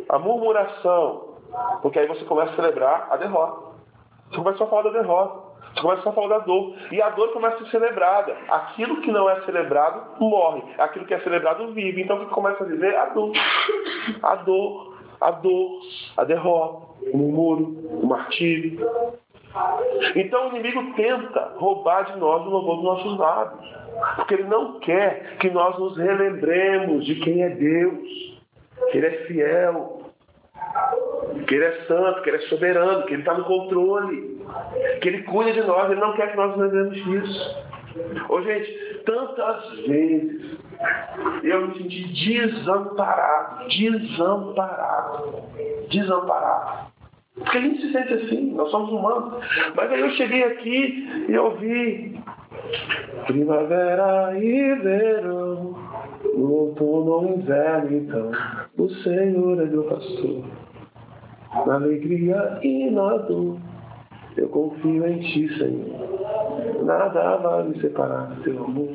A 0.09 0.19
murmuração. 0.19 1.28
Porque 1.81 1.99
aí 1.99 2.07
você 2.07 2.23
começa 2.25 2.51
a 2.51 2.55
celebrar 2.55 3.07
a 3.09 3.17
derrota. 3.17 3.69
Você 4.29 4.37
começa 4.37 4.63
a 4.63 4.67
falar 4.67 4.83
da 4.83 4.89
derrota. 5.01 5.49
Você 5.73 5.81
começa 5.81 6.09
a 6.09 6.13
falar 6.13 6.27
da 6.27 6.39
dor. 6.39 6.75
E 6.91 7.01
a 7.01 7.09
dor 7.09 7.31
começa 7.33 7.55
a 7.55 7.59
ser 7.59 7.71
celebrada. 7.71 8.35
Aquilo 8.49 9.01
que 9.01 9.11
não 9.11 9.29
é 9.29 9.41
celebrado 9.41 10.19
morre. 10.19 10.63
Aquilo 10.77 11.05
que 11.05 11.13
é 11.13 11.19
celebrado 11.19 11.71
vive. 11.73 12.01
Então 12.01 12.19
que 12.19 12.25
começa 12.27 12.63
a 12.63 12.67
viver? 12.67 12.95
A 12.95 13.05
dor. 13.05 13.31
A 14.21 14.35
dor. 14.35 14.97
A 15.21 15.31
dor. 15.31 15.79
A 16.17 16.23
derrota. 16.23 16.87
O 17.13 17.17
murmúrio. 17.17 17.67
O 18.01 18.07
martírio. 18.07 18.79
Então 20.15 20.47
o 20.47 20.49
inimigo 20.51 20.93
tenta 20.95 21.53
roubar 21.57 22.03
de 22.03 22.19
nós 22.19 22.45
o 22.45 22.49
louvor 22.49 22.75
dos 22.75 22.85
nossos 22.85 23.17
lábios. 23.17 23.79
Porque 24.15 24.35
ele 24.35 24.43
não 24.43 24.79
quer 24.79 25.37
que 25.39 25.49
nós 25.49 25.77
nos 25.77 25.97
relembremos 25.97 27.05
de 27.05 27.15
quem 27.15 27.43
é 27.43 27.49
Deus, 27.49 28.07
que 28.91 28.97
Ele 28.97 29.07
é 29.07 29.11
fiel, 29.25 29.98
que 31.47 31.55
Ele 31.55 31.65
é 31.65 31.71
santo, 31.87 32.21
que 32.21 32.29
Ele 32.29 32.37
é 32.37 32.47
soberano, 32.47 33.03
que 33.03 33.13
Ele 33.13 33.21
está 33.21 33.33
no 33.33 33.43
controle, 33.45 34.41
que 35.01 35.07
Ele 35.07 35.23
cuida 35.23 35.53
de 35.53 35.61
nós, 35.61 35.91
Ele 35.91 35.99
não 35.99 36.13
quer 36.13 36.31
que 36.31 36.37
nós 36.37 36.55
lembremos 36.57 36.95
disso. 36.95 37.69
Ô 38.29 38.41
gente, 38.41 39.01
tantas 39.05 39.69
vezes 39.87 40.57
eu 41.43 41.67
me 41.67 41.77
senti 41.77 42.07
desamparado, 42.07 43.67
desamparado, 43.67 45.43
desamparado. 45.89 46.89
Porque 47.35 47.57
a 47.57 47.61
gente 47.61 47.81
se 47.81 47.91
sente 47.91 48.13
assim, 48.13 48.51
nós 48.53 48.69
somos 48.69 48.91
humanos. 48.91 49.43
Mas 49.75 49.91
aí 49.91 50.01
eu 50.01 50.09
cheguei 50.11 50.43
aqui 50.43 51.25
e 51.29 51.37
ouvi 51.37 52.19
Primavera 53.25 54.37
e 54.37 54.75
verão, 54.75 55.75
outono 56.35 57.11
ou 57.11 57.25
inverno, 57.25 57.97
então, 57.97 58.31
o 58.77 58.89
Senhor 58.89 59.61
é 59.61 59.65
meu 59.65 59.83
pastor. 59.83 60.43
Na 61.65 61.75
alegria 61.75 62.59
e 62.61 62.89
na 62.91 63.17
dor, 63.17 63.57
eu 64.37 64.49
confio 64.49 65.05
em 65.05 65.19
Ti, 65.19 65.57
Senhor. 65.57 66.83
Nada 66.83 67.37
vai 67.37 67.63
me 67.63 67.81
separar 67.81 68.27
do 68.27 68.43
Teu 68.43 68.63
amor. 68.63 68.89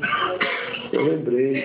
Eu 0.93 1.03
lembrei, 1.03 1.63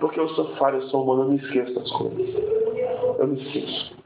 porque 0.00 0.20
eu 0.20 0.28
sou 0.30 0.54
falho, 0.56 0.76
eu 0.76 0.82
sou 0.88 1.04
humano, 1.04 1.22
eu 1.22 1.28
me 1.30 1.36
esqueço 1.36 1.74
das 1.74 1.90
coisas. 1.92 2.34
Eu 3.18 3.26
me 3.26 3.42
esqueço. 3.42 3.96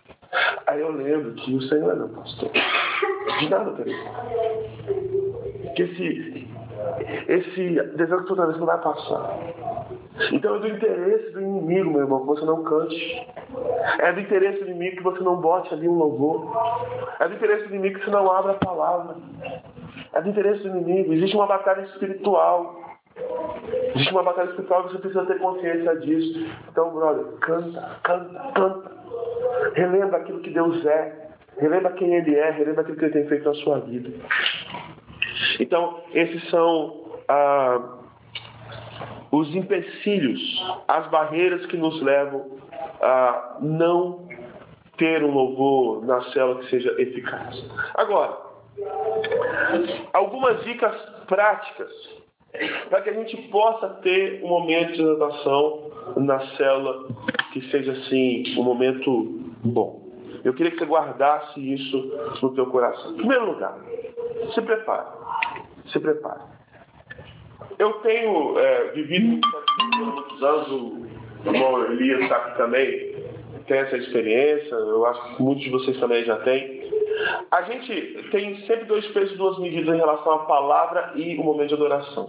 Aí 0.67 0.81
eu 0.81 0.93
lembro 0.93 1.35
que 1.35 1.55
o 1.55 1.63
Senhor 1.63 1.91
é 1.91 1.95
meu 1.97 2.09
pastor. 2.09 2.51
De 3.41 3.49
nada 3.49 3.73
terei. 3.73 3.97
Que 5.75 5.83
esse, 5.83 6.49
esse 7.29 7.97
deserto 7.97 8.27
toda 8.27 8.47
vez 8.47 8.59
não 8.59 8.67
vai 8.67 8.81
passar. 8.81 9.39
Então 10.33 10.57
é 10.57 10.59
do 10.59 10.69
interesse 10.69 11.31
do 11.33 11.41
inimigo, 11.41 11.91
meu 11.91 12.03
irmão, 12.03 12.21
que 12.21 12.27
você 12.27 12.45
não 12.45 12.63
cante. 12.63 13.27
É 13.99 14.13
do 14.13 14.21
interesse 14.21 14.63
do 14.63 14.71
inimigo 14.71 14.97
que 14.99 15.03
você 15.03 15.21
não 15.23 15.37
bote 15.37 15.73
ali 15.73 15.89
um 15.89 15.95
louvor. 15.95 16.53
É 17.19 17.29
do 17.29 17.35
interesse 17.35 17.67
do 17.67 17.75
inimigo 17.75 17.99
que 17.99 18.05
você 18.05 18.11
não 18.11 18.31
abra 18.31 18.53
a 18.53 18.57
palavra. 18.57 19.17
É 20.13 20.21
do 20.21 20.29
interesse 20.29 20.63
do 20.63 20.77
inimigo. 20.77 21.13
Existe 21.15 21.35
uma 21.35 21.47
batalha 21.47 21.83
espiritual. 21.83 22.83
Existe 23.95 24.13
uma 24.13 24.23
batalha 24.23 24.51
espiritual 24.51 24.81
e 24.81 24.93
você 24.93 24.99
precisa 24.99 25.27
ter 25.27 25.39
consciência 25.39 25.97
disso. 25.97 26.47
Então, 26.71 26.91
brother, 26.91 27.25
canta, 27.41 27.99
canta, 28.03 28.53
canta. 28.55 28.91
Relembra 29.75 30.19
aquilo 30.19 30.41
que 30.41 30.51
Deus 30.51 30.85
é. 30.85 31.31
relembra 31.59 31.93
quem 31.93 32.15
ele 32.15 32.35
é, 32.35 32.51
relembra 32.51 32.83
aquilo 32.83 32.99
que 32.99 33.05
ele 33.05 33.13
tem 33.13 33.27
feito 33.29 33.49
na 33.49 33.55
sua 33.55 33.81
vida. 33.81 34.11
Então, 35.59 36.01
esses 36.13 36.49
são 36.51 37.03
ah, 37.29 38.02
os 39.33 39.55
empecilhos, 39.57 40.41
as 40.87 41.09
barreiras 41.09 41.65
que 41.67 41.77
nos 41.77 42.01
levam 42.03 42.59
a 43.01 43.57
não 43.61 44.29
ter 44.99 45.25
um 45.25 45.33
louvor 45.33 46.05
na 46.05 46.23
célula 46.31 46.61
que 46.61 46.69
seja 46.69 46.95
eficaz. 47.01 47.65
Agora, 47.95 48.37
algumas 50.13 50.63
dicas 50.65 50.95
práticas 51.27 51.91
para 52.91 53.01
que 53.01 53.09
a 53.09 53.15
gente 53.15 53.37
possa 53.49 53.89
ter 54.03 54.45
um 54.45 54.49
momento 54.49 54.93
de 54.93 55.03
adoração 55.03 55.91
na 56.17 56.39
célula 56.57 57.09
que 57.55 57.63
seja 57.71 57.93
assim, 57.93 58.45
um 58.59 58.63
momento 58.63 59.41
bom. 59.65 60.03
Eu 60.45 60.53
queria 60.53 60.73
que 60.73 60.79
você 60.79 60.85
guardasse 60.85 61.73
isso 61.73 61.97
no 62.43 62.55
teu 62.55 62.67
coração. 62.67 63.13
Em 63.13 63.17
primeiro 63.17 63.53
lugar, 63.53 63.79
se 64.55 64.61
prepare. 64.61 65.07
Se 65.87 65.99
prepare. 65.99 66.41
Eu 67.83 67.95
tenho 67.95 68.57
é, 68.61 68.93
vivido 68.93 69.41
muitos 69.97 70.41
anos, 70.41 70.69
o 70.71 71.09
irmão 71.45 71.85
Elias 71.87 72.21
está 72.21 72.37
aqui 72.37 72.57
também, 72.57 73.13
tem 73.67 73.79
essa 73.79 73.97
experiência, 73.97 74.73
eu 74.73 75.05
acho 75.05 75.35
que 75.35 75.43
muitos 75.43 75.65
de 75.65 75.71
vocês 75.71 75.99
também 75.99 76.25
já 76.25 76.37
têm. 76.45 76.89
A 77.51 77.63
gente 77.63 78.29
tem 78.31 78.55
sempre 78.69 78.85
dois 78.85 79.05
pesos 79.09 79.33
e 79.33 79.37
duas 79.37 79.59
medidas 79.59 79.97
em 79.97 79.99
relação 79.99 80.33
à 80.33 80.39
palavra 80.45 81.11
e 81.17 81.37
o 81.37 81.43
momento 81.43 81.71
de 81.71 81.75
adoração. 81.75 82.29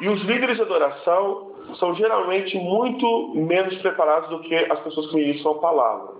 E 0.00 0.08
os 0.08 0.22
líderes 0.22 0.54
de 0.54 0.62
adoração 0.62 1.56
são 1.76 1.94
geralmente 1.94 2.56
muito 2.56 3.32
menos 3.34 3.76
preparados 3.78 4.28
do 4.30 4.40
que 4.40 4.54
as 4.54 4.80
pessoas 4.80 5.08
que 5.08 5.16
ministram 5.16 5.52
a 5.52 5.58
palavra. 5.58 6.14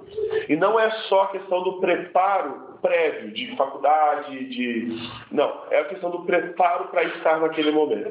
E 0.49 0.57
não 0.57 0.79
é 0.79 0.91
só 1.09 1.23
a 1.23 1.29
questão 1.29 1.63
do 1.63 1.81
preparo 1.81 2.69
prévio, 2.81 3.33
de 3.33 3.57
faculdade, 3.57 4.45
de. 4.47 5.11
Não, 5.31 5.53
é 5.71 5.81
a 5.81 5.85
questão 5.85 6.11
do 6.11 6.21
preparo 6.21 6.89
para 6.89 7.05
estar 7.05 7.41
naquele 7.41 7.71
momento. 7.71 8.11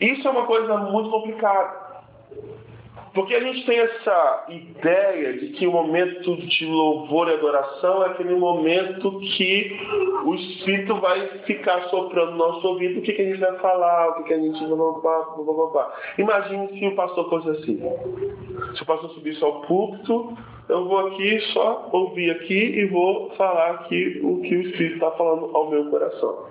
Isso 0.00 0.26
é 0.26 0.30
uma 0.30 0.46
coisa 0.46 0.76
muito 0.76 1.10
complicada. 1.10 1.91
Porque 3.14 3.34
a 3.34 3.40
gente 3.40 3.66
tem 3.66 3.78
essa 3.78 4.46
ideia 4.48 5.34
de 5.34 5.48
que 5.48 5.66
o 5.66 5.72
momento 5.72 6.34
de 6.36 6.64
louvor 6.64 7.28
e 7.28 7.34
adoração 7.34 8.02
é 8.04 8.06
aquele 8.06 8.34
momento 8.34 9.20
que 9.20 9.76
o 10.24 10.34
Espírito 10.34 10.94
vai 10.96 11.26
ficar 11.44 11.82
soprando 11.90 12.32
no 12.32 12.38
nosso 12.38 12.66
ouvido 12.66 13.00
o 13.00 13.02
que, 13.02 13.12
que 13.12 13.20
a 13.20 13.24
gente 13.26 13.40
vai 13.40 13.58
falar, 13.58 14.08
o 14.08 14.14
que, 14.14 14.22
que 14.24 14.34
a 14.34 14.38
gente 14.38 14.64
vai. 14.64 15.86
Imagine 16.16 16.68
se 16.78 16.86
o 16.86 16.94
pastor 16.94 17.28
fosse 17.28 17.50
assim. 17.50 17.82
Se 18.74 18.82
o 18.82 18.86
pastor 18.86 19.10
subisse 19.10 19.44
ao 19.44 19.60
púlpito, 19.62 20.34
eu 20.70 20.88
vou 20.88 21.06
aqui 21.08 21.38
só 21.52 21.90
ouvir 21.92 22.30
aqui 22.30 22.78
e 22.78 22.86
vou 22.86 23.30
falar 23.36 23.72
aqui 23.72 24.20
o 24.24 24.40
que 24.40 24.56
o 24.56 24.62
Espírito 24.62 24.94
está 24.94 25.10
falando 25.10 25.54
ao 25.54 25.68
meu 25.68 25.90
coração. 25.90 26.46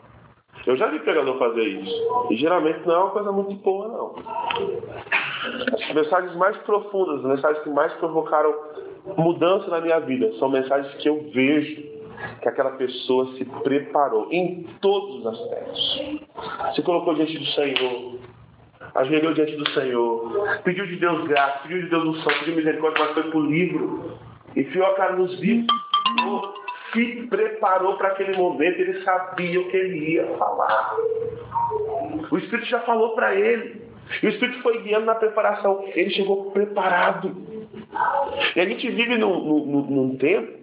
Eu 0.67 0.77
já 0.77 0.87
vi 0.87 0.99
pregador 0.99 1.39
fazer 1.39 1.63
isso. 1.63 2.27
E 2.29 2.35
geralmente 2.35 2.85
não 2.85 2.93
é 2.93 2.97
uma 2.99 3.09
coisa 3.09 3.31
muito 3.31 3.55
boa, 3.55 3.87
não. 3.87 5.20
Mensagens 5.93 6.35
mais 6.35 6.57
profundas, 6.57 7.19
as 7.19 7.23
mensagens 7.23 7.63
que 7.63 7.69
mais 7.69 7.93
provocaram 7.93 8.53
mudança 9.17 9.69
na 9.69 9.81
minha 9.81 9.99
vida, 9.99 10.31
são 10.37 10.49
mensagens 10.49 10.93
que 10.95 11.09
eu 11.09 11.29
vejo 11.33 11.91
que 12.41 12.47
aquela 12.47 12.71
pessoa 12.71 13.33
se 13.33 13.45
preparou 13.63 14.27
em 14.31 14.67
todos 14.79 15.19
os 15.19 15.27
aspectos. 15.27 16.01
Se 16.75 16.81
colocou 16.83 17.15
diante 17.15 17.37
do 17.37 17.45
Senhor, 17.47 18.19
ajoelhou 18.93 19.33
diante 19.33 19.55
do 19.55 19.69
Senhor, 19.71 20.59
pediu 20.63 20.85
de 20.85 20.97
Deus 20.97 21.27
graça, 21.27 21.59
pediu 21.63 21.81
de 21.81 21.89
Deus 21.89 22.03
unção, 22.03 22.33
pediu 22.39 22.55
misericórdia, 22.55 23.05
mas 23.05 23.13
foi 23.13 23.23
para 23.23 23.39
o 23.39 23.45
livro, 23.45 24.17
enfiou 24.55 24.85
a 24.85 24.93
cara 24.93 25.15
nos 25.15 25.39
livros, 25.39 25.67
se 26.93 27.27
preparou 27.29 27.95
para 27.95 28.09
aquele 28.09 28.35
momento, 28.37 28.79
ele 28.79 29.01
sabia 29.03 29.61
o 29.61 29.69
que 29.69 29.77
ele 29.77 30.13
ia 30.13 30.27
falar. 30.37 30.95
O 32.29 32.37
Espírito 32.37 32.67
já 32.67 32.81
falou 32.81 33.15
para 33.15 33.33
ele. 33.33 33.80
E 34.21 34.25
o 34.25 34.29
Espírito 34.29 34.61
foi 34.61 34.81
guiando 34.81 35.05
na 35.05 35.15
preparação. 35.15 35.83
Ele 35.93 36.09
chegou 36.09 36.51
preparado. 36.51 37.35
E 38.55 38.59
a 38.59 38.65
gente 38.65 38.89
vive 38.89 39.17
num, 39.17 39.39
num, 39.39 39.81
num 39.81 40.17
tempo 40.17 40.61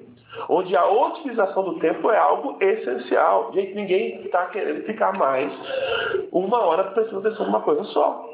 onde 0.48 0.76
a 0.76 0.86
utilização 0.86 1.64
do 1.64 1.78
tempo 1.78 2.10
é 2.10 2.18
algo 2.18 2.56
essencial. 2.60 3.50
Gente, 3.54 3.74
ninguém 3.74 4.22
está 4.24 4.46
querendo 4.46 4.84
ficar 4.84 5.12
mais 5.12 5.52
uma 6.30 6.58
hora 6.58 6.84
prestando 6.84 7.26
atenção 7.26 7.46
numa 7.46 7.60
coisa 7.60 7.84
só. 7.84 8.28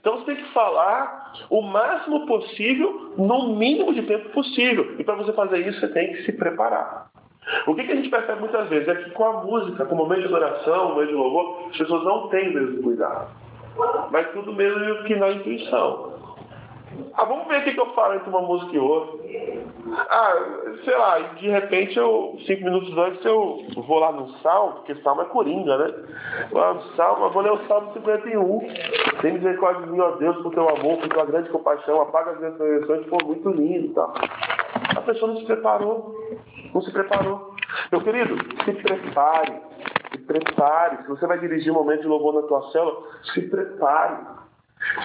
Então 0.00 0.18
você 0.18 0.26
tem 0.26 0.36
que 0.36 0.52
falar 0.52 1.32
o 1.48 1.62
máximo 1.62 2.26
possível, 2.26 3.12
no 3.16 3.54
mínimo 3.54 3.94
de 3.94 4.02
tempo 4.02 4.28
possível. 4.30 4.94
E 4.98 5.04
para 5.04 5.14
você 5.14 5.32
fazer 5.32 5.66
isso, 5.66 5.80
você 5.80 5.88
tem 5.88 6.12
que 6.12 6.22
se 6.24 6.32
preparar. 6.32 7.10
O 7.66 7.74
que, 7.74 7.84
que, 7.84 7.92
a 7.92 7.96
gente 7.96 8.08
percebe 8.08 8.40
muitas 8.40 8.68
vezes 8.68 8.88
é 8.88 8.94
que 8.94 9.10
com 9.10 9.24
a 9.24 9.44
música, 9.44 9.84
com 9.84 9.94
o 9.94 9.98
momento 9.98 10.20
de 10.20 10.26
adoração, 10.26 10.86
o 10.86 10.94
momento 10.94 11.08
de 11.08 11.14
louvor, 11.14 11.68
as 11.70 11.76
pessoas 11.76 12.04
não 12.04 12.28
têm 12.28 12.50
o 12.50 12.54
mesmo 12.54 12.82
cuidado. 12.82 13.43
Mas 14.10 14.30
tudo 14.32 14.52
mesmo 14.52 15.04
que 15.04 15.16
na 15.16 15.30
intuição. 15.30 16.14
Ah, 17.14 17.24
vamos 17.24 17.48
ver 17.48 17.60
o 17.60 17.64
que, 17.64 17.78
eu 17.78 17.92
falo 17.94 18.14
entre 18.14 18.28
uma 18.28 18.42
música 18.42 18.74
e 18.74 18.78
outra. 18.78 19.18
Ah, 20.10 20.34
sei 20.84 20.96
lá, 20.96 21.18
de 21.18 21.48
repente 21.48 21.96
eu, 21.98 22.36
cinco 22.46 22.64
minutos 22.64 22.96
antes, 22.96 23.24
eu 23.24 23.66
vou 23.76 23.98
lá 23.98 24.12
no 24.12 24.28
salmo, 24.38 24.74
porque 24.74 24.94
salmo 24.96 25.22
é 25.22 25.24
coringa, 25.26 25.76
né? 25.76 25.94
Lá 26.52 26.74
no 26.74 26.82
salmo, 26.94 27.30
vou 27.30 27.42
ler 27.42 27.52
o 27.52 27.66
salmo 27.66 27.92
51. 27.94 28.60
Tem 29.20 29.32
misericórdia 29.32 29.86
de 29.86 29.92
mim, 29.92 30.00
ó 30.00 30.12
Deus, 30.12 30.36
por 30.42 30.52
teu 30.52 30.68
amor, 30.68 30.98
por 30.98 31.08
tua 31.08 31.24
grande 31.24 31.50
compaixão, 31.50 32.00
apaga 32.00 32.32
as 32.32 32.38
minhas 32.38 32.56
transgressões, 32.56 33.06
foi 33.06 33.24
muito 33.24 33.50
lindo 33.50 33.86
e 33.86 33.94
tal. 33.94 34.12
A 34.96 35.00
pessoa 35.00 35.32
não 35.32 35.38
se 35.38 35.46
preparou. 35.46 36.14
Não 36.72 36.80
se 36.80 36.92
preparou. 36.92 37.54
Meu 37.92 38.00
querido, 38.02 38.36
se 38.64 38.72
prepare. 38.72 39.60
Prepare. 40.26 41.02
Se 41.02 41.08
você 41.08 41.26
vai 41.26 41.38
dirigir 41.38 41.70
um 41.70 41.76
momento 41.76 42.02
de 42.02 42.08
louvor 42.08 42.34
na 42.34 42.42
tua 42.42 42.70
célula, 42.70 43.02
se 43.32 43.42
prepare. 43.42 44.16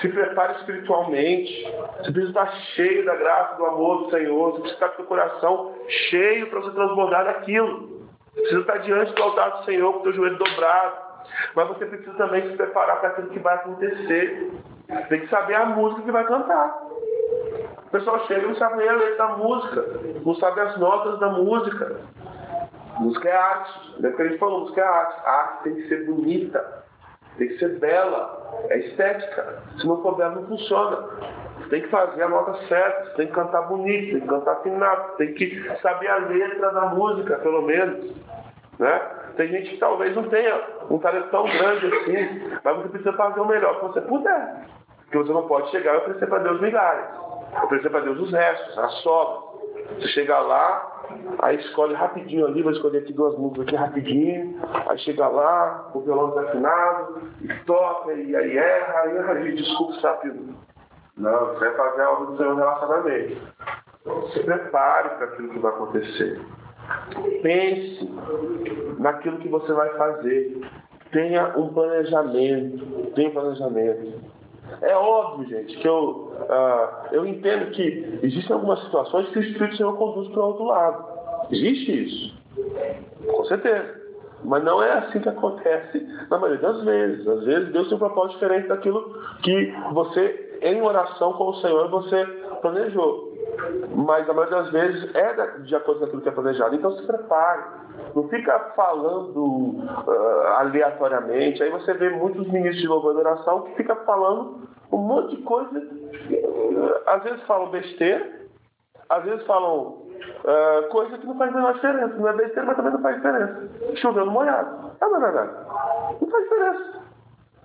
Se 0.01 0.09
prepare 0.09 0.53
espiritualmente. 0.57 1.63
Você 1.97 2.11
precisa 2.11 2.29
estar 2.29 2.51
cheio 2.75 3.05
da 3.05 3.15
graça, 3.15 3.55
do 3.55 3.65
amor 3.65 4.05
do 4.05 4.11
Senhor. 4.11 4.51
Você 4.51 4.61
precisa 4.61 4.85
estar 4.85 4.89
com 4.89 5.03
o 5.03 5.07
coração 5.07 5.75
cheio 6.09 6.49
para 6.49 6.59
você 6.59 6.71
transbordar 6.71 7.25
daquilo. 7.25 7.99
Você 8.33 8.41
precisa 8.41 8.61
estar 8.61 8.77
diante 8.77 9.13
do 9.13 9.23
altar 9.23 9.59
do 9.59 9.65
Senhor 9.65 9.93
com 9.93 9.99
o 9.99 10.03
teu 10.03 10.13
joelho 10.13 10.37
dobrado. 10.37 11.09
Mas 11.55 11.67
você 11.67 11.85
precisa 11.85 12.13
também 12.13 12.49
se 12.49 12.55
preparar 12.55 12.99
para 12.99 13.09
aquilo 13.09 13.29
que 13.29 13.39
vai 13.39 13.55
acontecer. 13.55 14.51
Tem 15.09 15.21
que 15.21 15.27
saber 15.27 15.55
a 15.55 15.65
música 15.65 16.01
que 16.01 16.11
vai 16.11 16.25
cantar. 16.25 16.89
O 17.85 17.91
pessoal 17.91 18.25
chega 18.27 18.41
e 18.41 18.47
não 18.47 18.55
sabe 18.55 18.77
nem 18.77 18.87
a 18.87 18.93
letra 18.93 19.17
da 19.17 19.27
música, 19.29 19.83
não 20.23 20.35
sabe 20.35 20.61
as 20.61 20.77
notas 20.77 21.19
da 21.19 21.29
música. 21.29 22.01
Música 22.99 23.29
é 23.29 23.35
arte. 23.35 23.93
Lembra 23.95 24.11
que 24.11 24.21
a 24.21 24.27
gente 24.27 24.39
falou, 24.39 24.61
música 24.61 24.81
é 24.81 24.83
arte. 24.83 25.21
A 25.25 25.31
arte 25.31 25.63
tem 25.63 25.75
que 25.75 25.87
ser 25.87 26.05
bonita, 26.05 26.83
tem 27.37 27.47
que 27.47 27.57
ser 27.57 27.79
bela, 27.79 28.65
é 28.69 28.79
estética. 28.79 29.63
Se 29.79 29.87
não 29.87 30.01
for 30.01 30.15
bela, 30.15 30.35
não 30.35 30.47
funciona. 30.47 30.97
Você 31.57 31.69
tem 31.69 31.81
que 31.81 31.89
fazer 31.89 32.23
a 32.23 32.29
nota 32.29 32.53
certa, 32.67 33.05
você 33.05 33.15
tem 33.15 33.27
que 33.27 33.33
cantar 33.33 33.61
bonito, 33.63 34.11
tem 34.11 34.21
que 34.21 34.27
cantar 34.27 34.51
afinado, 34.53 35.17
tem 35.17 35.33
que 35.33 35.77
saber 35.81 36.07
a 36.07 36.17
letra 36.17 36.71
da 36.71 36.85
música, 36.87 37.37
pelo 37.39 37.61
menos. 37.61 38.15
Né? 38.77 39.01
Tem 39.35 39.47
gente 39.47 39.71
que 39.71 39.77
talvez 39.77 40.15
não 40.15 40.27
tenha 40.29 40.61
um 40.89 40.99
talento 40.99 41.29
tão 41.29 41.43
grande 41.43 41.85
assim, 41.85 42.51
mas 42.63 42.77
você 42.77 42.89
precisa 42.89 43.13
fazer 43.13 43.39
o 43.39 43.45
melhor 43.45 43.75
que 43.75 43.87
você 43.87 44.01
puder. 44.01 44.65
Porque 45.03 45.17
você 45.17 45.33
não 45.33 45.47
pode 45.47 45.71
chegar 45.71 45.95
e 45.95 45.97
oferecer 45.97 46.27
para 46.27 46.39
Deus 46.39 46.61
migalhas. 46.61 47.07
Oferecer 47.63 47.89
para 47.89 48.01
Deus 48.01 48.19
os 48.19 48.31
restos, 48.31 48.77
as 48.77 48.93
sobras. 49.01 49.49
Você 49.95 50.07
chega 50.09 50.39
lá, 50.39 50.98
aí 51.39 51.57
escolhe 51.57 51.93
rapidinho 51.93 52.45
ali, 52.45 52.63
vai 52.63 52.73
escolher 52.73 52.99
aqui 52.99 53.13
duas 53.13 53.37
músicas 53.37 53.67
aqui 53.67 53.75
rapidinho, 53.75 54.59
aí 54.87 54.97
chega 54.99 55.27
lá, 55.27 55.89
o 55.93 56.01
violão 56.01 56.29
desafinado, 56.31 57.21
e 57.41 57.47
toca, 57.65 58.13
e 58.13 58.35
aí 58.35 58.57
erra, 58.57 59.05
e 59.07 59.37
aí 59.37 59.55
desculpa, 59.55 59.93
sabe? 60.01 60.31
Não, 61.17 61.47
você 61.47 61.59
vai 61.59 61.75
fazer 61.75 62.01
algo 62.01 62.25
do 62.27 62.37
seu 62.37 62.55
relacionamento. 62.55 63.37
Se 64.33 64.39
prepare 64.43 65.09
para 65.09 65.25
aquilo 65.25 65.49
que 65.49 65.59
vai 65.59 65.71
acontecer. 65.71 66.41
Pense 67.41 68.09
naquilo 68.97 69.37
que 69.37 69.49
você 69.49 69.73
vai 69.73 69.89
fazer. 69.97 70.61
Tenha 71.11 71.57
um 71.57 71.73
planejamento. 71.73 73.11
Tenha 73.15 73.29
um 73.29 73.33
planejamento. 73.33 74.38
É 74.81 74.95
óbvio, 74.95 75.47
gente, 75.49 75.77
que 75.77 75.87
eu, 75.87 76.33
uh, 76.41 77.13
eu 77.13 77.25
entendo 77.25 77.71
que 77.71 78.19
existem 78.23 78.53
algumas 78.55 78.81
situações 78.83 79.29
que 79.29 79.39
o 79.39 79.43
Espírito 79.43 79.77
Senhor 79.77 79.97
conduz 79.97 80.27
para 80.29 80.41
o 80.41 80.47
outro 80.47 80.65
lado. 80.65 81.05
Existe 81.51 82.05
isso. 82.05 82.39
Com 83.27 83.45
certeza. 83.45 83.99
Mas 84.43 84.63
não 84.63 84.81
é 84.81 84.91
assim 84.93 85.19
que 85.19 85.29
acontece 85.29 85.99
na 86.29 86.37
maioria 86.37 86.61
das 86.61 86.83
vezes. 86.83 87.27
Às 87.27 87.43
vezes 87.43 87.71
Deus 87.73 87.87
tem 87.87 87.95
um 87.95 87.99
propósito 87.99 88.33
diferente 88.33 88.67
daquilo 88.67 89.13
que 89.43 89.73
você, 89.91 90.59
em 90.61 90.81
oração 90.81 91.33
com 91.33 91.49
o 91.49 91.55
Senhor, 91.55 91.89
você 91.89 92.25
planejou. 92.61 93.28
Mas 93.95 94.29
a 94.29 94.33
maioria 94.33 94.57
das 94.57 94.71
vezes 94.71 95.15
é 95.15 95.33
de 95.59 95.75
acordo 95.75 95.99
com 95.99 96.05
aquilo 96.05 96.21
que 96.21 96.29
é 96.29 96.31
planejado. 96.31 96.75
Então 96.75 96.91
se 96.91 97.05
prepare. 97.05 97.63
Não 98.15 98.27
fica 98.29 98.57
falando 98.75 99.37
uh, 99.37 100.47
aleatoriamente. 100.57 101.61
Aí 101.61 101.69
você 101.69 101.93
vê 101.93 102.09
muitos 102.09 102.47
ministros 102.47 102.81
de 102.81 102.87
louvor 102.87 103.15
e 103.15 103.17
oração 103.17 103.63
que 103.63 103.75
fica 103.75 103.95
falando 103.97 104.67
um 104.91 104.97
monte 104.97 105.35
de 105.35 105.43
coisa. 105.43 105.87
Às 107.05 107.23
vezes 107.23 107.41
falam 107.43 107.69
besteira, 107.69 108.27
às 109.09 109.23
vezes 109.23 109.45
falam 109.45 109.87
uh, 109.87 110.89
coisa 110.89 111.17
que 111.17 111.27
não 111.27 111.37
faz 111.37 111.51
a 111.51 111.55
menor 111.55 111.73
diferença. 111.73 112.15
Não 112.15 112.29
é 112.29 112.33
besteira, 112.33 112.65
mas 112.65 112.75
também 112.75 112.93
não 112.93 113.01
faz 113.01 113.15
diferença. 113.17 113.69
Chovendo 113.95 114.31
molhado. 114.31 114.91
É, 114.99 115.05
não 115.05 115.17
é 115.17 115.19
verdade? 115.19 115.51
Não 116.21 116.29
faz 116.29 116.43
diferença. 116.43 116.99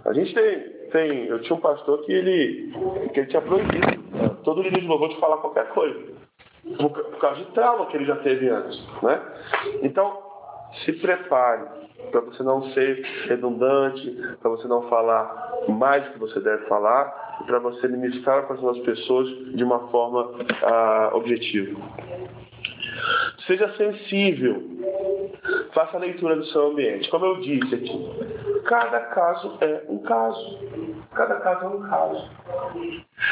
A 0.05 0.13
gente 0.13 0.35
tem, 0.35 0.74
tem. 0.95 1.27
Eu 1.27 1.43
tinha 1.43 1.57
um 1.57 1.61
pastor 1.61 2.03
que 2.05 2.13
ele, 2.13 2.73
que 3.13 3.21
ele 3.21 3.27
tinha 3.27 3.43
proibido 3.43 3.87
né, 4.13 4.31
todo 4.45 4.63
líder 4.63 4.81
de 4.81 4.87
louvor 4.87 5.09
de 5.09 5.19
falar 5.19 5.39
qualquer 5.39 5.69
coisa. 5.71 6.15
Por, 6.79 6.91
por 6.91 7.19
causa 7.19 7.41
de 7.41 7.51
trauma 7.51 7.87
que 7.87 7.97
ele 7.97 8.05
já 8.05 8.17
teve 8.17 8.49
antes. 8.49 8.81
Né? 9.03 9.21
Então, 9.83 10.17
se 10.85 10.93
prepare 10.93 11.65
para 12.13 12.21
você 12.21 12.43
não 12.45 12.63
ser 12.71 13.05
redundante, 13.27 14.09
para 14.41 14.51
você 14.51 14.69
não 14.69 14.89
falar 14.89 15.53
mais 15.69 16.05
do 16.05 16.13
que 16.13 16.19
você 16.21 16.41
deve 16.41 16.65
falar 16.67 17.23
para 17.47 17.59
você 17.59 17.89
ministrar 17.89 18.47
para 18.47 18.55
as 18.71 18.79
pessoas 18.79 19.29
de 19.57 19.65
uma 19.65 19.89
forma 19.89 20.31
ah, 20.63 21.11
objetiva. 21.15 21.77
Seja 23.47 23.69
sensível. 23.77 24.63
Faça 25.73 25.97
a 25.97 26.01
leitura 26.01 26.37
do 26.37 26.45
seu 26.47 26.69
ambiente. 26.69 27.09
Como 27.11 27.25
eu 27.27 27.41
disse 27.41 27.75
aqui, 27.75 28.63
cada 28.65 29.01
caso 29.01 29.59
é 29.61 29.83
um 29.89 29.99
caso. 29.99 30.59
Cada 31.15 31.41
caso 31.41 31.65
é 31.65 31.69
um 31.69 31.83
caso. 31.83 32.31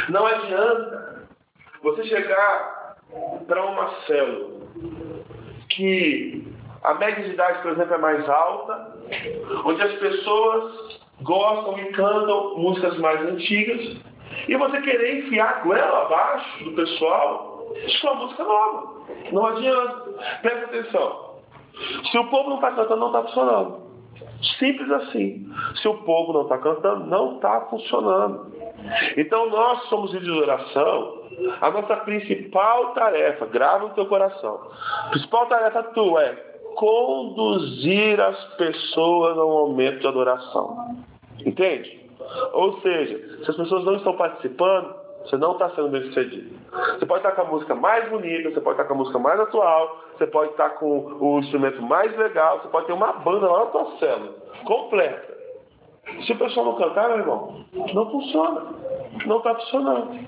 Não 0.08 0.26
adianta 0.26 1.26
você 1.82 2.04
chegar 2.04 2.96
para 3.46 3.64
uma 3.66 3.90
célula 4.06 4.62
que 5.70 6.52
a 6.82 6.94
média 6.94 7.22
de 7.24 7.30
idade, 7.30 7.62
por 7.62 7.72
exemplo, 7.72 7.94
é 7.94 7.98
mais 7.98 8.28
alta, 8.28 8.96
onde 9.64 9.82
as 9.82 9.92
pessoas 9.94 11.00
gostam 11.22 11.78
e 11.78 11.92
cantam 11.92 12.58
músicas 12.58 12.98
mais 12.98 13.20
antigas, 13.22 13.96
e 14.48 14.56
você 14.56 14.80
querer 14.80 15.18
enfiar 15.18 15.48
a 15.48 15.60
goela 15.60 16.02
abaixo 16.02 16.64
do 16.64 16.72
pessoal 16.72 17.51
sua 18.00 18.14
música 18.14 18.44
nova. 18.44 19.02
Não 19.30 19.46
adianta. 19.46 20.10
Presta 20.40 20.64
atenção. 20.66 21.32
Se 22.10 22.18
o 22.18 22.24
povo 22.30 22.50
não 22.50 22.56
está 22.56 22.72
cantando, 22.72 23.00
não 23.00 23.06
está 23.08 23.22
funcionando. 23.22 23.82
Simples 24.58 24.90
assim. 24.90 25.50
Se 25.80 25.88
o 25.88 25.94
povo 25.98 26.32
não 26.32 26.42
está 26.42 26.58
cantando, 26.58 27.06
não 27.06 27.36
está 27.36 27.60
funcionando. 27.62 28.52
Então 29.16 29.48
nós 29.50 29.82
somos 29.88 30.12
líderes 30.12 30.34
de 30.34 30.42
oração. 30.42 31.22
A 31.60 31.70
nossa 31.70 31.96
principal 31.98 32.92
tarefa, 32.92 33.46
grava 33.46 33.88
no 33.88 33.94
teu 33.94 34.06
coração. 34.06 34.60
A 35.06 35.10
principal 35.10 35.46
tarefa 35.46 35.82
tua 35.94 36.22
é 36.22 36.52
conduzir 36.74 38.20
as 38.20 38.44
pessoas 38.56 39.38
ao 39.38 39.48
momento 39.48 40.00
de 40.00 40.06
adoração. 40.06 40.96
Entende? 41.44 42.00
Ou 42.52 42.80
seja, 42.80 43.44
se 43.44 43.50
as 43.50 43.56
pessoas 43.56 43.84
não 43.84 43.96
estão 43.96 44.16
participando, 44.16 44.94
você 45.24 45.36
não 45.36 45.52
está 45.52 45.70
sendo 45.70 45.88
bem 45.88 46.02
sucedido. 46.04 46.51
Você 46.72 47.04
pode 47.04 47.26
estar 47.26 47.32
com 47.32 47.42
a 47.42 47.50
música 47.50 47.74
mais 47.74 48.08
bonita, 48.08 48.50
você 48.50 48.60
pode 48.60 48.80
estar 48.80 48.88
com 48.88 48.94
a 48.94 48.96
música 48.96 49.18
mais 49.18 49.38
atual, 49.38 50.00
você 50.16 50.26
pode 50.26 50.52
estar 50.52 50.70
com 50.70 51.18
o 51.20 51.38
instrumento 51.38 51.82
mais 51.82 52.16
legal, 52.16 52.60
você 52.60 52.68
pode 52.68 52.86
ter 52.86 52.94
uma 52.94 53.12
banda 53.12 53.50
lá 53.50 53.60
na 53.60 53.66
tua 53.66 53.98
célula, 53.98 54.32
completa. 54.64 55.32
Se 56.24 56.32
o 56.32 56.38
pessoal 56.38 56.66
não 56.66 56.76
cantar, 56.76 57.08
meu 57.08 57.18
irmão, 57.18 57.64
não 57.94 58.10
funciona. 58.10 58.62
Não 59.26 59.38
está 59.38 59.54
funcionando. 59.54 60.26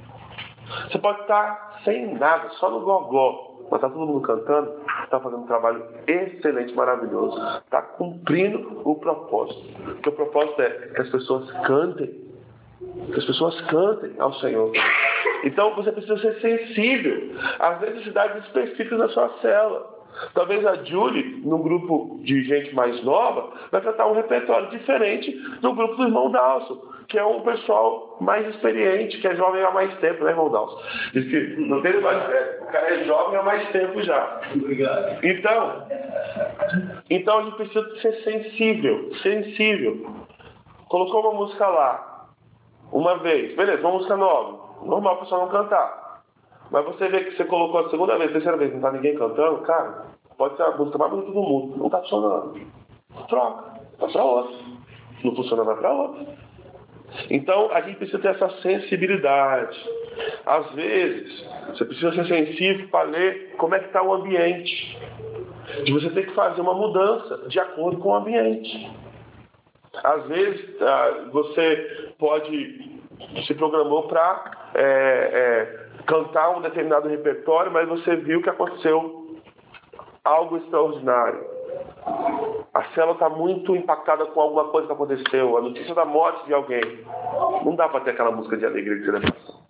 Você 0.88 0.99
pode 0.99 1.20
estar 1.22 1.80
sem 1.84 2.14
nada, 2.14 2.49
só 2.51 2.70
no 2.70 2.80
gogó. 2.80 3.55
Mas 3.70 3.82
está 3.82 3.88
todo 3.88 4.07
mundo 4.07 4.20
cantando, 4.20 4.74
está 5.05 5.18
fazendo 5.18 5.42
um 5.42 5.47
trabalho 5.47 5.84
excelente, 6.07 6.74
maravilhoso. 6.74 7.40
Está 7.64 7.80
cumprindo 7.80 8.82
o 8.84 8.95
propósito. 8.97 9.62
Porque 9.84 10.09
o 10.11 10.12
propósito 10.12 10.61
é 10.61 10.70
que 10.95 11.01
as 11.01 11.09
pessoas 11.09 11.51
cantem 11.66 12.24
que 13.12 13.18
as 13.18 13.24
pessoas 13.24 13.61
cantem 13.62 14.12
ao 14.18 14.32
Senhor. 14.34 14.72
Então 15.44 15.74
você 15.74 15.92
precisa 15.92 16.18
ser 16.18 16.40
sensível 16.40 17.34
às 17.59 17.80
necessidades 17.80 18.44
específicas 18.44 18.98
da 18.98 19.09
sua 19.09 19.28
célula. 19.40 19.94
Talvez 20.32 20.64
a 20.64 20.76
Julie, 20.84 21.40
num 21.44 21.61
grupo 21.61 22.20
de 22.22 22.44
gente 22.44 22.74
mais 22.74 23.02
nova, 23.02 23.52
vai 23.70 23.80
cantar 23.80 24.07
um 24.07 24.14
repertório 24.14 24.70
diferente 24.70 25.32
do 25.61 25.74
grupo 25.74 25.96
do 25.96 26.05
irmão 26.05 26.30
Dalson, 26.30 26.80
que 27.09 27.18
é 27.18 27.24
um 27.24 27.40
pessoal 27.40 28.16
mais 28.20 28.46
experiente, 28.48 29.20
que 29.20 29.26
é 29.26 29.34
jovem 29.34 29.62
há 29.62 29.70
mais 29.72 29.92
tempo, 29.98 30.24
né, 30.24 30.30
irmão 30.30 30.50
Dalson? 30.50 30.80
Diz 31.12 31.28
que 31.28 31.61
não 31.61 31.82
tem 31.82 32.00
mais 32.00 32.26
velho, 32.28 32.62
o 32.62 32.66
cara 32.66 32.94
é 32.94 33.05
jovem 33.05 33.38
há 33.38 33.42
mais 33.42 33.68
tempo 33.70 34.02
já. 34.02 34.40
Obrigado. 34.55 35.24
Então, 35.24 35.88
então 37.11 37.38
a 37.38 37.42
gente 37.42 37.57
precisa 37.57 37.96
ser 38.00 38.12
sensível, 38.22 39.12
sensível. 39.22 40.14
Colocou 40.88 41.22
uma 41.22 41.40
música 41.40 41.66
lá, 41.66 42.13
uma 42.95 43.16
vez, 43.18 43.57
beleza, 43.57 43.80
uma 43.80 43.90
música 43.90 44.16
nova. 44.16 44.86
Normal 44.86 45.14
a 45.14 45.18
pessoa 45.18 45.40
não 45.40 45.49
cantar. 45.49 46.22
Mas 46.70 46.84
você 46.84 47.09
vê 47.09 47.24
que 47.24 47.36
você 47.36 47.45
colocou 47.45 47.80
a 47.80 47.90
segunda 47.90 48.16
vez, 48.16 48.30
a 48.30 48.34
terceira 48.34 48.57
vez, 48.57 48.72
não 48.72 48.80
tá 48.80 48.92
ninguém 48.92 49.16
cantando, 49.16 49.59
cara, 49.62 50.07
pode 50.38 50.57
ser 50.57 50.62
a 50.62 50.70
música 50.76 50.97
mais 50.97 51.11
bonita 51.11 51.32
do 51.32 51.42
mundo. 51.42 51.76
Não 51.76 51.90
tá 51.90 51.99
funcionando. 51.99 52.61
Troca, 53.28 53.80
vai 53.99 54.12
pra 54.12 54.24
outra. 54.24 54.57
Não 55.24 55.34
funciona, 55.34 55.64
vai 55.64 55.76
pra 55.76 55.92
outra. 55.92 56.24
Então 57.30 57.68
a 57.72 57.80
gente 57.80 57.97
precisa 57.97 58.20
ter 58.20 58.28
essa 58.28 58.49
sensibilidade. 58.61 59.76
Às 60.47 60.70
vezes, 60.72 61.45
você 61.68 61.84
precisa 61.84 62.12
ser 62.12 62.26
sensível 62.26 62.88
para 62.88 63.11
ler 63.11 63.55
como 63.57 63.74
é 63.74 63.80
que 63.80 63.86
está 63.86 64.03
o 64.03 64.14
ambiente. 64.14 64.97
De 65.84 65.92
você 65.92 66.11
ter 66.11 66.26
que 66.26 66.34
fazer 66.34 66.61
uma 66.61 66.74
mudança 66.74 67.49
de 67.49 67.59
acordo 67.59 67.99
com 67.99 68.11
o 68.11 68.14
ambiente. 68.14 68.88
Às 70.03 70.26
vezes 70.26 70.82
ah, 70.82 71.28
você 71.32 72.14
pode 72.18 72.95
se 73.47 73.55
programou 73.55 74.09
para 74.09 74.70
é, 74.74 74.82
é, 74.82 76.03
cantar 76.05 76.57
um 76.57 76.61
determinado 76.61 77.09
repertório, 77.09 77.72
mas 77.72 77.88
você 77.88 78.16
viu 78.16 78.42
que 78.42 78.51
aconteceu 78.51 79.38
algo 80.24 80.57
extraordinário. 80.57 81.45
A 82.72 82.84
célula 82.95 83.12
está 83.12 83.28
muito 83.28 83.76
impactada 83.76 84.26
com 84.26 84.40
alguma 84.40 84.68
coisa 84.68 84.86
que 84.86 84.92
aconteceu, 84.92 85.57
a 85.57 85.61
notícia 85.61 85.95
da 85.95 86.05
morte 86.05 86.45
de 86.47 86.55
alguém. 86.55 87.05
Não 87.64 87.74
dá 87.76 87.88
para 87.88 88.01
ter 88.01 88.11
aquela 88.11 88.30
música 88.30 88.57
de 88.57 88.66
alegria 88.66 88.97
de 88.97 89.05
celebração. 89.05 89.62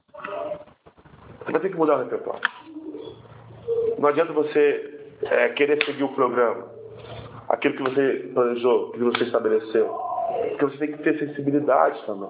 Você 1.40 1.52
vai 1.52 1.60
ter 1.60 1.68
que 1.68 1.76
mudar 1.76 1.96
o 1.96 1.98
repertório. 1.98 2.40
Não 3.98 4.08
adianta 4.08 4.32
você 4.32 5.10
é, 5.22 5.48
querer 5.50 5.84
seguir 5.84 6.04
o 6.04 6.14
programa, 6.14 6.66
aquilo 7.54 7.74
que 7.76 7.82
você 7.82 8.30
planejou, 8.34 8.90
que 8.90 8.98
você 8.98 9.24
estabeleceu. 9.24 9.86
Porque 10.50 10.64
você 10.64 10.78
tem 10.78 10.92
que 10.92 11.02
ter 11.02 11.18
sensibilidade 11.18 12.04
também. 12.04 12.28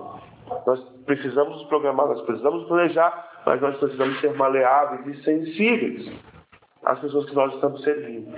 Nós 0.66 0.80
precisamos 1.06 1.62
programar, 1.64 2.06
nós 2.06 2.20
precisamos 2.22 2.66
planejar, 2.68 3.42
mas 3.46 3.60
nós 3.60 3.76
precisamos 3.78 4.20
ser 4.20 4.34
maleáveis 4.34 5.06
e 5.06 5.22
sensíveis 5.22 6.12
às 6.84 7.00
pessoas 7.00 7.24
que 7.28 7.34
nós 7.34 7.54
estamos 7.54 7.82
servindo. 7.82 8.28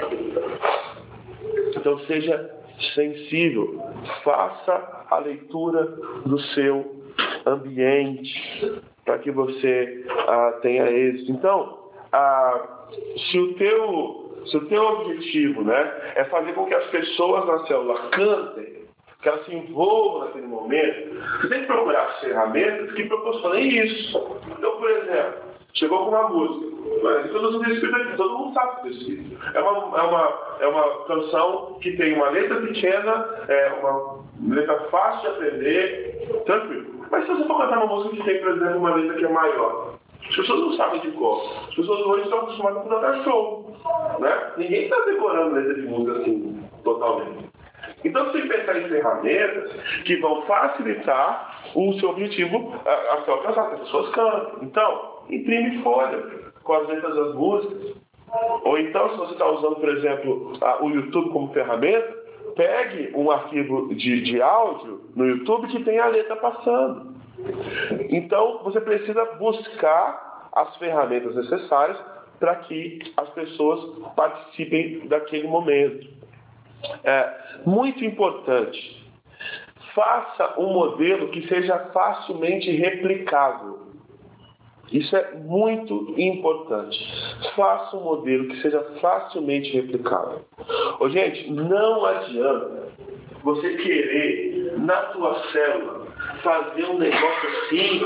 Então 1.77 1.99
seja 2.01 2.55
sensível, 2.95 3.83
faça 4.23 5.07
a 5.11 5.19
leitura 5.19 5.85
do 6.25 6.39
seu 6.39 7.03
ambiente 7.45 8.83
para 9.05 9.19
que 9.19 9.31
você 9.31 10.05
ah, 10.09 10.59
tenha 10.63 10.89
êxito. 10.91 11.33
Então, 11.33 11.91
ah, 12.13 12.87
se 13.31 13.39
o 13.39 13.55
teu 13.55 14.26
se 14.47 14.57
o 14.57 14.67
teu 14.67 14.83
objetivo 14.83 15.63
né, 15.63 16.13
é 16.17 16.25
fazer 16.25 16.53
com 16.53 16.67
que 16.67 16.75
as 16.75 16.87
pessoas 16.87 17.47
na 17.47 17.67
célula 17.67 17.99
cantem, 18.11 18.87
que 19.23 19.29
ela 19.29 19.45
se 19.45 19.55
envolva 19.55 20.27
naquele 20.27 20.47
momento, 20.47 21.21
você 21.41 21.49
tem 21.49 21.61
que 21.61 21.67
procurar 21.67 22.05
as 22.05 22.21
ferramentas 22.21 22.93
que 22.93 23.05
proporcionem 23.05 23.85
isso. 23.85 24.39
Então, 24.47 24.77
por 24.77 24.91
exemplo, 24.91 25.35
chegou 25.75 26.05
com 26.05 26.11
uma 26.11 26.29
música, 26.29 26.77
mas 27.03 27.31
todo 27.33 27.53
mundo 27.53 27.73
escrito 27.73 27.97
aqui, 27.97 28.17
todo 28.17 28.39
mundo 28.39 28.55
sabe 28.55 28.91
que. 28.91 29.37
É 29.55 29.61
uma, 29.61 29.99
é, 29.99 30.03
uma, 30.03 30.57
é 30.61 30.67
uma 30.67 31.05
canção 31.07 31.79
que 31.81 31.97
tem 31.97 32.15
uma 32.15 32.31
letra 32.31 32.61
pequena, 32.61 33.29
é 33.49 33.73
uma 33.81 34.25
letra 34.49 34.79
fácil 34.91 35.23
de 35.23 35.29
aprender, 35.29 36.43
tranquilo. 36.45 37.07
Mas 37.11 37.25
se 37.25 37.33
você 37.33 37.45
for 37.45 37.59
cantar 37.59 37.79
uma 37.79 37.95
música 37.95 38.17
que 38.17 38.23
tem, 38.25 38.41
por 38.41 38.51
exemplo, 38.51 38.79
uma 38.79 38.95
letra 38.95 39.17
que 39.17 39.25
é 39.25 39.29
maior, 39.29 39.96
as 40.29 40.37
pessoas 40.37 40.61
não 40.61 40.73
sabem 40.75 41.01
de 41.01 41.11
cor. 41.13 41.43
As 41.69 41.75
pessoas 41.75 42.01
hoje 42.01 42.25
estão 42.25 42.39
acostumadas 42.41 42.83
com 42.83 42.89
cantar 42.89 43.25
show. 43.25 43.77
Né? 44.19 44.53
Ninguém 44.57 44.85
está 44.85 45.01
decorando 45.05 45.55
letra 45.55 45.75
de 45.75 45.83
música 45.83 46.19
assim, 46.19 46.69
totalmente. 46.83 47.47
Então 48.05 48.25
você 48.25 48.33
tem 48.33 48.43
que 48.43 48.49
pensar 48.49 48.79
em 48.79 48.89
ferramentas 48.89 49.73
que 50.05 50.17
vão 50.17 50.43
facilitar 50.43 51.71
o 51.75 51.93
seu 51.95 52.11
objetivo 52.11 52.75
a, 52.85 53.15
a 53.15 53.25
ser 53.25 53.31
alcançado, 53.31 53.69
que 53.69 53.75
as 53.75 53.81
pessoas 53.81 54.11
cantam. 54.11 54.59
Então, 54.63 55.23
imprime 55.31 55.83
folha 55.83 56.23
com 56.63 56.73
as 56.73 56.89
letras 56.89 57.15
das 57.15 57.35
músicas. 57.35 57.97
Ou 58.65 58.79
então, 58.79 59.11
se 59.11 59.17
você 59.17 59.33
está 59.33 59.49
usando, 59.49 59.77
por 59.77 59.89
exemplo, 59.89 60.53
a, 60.61 60.85
o 60.85 60.91
YouTube 60.91 61.31
como 61.31 61.53
ferramenta, 61.53 62.27
pegue 62.57 63.13
um 63.15 63.31
arquivo 63.31 63.95
de, 63.95 64.23
de 64.23 64.43
áudio 64.43 65.03
no 65.15 65.27
YouTube 65.27 65.69
que 65.69 65.85
tem 65.85 65.99
a 65.99 66.07
letra 66.07 66.37
passando. 66.37 67.16
Então, 68.09 68.61
você 68.63 68.81
precisa 68.81 69.25
buscar 69.37 70.49
as 70.53 70.77
ferramentas 70.77 71.35
necessárias 71.35 71.99
para 72.39 72.57
que 72.57 73.13
as 73.17 73.29
pessoas 73.31 74.13
participem 74.15 75.07
daquele 75.09 75.47
momento. 75.47 76.09
É 77.05 77.61
muito 77.65 78.05
importante. 78.05 79.05
Faça 79.95 80.61
um 80.61 80.73
modelo 80.73 81.29
que 81.29 81.47
seja 81.49 81.79
facilmente 81.93 82.71
replicável. 82.71 83.87
Isso 84.93 85.17
é 85.17 85.33
muito 85.35 86.15
importante. 86.17 86.99
Faça 87.57 87.97
um 87.97 88.05
modelo 88.05 88.49
que 88.49 88.61
seja 88.63 88.81
facilmente 89.01 89.73
replicável. 89.73 90.45
Ô, 91.01 91.09
gente, 91.09 91.51
não 91.51 92.05
adianta 92.05 92.89
você 93.43 93.77
querer, 93.77 94.79
na 94.79 94.97
tua 95.07 95.35
célula, 95.51 95.96
fazer 96.47 96.85
um 96.85 96.99
negócio 96.99 97.49
assim 97.49 98.01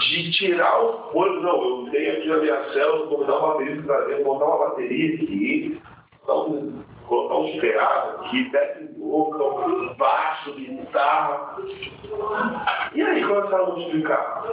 de 0.00 0.32
tirar 0.32 0.82
o 0.82 1.12
fôlego. 1.12 1.42
Não, 1.42 1.64
eu 1.64 1.90
tenho 1.92 2.12
aqui 2.12 2.28
na 2.28 2.36
minha 2.38 2.64
célula, 2.72 3.06
vou 3.06 3.24
dar 3.24 3.38
uma 3.38 3.54
bateria 3.54 3.82
para 3.82 4.00
dentro, 4.06 4.24
montar 4.24 4.44
uma 4.46 4.68
bateria 4.68 5.14
aqui, 5.14 5.80
então, 6.22 6.84
colocar 7.06 7.36
uns 7.36 7.60
pedaços 7.60 8.26
aqui, 8.26 8.50
back 8.50 8.88
vocal, 8.98 9.94
baixo, 9.96 10.54
guitarra. 10.54 11.56
E 12.94 13.02
aí 13.02 13.24
começaram 13.24 13.64
a 13.64 13.76
multiplicar. 13.76 14.44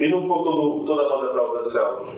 E 0.00 0.08
não 0.08 0.22
ficou 0.22 0.44
todo, 0.44 0.86
toda 0.86 1.02
a 1.02 1.08
nota 1.08 1.26
para 1.28 1.42
outra 1.42 1.70
célula. 1.70 2.12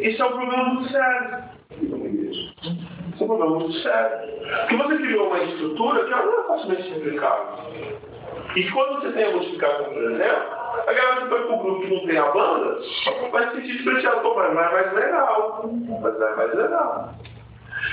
Isso 0.00 0.22
é 0.22 0.26
um 0.26 0.32
problema 0.32 0.64
muito 0.64 0.90
sério. 0.90 1.44
Isso 1.80 3.20
é 3.20 3.24
um 3.24 3.26
problema 3.26 3.58
muito 3.58 3.72
sério. 3.74 4.32
Porque 4.68 4.76
você 4.76 4.96
criou 4.96 5.26
uma 5.28 5.42
estrutura 5.44 6.04
que 6.04 6.12
ela 6.12 6.24
não 6.24 6.40
é 6.40 6.46
facilmente 6.48 6.88
replicável. 6.88 8.01
E 8.54 8.70
quando 8.70 9.00
você 9.00 9.12
tem 9.12 9.24
a 9.24 9.30
multiplicação, 9.30 9.84
por 9.86 10.02
exemplo, 10.02 10.62
a 10.86 10.92
galera 10.92 11.20
que 11.22 11.28
foi 11.28 11.46
pro 11.46 11.58
grupo 11.58 11.80
que 11.82 11.94
não 11.94 12.06
tem 12.06 12.18
a 12.18 12.30
banda 12.30 12.80
vai 13.30 13.48
se 13.48 13.56
sentir 13.56 13.78
diferenciado. 13.78 14.20
Pô, 14.20 14.34
mas 14.34 14.54
vai 14.54 14.72
mais 14.72 14.92
legal. 14.92 15.70
Mas 16.02 16.18
vai 16.18 16.36
mais 16.36 16.54
legal. 16.54 17.14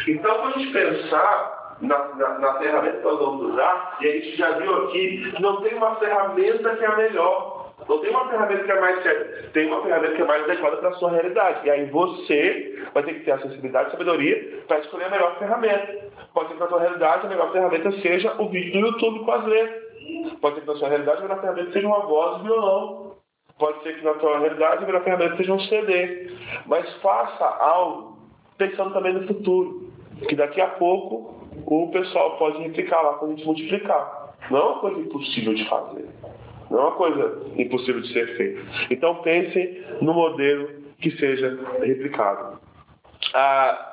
Então, 0.08 0.36
quando 0.36 0.56
a 0.56 0.60
gente 0.60 0.74
pensar 0.74 1.78
na, 1.82 1.98
na, 2.16 2.40
na, 2.40 2.54
ferramenta 2.56 2.98
que 2.98 3.04
nós 3.04 3.20
vamos 3.20 3.54
usar, 3.54 3.98
e 4.02 4.08
a 4.08 4.12
gente 4.12 4.36
já 4.36 4.52
viu 4.52 4.86
aqui, 4.86 5.34
não 5.40 5.62
tem 5.62 5.74
uma 5.76 5.96
ferramenta 5.96 6.76
que 6.76 6.84
é 6.84 6.88
a 6.88 6.96
melhor. 6.96 7.70
Não 7.88 8.00
tem 8.00 8.10
uma 8.12 8.28
ferramenta 8.28 8.64
que 8.64 8.72
é 8.72 8.80
mais 8.80 9.02
certa, 9.02 9.50
tem 9.50 9.68
uma 9.68 9.82
ferramenta 9.82 10.14
que 10.14 10.22
é 10.22 10.26
mais 10.26 10.44
adequada 10.44 10.78
para 10.78 10.90
a 10.90 10.94
sua 10.94 11.12
realidade. 11.12 11.66
E 11.66 11.72
aí 11.72 11.86
você 11.86 12.86
vai 12.94 13.04
ter 13.04 13.14
que 13.16 13.22
ter 13.22 13.32
a 13.32 13.40
sensibilidade 13.40 13.88
e 13.88 13.92
sabedoria 13.92 14.64
para 14.68 14.80
escolher 14.80 15.06
a 15.06 15.10
melhor 15.10 15.40
ferramenta. 15.40 16.10
Pode 16.34 16.50
ser 16.50 16.54
que 16.56 16.60
na 16.60 16.68
sua 16.68 16.82
realidade 16.82 17.26
a 17.26 17.30
melhor 17.30 17.52
ferramenta 17.52 17.92
seja 17.94 18.36
o 18.38 18.50
vídeo 18.50 18.74
do 18.74 18.88
YouTube 18.88 19.26
com 19.26 19.32
as 19.32 19.46
letras. 19.46 19.89
Pode 20.42 20.56
ser 20.56 20.62
que 20.62 20.68
na 20.68 20.76
sua 20.76 20.90
realidade 20.90 21.22
melhor 21.22 21.42
ferramenta 21.42 21.72
seja 21.72 21.88
uma 21.88 22.06
voz 22.06 22.42
e 22.42 22.44
violão. 22.44 23.16
Pode 23.58 23.84
ser 23.84 23.98
que 23.98 24.06
na 24.06 24.18
sua 24.20 24.40
realidade 24.40 24.86
melhor 24.86 25.04
ferramenta 25.04 25.38
seja 25.38 25.54
um 25.54 25.60
CD. 25.60 26.32
Mas 26.66 26.92
faça 27.02 27.46
algo 27.46 28.18
pensando 28.58 28.94
também 28.94 29.14
no 29.14 29.28
futuro. 29.28 29.90
Que 30.28 30.36
daqui 30.36 30.62
a 30.62 30.68
pouco 30.68 31.48
o 31.66 31.92
pessoal 31.92 32.38
pode 32.38 32.62
replicar 32.62 33.02
lá 33.02 33.14
quando 33.14 33.32
a 33.32 33.36
gente 33.36 33.46
multiplicar. 33.46 34.36
Não 34.50 34.58
é 34.60 34.64
uma 34.64 34.80
coisa 34.80 35.00
impossível 35.00 35.54
de 35.54 35.68
fazer. 35.68 36.08
Não 36.70 36.80
é 36.80 36.82
uma 36.82 36.92
coisa 36.92 37.42
impossível 37.58 38.02
de 38.02 38.14
ser 38.14 38.38
feita. 38.38 38.62
Então 38.90 39.16
pense 39.22 39.86
no 40.02 40.14
modelo 40.14 40.70
que 41.02 41.12
seja 41.12 41.58
replicado. 41.82 42.60
Ah, 43.34 43.89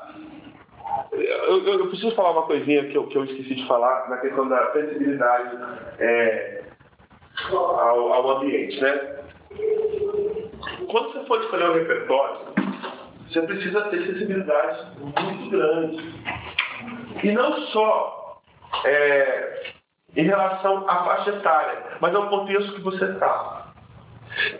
eu, 1.12 1.66
eu, 1.66 1.88
preciso 1.88 2.14
falar 2.14 2.32
uma 2.32 2.46
coisinha 2.46 2.84
que 2.88 2.96
eu, 2.96 3.06
que 3.06 3.16
eu 3.16 3.24
esqueci 3.24 3.54
de 3.54 3.66
falar 3.66 4.08
na 4.08 4.18
questão 4.18 4.48
da 4.48 4.72
sensibilidade 4.72 5.56
é, 5.98 6.64
ao, 7.50 8.12
ao 8.12 8.30
ambiente, 8.38 8.80
né? 8.80 9.16
Quando 10.90 11.12
você 11.12 11.26
for 11.26 11.40
escolher 11.40 11.70
um 11.70 11.74
repertório, 11.74 12.38
você 13.28 13.42
precisa 13.42 13.82
ter 13.82 14.06
sensibilidade 14.06 14.86
muito 15.00 15.50
grande. 15.50 16.14
E 17.22 17.32
não 17.32 17.52
só 17.68 18.40
é, 18.84 19.74
em 20.16 20.24
relação 20.24 20.88
à 20.88 21.04
faixa 21.04 21.30
etária, 21.30 21.84
mas 22.00 22.14
ao 22.14 22.28
contexto 22.28 22.74
que 22.74 22.80
você 22.80 23.04
está. 23.04 23.72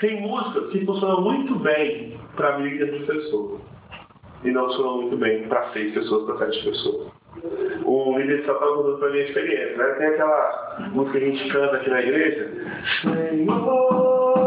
Tem 0.00 0.20
músicas 0.20 0.70
que 0.70 0.84
funcionam 0.86 1.20
muito 1.20 1.54
bem 1.58 2.18
para 2.34 2.58
mim 2.58 2.68
e 2.68 2.86
professor. 2.86 3.60
E 4.44 4.50
não 4.50 4.66
funcionam 4.66 5.02
muito 5.02 5.16
bem 5.16 5.48
para 5.48 5.70
seis 5.72 5.92
pessoas, 5.94 6.24
para 6.24 6.46
sete 6.46 6.64
pessoas. 6.64 7.12
O 7.84 8.18
líder 8.18 8.44
só 8.44 8.52
está 8.52 8.66
contando 8.66 8.98
para 8.98 9.10
minha 9.10 9.24
experiência. 9.24 9.76
Né? 9.76 9.84
Tem 9.98 10.06
aquela 10.08 10.78
música 10.92 11.18
que 11.18 11.24
a 11.24 11.28
gente 11.28 11.52
canta 11.52 11.76
aqui 11.76 11.90
na 11.90 12.02
igreja. 12.02 12.50
Senhor 13.02 14.46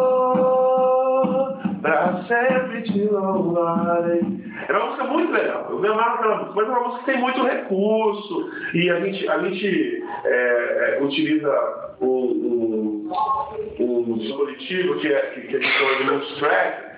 pra 1.81 2.23
sempre 2.27 2.81
te 2.83 3.05
louvarei. 3.05 4.21
Era 4.67 4.77
uma 4.77 4.87
música 4.87 5.03
muito 5.05 5.31
legal, 5.31 5.67
eu 5.69 5.79
me 5.79 5.87
amava 5.87 6.15
aquela 6.15 6.35
música, 6.37 6.55
mas 6.55 6.67
é 6.67 6.71
uma 6.71 6.79
música 6.81 6.99
que 6.99 7.11
tem 7.11 7.21
muito 7.21 7.43
recurso 7.43 8.51
e 8.73 8.89
a 8.89 8.99
gente, 8.99 9.29
a 9.29 9.39
gente 9.39 10.03
é, 10.25 10.97
é, 10.99 11.03
utiliza 11.03 11.95
um, 12.01 13.09
um, 13.09 13.11
um, 13.79 14.17
dispositivo 14.17 14.99
que, 14.99 15.07
é, 15.07 15.19
que, 15.33 15.41
que 15.41 15.55
a 15.55 15.59
gente 15.59 15.71
chama 15.71 15.95
de 15.95 16.03
multitrack, 16.03 16.89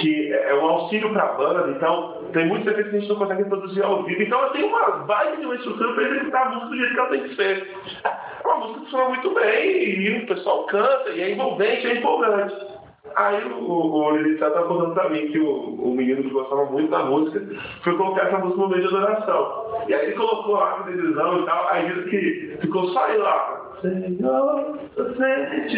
que 0.00 0.32
é 0.32 0.54
um 0.54 0.66
auxílio 0.66 1.12
para 1.12 1.24
a 1.24 1.32
banda, 1.32 1.70
então 1.76 2.17
tem 2.32 2.46
muitos 2.46 2.66
efeitos 2.66 2.90
que 2.90 2.96
a 2.96 3.00
gente 3.00 3.08
não 3.08 3.16
consegue 3.16 3.44
produzir 3.44 3.82
ao 3.82 4.02
vivo. 4.04 4.22
Então 4.22 4.40
eu 4.42 4.50
tenho 4.50 4.66
uma 4.68 4.88
vibe 5.04 5.36
de 5.38 5.46
uma 5.46 5.54
estrutura 5.54 5.92
para 5.94 6.08
executar 6.08 6.46
a 6.46 6.50
música 6.50 6.68
do 6.68 6.76
jeito 6.76 6.94
que 6.94 7.00
ela 7.00 7.08
tem 7.08 7.22
que 7.22 7.36
ser. 7.36 7.76
É 8.04 8.46
uma 8.46 8.56
música 8.56 8.78
que 8.78 8.84
funciona 8.84 9.08
muito 9.08 9.34
bem, 9.34 10.00
e 10.00 10.22
o 10.22 10.26
pessoal 10.26 10.64
canta, 10.64 11.10
e 11.10 11.20
é 11.20 11.32
envolvente, 11.32 11.86
é 11.86 11.96
empolgante. 11.98 12.78
Aí 13.16 13.44
o, 13.44 13.70
o 13.70 14.16
Lilith 14.16 14.34
estava 14.34 14.66
contando 14.66 14.94
para 14.94 15.08
mim 15.08 15.28
que 15.28 15.38
o, 15.38 15.50
o 15.50 15.94
menino 15.94 16.22
que 16.22 16.30
gostava 16.30 16.66
muito 16.66 16.90
da 16.90 17.04
música 17.04 17.40
foi 17.82 17.96
colocar 17.96 18.26
essa 18.26 18.38
música 18.38 18.60
no 18.60 18.68
meio 18.68 18.82
de 18.82 18.88
adoração. 18.88 19.84
E 19.88 19.94
aí 19.94 20.06
ele 20.06 20.16
colocou 20.16 20.54
lá 20.54 20.80
a 20.80 20.82
televisão 20.84 21.40
e 21.40 21.46
tal, 21.46 21.68
aí 21.70 21.92
disse 21.92 22.10
que 22.10 22.58
ficou 22.60 22.88
só 22.88 23.08
ele 23.08 23.18
lá. 23.18 23.47
Senhor, 23.80 24.78
frente. 25.16 25.76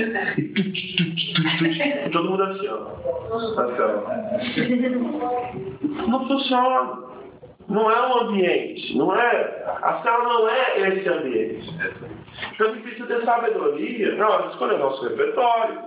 E 2.07 2.11
todo 2.11 2.31
mundo 2.31 2.43
assim, 2.45 2.69
ó. 2.69 2.79
Ó. 3.31 4.03
Não 6.09 6.29
funciona. 6.29 7.11
Não 7.69 7.91
é 7.91 8.07
um 8.09 8.21
ambiente, 8.23 8.97
não 8.97 9.15
é. 9.15 9.65
A 9.83 10.03
sala 10.03 10.25
não 10.25 10.49
é 10.49 10.89
esse 10.89 11.09
ambiente. 11.09 11.71
Então 12.53 12.67
a 12.67 12.71
gente 12.75 12.83
precisa 12.83 13.07
ter 13.07 13.25
sabedoria 13.25 14.17
na 14.17 14.29
hora 14.29 14.43
de 14.45 14.53
escolher 14.55 14.79
nosso 14.79 15.09
repertório 15.09 15.79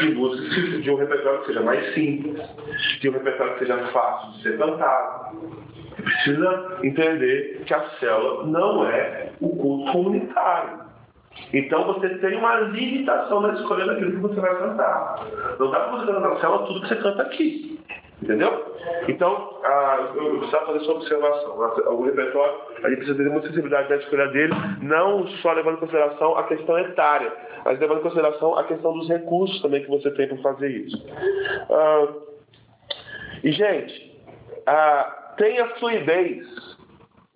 de 0.00 0.14
músicas 0.14 0.82
de 0.82 0.90
um 0.90 0.96
repertório 0.96 1.40
que 1.40 1.46
seja 1.46 1.62
mais 1.62 1.94
simples, 1.94 2.42
de 3.00 3.08
um 3.08 3.12
repertório 3.12 3.52
que 3.54 3.58
seja 3.60 3.78
fácil 3.88 4.32
de 4.32 4.42
ser 4.42 4.58
cantado. 4.58 5.36
Precisa 5.96 6.78
entender 6.82 7.62
que 7.66 7.74
a 7.74 7.88
célula 8.00 8.46
não 8.46 8.86
é 8.86 9.32
o 9.40 9.56
culto 9.56 9.92
comunitário. 9.92 10.85
Então 11.52 11.84
você 11.84 12.08
tem 12.18 12.36
uma 12.36 12.60
limitação 12.60 13.40
na 13.40 13.54
escolha 13.54 13.86
daquilo 13.86 14.12
que 14.12 14.16
você 14.16 14.40
vai 14.40 14.56
cantar. 14.56 15.26
Não 15.58 15.70
dá 15.70 15.80
para 15.80 15.90
você 15.92 16.06
cantar 16.06 16.20
na 16.28 16.36
célula 16.40 16.66
tudo 16.66 16.80
que 16.82 16.88
você 16.88 16.96
canta 16.96 17.22
aqui. 17.22 17.80
Entendeu? 18.22 18.74
Então, 19.08 19.60
ah, 19.62 20.08
eu 20.14 20.38
precisava 20.38 20.66
fazer 20.66 20.78
essa 20.78 20.92
observação. 20.92 21.58
O 21.94 22.04
repertório, 22.04 22.54
a 22.82 22.88
gente 22.88 22.98
precisa 22.98 23.18
ter 23.18 23.30
muita 23.30 23.48
sensibilidade 23.48 23.90
na 23.90 23.96
escolha 23.96 24.28
dele, 24.28 24.54
não 24.80 25.26
só 25.42 25.52
levando 25.52 25.76
em 25.76 25.80
consideração 25.80 26.36
a 26.38 26.44
questão 26.44 26.78
etária, 26.78 27.30
mas 27.64 27.78
levando 27.78 27.98
em 27.98 28.02
consideração 28.02 28.56
a 28.56 28.64
questão 28.64 28.94
dos 28.94 29.06
recursos 29.08 29.60
também 29.60 29.82
que 29.82 29.90
você 29.90 30.10
tem 30.12 30.28
para 30.28 30.38
fazer 30.38 30.68
isso. 30.68 31.06
Ah, 31.70 32.08
e, 33.44 33.52
gente, 33.52 34.18
ah, 34.66 35.34
tenha 35.36 35.66
fluidez 35.74 36.46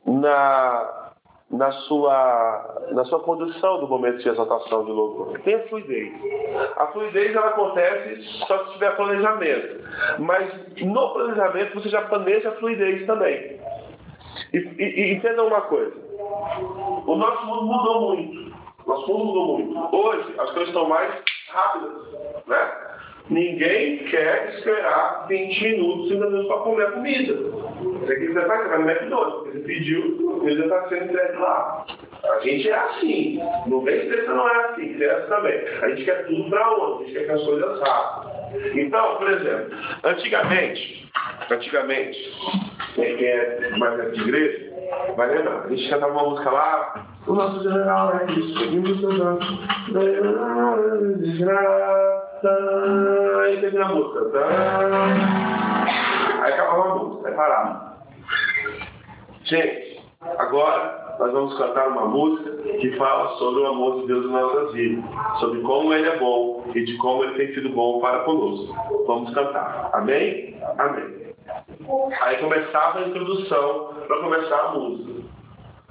na 0.06 0.99
na 1.50 1.72
sua, 1.72 2.86
na 2.92 3.04
sua 3.06 3.20
condução 3.20 3.80
do 3.80 3.88
momento 3.88 4.18
de 4.18 4.28
exaltação 4.28 4.84
de 4.84 4.92
louvor. 4.92 5.38
Tenha 5.40 5.66
fluidez. 5.68 6.12
A 6.76 6.86
fluidez 6.88 7.34
ela 7.34 7.48
acontece 7.48 8.22
só 8.46 8.66
se 8.66 8.72
tiver 8.74 8.94
planejamento. 8.94 9.84
Mas 10.20 10.48
no 10.80 11.12
planejamento 11.12 11.74
você 11.74 11.88
já 11.88 12.02
planeja 12.02 12.50
a 12.50 12.52
fluidez 12.52 13.04
também. 13.04 13.60
E, 14.52 14.58
e, 14.58 14.84
e 14.84 15.14
entenda 15.14 15.42
uma 15.42 15.62
coisa. 15.62 15.96
O 17.06 17.16
nosso 17.16 17.46
mundo 17.46 17.62
mudou 17.64 18.00
muito. 18.02 18.56
Nosso 18.86 19.12
mundo 19.12 19.24
mudou 19.24 19.58
muito. 19.58 19.96
Hoje 19.96 20.34
as 20.38 20.50
coisas 20.50 20.68
estão 20.68 20.88
mais 20.88 21.12
rápidas. 21.48 21.92
Né? 22.46 22.89
Ninguém 23.30 23.98
quer 24.10 24.54
esperar 24.54 25.26
20 25.28 25.62
minutos 25.62 26.10
ainda 26.10 26.30
mesmo 26.30 26.48
para 26.48 26.56
comer 26.58 26.86
a 26.86 26.90
comida. 26.90 27.34
Você 27.34 28.16
quiser 28.16 28.46
fazer, 28.46 28.68
vai 28.68 28.78
no 28.78 28.90
McDonald's, 28.90 29.34
porque 29.34 29.58
você 29.58 29.64
pediu, 29.64 30.30
a 30.30 30.40
comida 30.40 30.64
está 30.64 30.88
sendo 30.88 31.04
entregue 31.04 31.36
lá. 31.38 31.86
A 32.24 32.40
gente 32.40 32.68
é 32.68 32.74
assim. 32.74 33.40
Não 33.66 33.82
vem 33.82 34.00
que 34.00 34.08
você 34.08 34.22
não 34.22 34.48
é 34.48 34.64
assim, 34.66 34.98
você 34.98 35.04
é 35.04 35.12
assim 35.12 35.28
também. 35.28 35.60
A 35.80 35.88
gente 35.90 36.04
quer 36.04 36.26
tudo 36.26 36.50
para 36.50 36.70
onde? 36.72 37.04
A 37.04 37.06
gente 37.06 37.12
quer 37.18 37.24
que 37.26 37.30
as 37.30 37.44
coisas 37.44 37.80
rápidas. 37.80 38.40
Então, 38.74 39.16
por 39.16 39.30
exemplo, 39.30 39.78
antigamente, 40.02 41.10
antigamente, 41.50 42.32
quem 42.96 43.24
é 43.24 43.70
mais 43.78 44.12
de 44.12 44.20
igreja, 44.22 44.72
vai 45.16 45.36
lembrar, 45.36 45.66
a 45.66 45.68
gente 45.68 45.88
cantava 45.88 46.12
uma 46.12 46.30
música 46.30 46.50
lá, 46.50 47.06
o 47.28 47.34
nosso 47.34 47.62
general 47.62 48.12
é 48.18 48.32
isso, 48.32 48.58
seguimos 48.58 48.98
seus 49.00 49.20
aí 52.48 53.60
termina 53.60 53.84
a 53.84 53.88
música, 53.88 54.30
aí 56.42 56.52
acabava 56.52 56.82
a 56.82 56.94
música, 56.94 57.28
aí 57.28 57.34
parava. 57.34 57.96
Gente, 59.44 60.02
agora 60.38 61.16
nós 61.18 61.32
vamos 61.32 61.58
cantar 61.58 61.88
uma 61.88 62.06
música 62.06 62.50
que 62.78 62.96
fala 62.96 63.36
sobre 63.36 63.62
o 63.62 63.66
amor 63.66 64.00
de 64.00 64.06
Deus 64.06 64.24
em 64.24 64.28
nossas 64.28 64.72
vidas, 64.72 65.04
sobre 65.38 65.60
como 65.60 65.92
Ele 65.92 66.08
é 66.08 66.18
bom 66.18 66.64
e 66.74 66.84
de 66.84 66.96
como 66.96 67.24
Ele 67.24 67.34
tem 67.34 67.54
sido 67.54 67.70
bom 67.70 68.00
para 68.00 68.20
conosco. 68.20 68.74
Vamos 69.06 69.34
cantar. 69.34 69.90
Amém? 69.92 70.56
Amém. 70.78 71.34
Aí 72.22 72.36
começava 72.38 73.00
a 73.00 73.08
introdução 73.08 73.94
para 74.06 74.20
começar 74.20 74.60
a 74.60 74.72
música. 74.72 75.20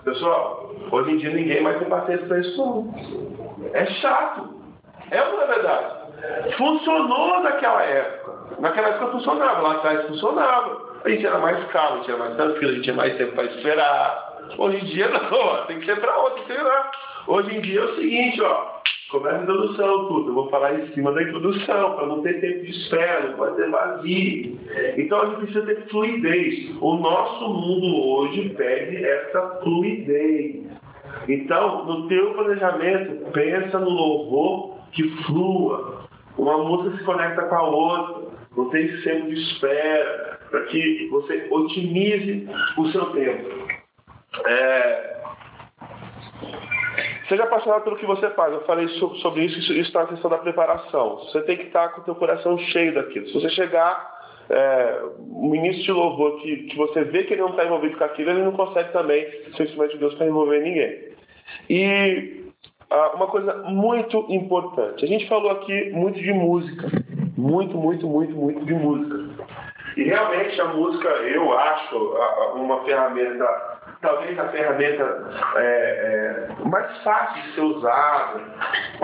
Pessoal, 0.04 0.72
hoje 0.92 1.12
em 1.12 1.18
dia 1.18 1.30
ninguém 1.32 1.62
mais 1.62 1.78
tem 1.78 1.90
paciência 1.90 2.26
para 2.26 2.40
isso 2.40 2.58
não. 2.58 2.94
É 3.74 3.86
chato. 3.86 4.50
É 5.12 5.18
não 5.18 5.42
é 5.42 5.48
verdade? 5.48 5.99
Funcionou 6.58 7.42
naquela 7.42 7.84
época. 7.84 8.60
Naquela 8.60 8.90
época 8.90 9.12
funcionava, 9.12 9.62
lá 9.62 9.72
atrás 9.74 10.08
funcionava. 10.08 10.90
A 11.04 11.10
gente 11.10 11.26
era 11.26 11.40
mais 11.40 11.64
calmo, 11.68 11.96
a 11.96 11.98
gente 11.98 12.12
era 12.12 12.20
mais 12.20 12.36
tranquilo, 12.36 12.72
a 12.72 12.74
gente 12.74 12.84
tinha 12.84 12.96
mais 12.96 13.18
tempo 13.18 13.34
para 13.34 13.46
esperar. 13.46 14.38
Hoje 14.58 14.78
em 14.78 14.86
dia 14.86 15.08
não, 15.10 15.66
tem 15.68 15.80
que 15.80 15.86
ser 15.86 16.00
para 16.00 16.18
outra, 16.18 16.44
sei 16.46 16.62
lá. 16.62 16.92
Hoje 17.28 17.56
em 17.56 17.62
dia 17.62 17.80
é 17.80 17.84
o 17.84 17.96
seguinte, 17.96 18.42
ó. 18.42 18.80
Começa 19.12 19.38
a 19.38 19.42
introdução, 19.42 20.08
tudo. 20.08 20.30
Eu 20.30 20.34
vou 20.36 20.50
falar 20.50 20.74
em 20.74 20.88
cima 20.94 21.12
da 21.12 21.24
introdução, 21.24 21.96
para 21.96 22.06
não 22.06 22.22
ter 22.22 22.40
tempo 22.42 22.64
de 22.64 22.72
espera, 22.72 23.28
não 23.28 23.38
pode 23.38 23.56
ter 23.56 23.70
vazio. 23.70 24.60
Então 24.98 25.22
a 25.22 25.26
gente 25.26 25.38
precisa 25.38 25.66
ter 25.66 25.88
fluidez. 25.90 26.78
O 26.80 26.96
nosso 26.96 27.50
mundo 27.50 28.08
hoje 28.08 28.50
pede 28.50 29.04
essa 29.04 29.60
fluidez. 29.64 30.68
Então, 31.28 31.86
no 31.86 32.08
teu 32.08 32.34
planejamento, 32.34 33.32
pensa 33.32 33.80
no 33.80 33.90
louvor 33.90 34.78
que 34.92 35.04
flua. 35.24 36.09
Uma 36.40 36.58
música 36.58 36.98
se 36.98 37.04
conecta 37.04 37.44
com 37.44 37.56
a 37.56 37.64
outra. 37.64 38.30
Não 38.56 38.70
tem 38.70 38.88
tempo 39.02 39.28
de 39.28 39.42
espera. 39.42 40.40
Para 40.50 40.64
que 40.66 41.08
você 41.12 41.48
otimize 41.52 42.50
o 42.78 42.88
seu 42.88 43.06
tempo. 43.12 43.68
É, 44.46 45.10
Seja 47.30 47.44
apaixonado 47.44 47.84
pelo 47.84 47.96
que 47.96 48.08
você 48.08 48.28
faz. 48.32 48.52
Eu 48.52 48.62
falei 48.62 48.88
sobre 48.88 49.46
isso, 49.46 49.60
isso 49.60 49.82
está 49.82 50.02
na 50.02 50.08
questão 50.08 50.32
da 50.32 50.40
preparação. 50.40 51.18
Você 51.18 51.42
tem 51.44 51.58
que 51.58 51.68
estar 51.68 51.90
com 51.90 52.02
o 52.02 52.04
teu 52.04 52.16
coração 52.16 52.58
cheio 52.58 52.94
daquilo. 52.96 53.28
Se 53.28 53.34
você 53.34 53.50
chegar 53.50 54.20
é, 54.50 55.00
um 55.20 55.48
ministro 55.48 55.84
de 55.84 55.92
louvor 55.92 56.42
que, 56.42 56.58
que 56.64 56.76
você 56.76 57.04
vê 57.04 57.24
que 57.24 57.34
ele 57.34 57.42
não 57.42 57.52
está 57.52 57.66
envolvido 57.66 57.98
com 57.98 58.04
aquilo, 58.04 58.32
ele 58.32 58.42
não 58.42 58.54
consegue 58.54 58.92
também 58.92 59.28
ser 59.56 59.64
instrumento 59.64 59.92
de 59.92 60.00
Deus 60.00 60.16
para 60.16 60.26
envolver 60.26 60.60
ninguém. 60.60 61.10
E 61.70 62.49
uma 63.16 63.28
coisa 63.28 63.54
muito 63.66 64.26
importante. 64.30 65.06
A 65.06 65.08
gente 65.08 65.28
falou 65.28 65.52
aqui 65.52 65.92
muito 65.92 66.20
de 66.20 66.34
música. 66.34 66.88
Muito, 67.38 67.78
muito, 67.78 68.08
muito, 68.08 68.36
muito 68.36 68.66
de 68.66 68.74
música. 68.74 69.46
E 69.96 70.04
realmente 70.04 70.60
a 70.60 70.66
música, 70.66 71.08
eu 71.08 71.58
acho, 71.58 71.98
uma 72.56 72.84
ferramenta 72.84 73.46
talvez 74.02 74.38
a 74.40 74.48
ferramenta 74.50 75.30
é, 75.56 76.48
é, 76.60 76.66
mais 76.66 77.04
fácil 77.04 77.42
de 77.44 77.54
ser 77.54 77.62
usada 77.62 78.42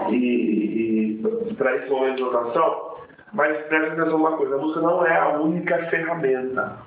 e, 0.10 1.20
e 1.20 1.54
para 1.56 1.76
esse 1.76 1.90
momento 1.90 2.18
de 2.18 2.24
votação, 2.24 2.96
mas 3.34 3.58
presta 3.68 3.94
atenção 3.94 4.18
uma 4.18 4.38
coisa, 4.38 4.56
a 4.56 4.58
música 4.58 4.82
não 4.82 5.06
é 5.06 5.18
a 5.18 5.30
única 5.40 5.78
ferramenta, 5.90 6.78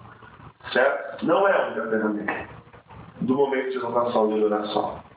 certo? 0.73 1.27
Não 1.27 1.47
é 1.47 1.53
a 1.53 1.67
única 1.67 1.89
ferramenta 1.89 2.49
do 3.21 3.35
momento 3.35 3.71
de 3.71 3.79
votação 3.79 4.31
e 4.31 4.35
de 4.35 4.45
oração. 4.45 5.08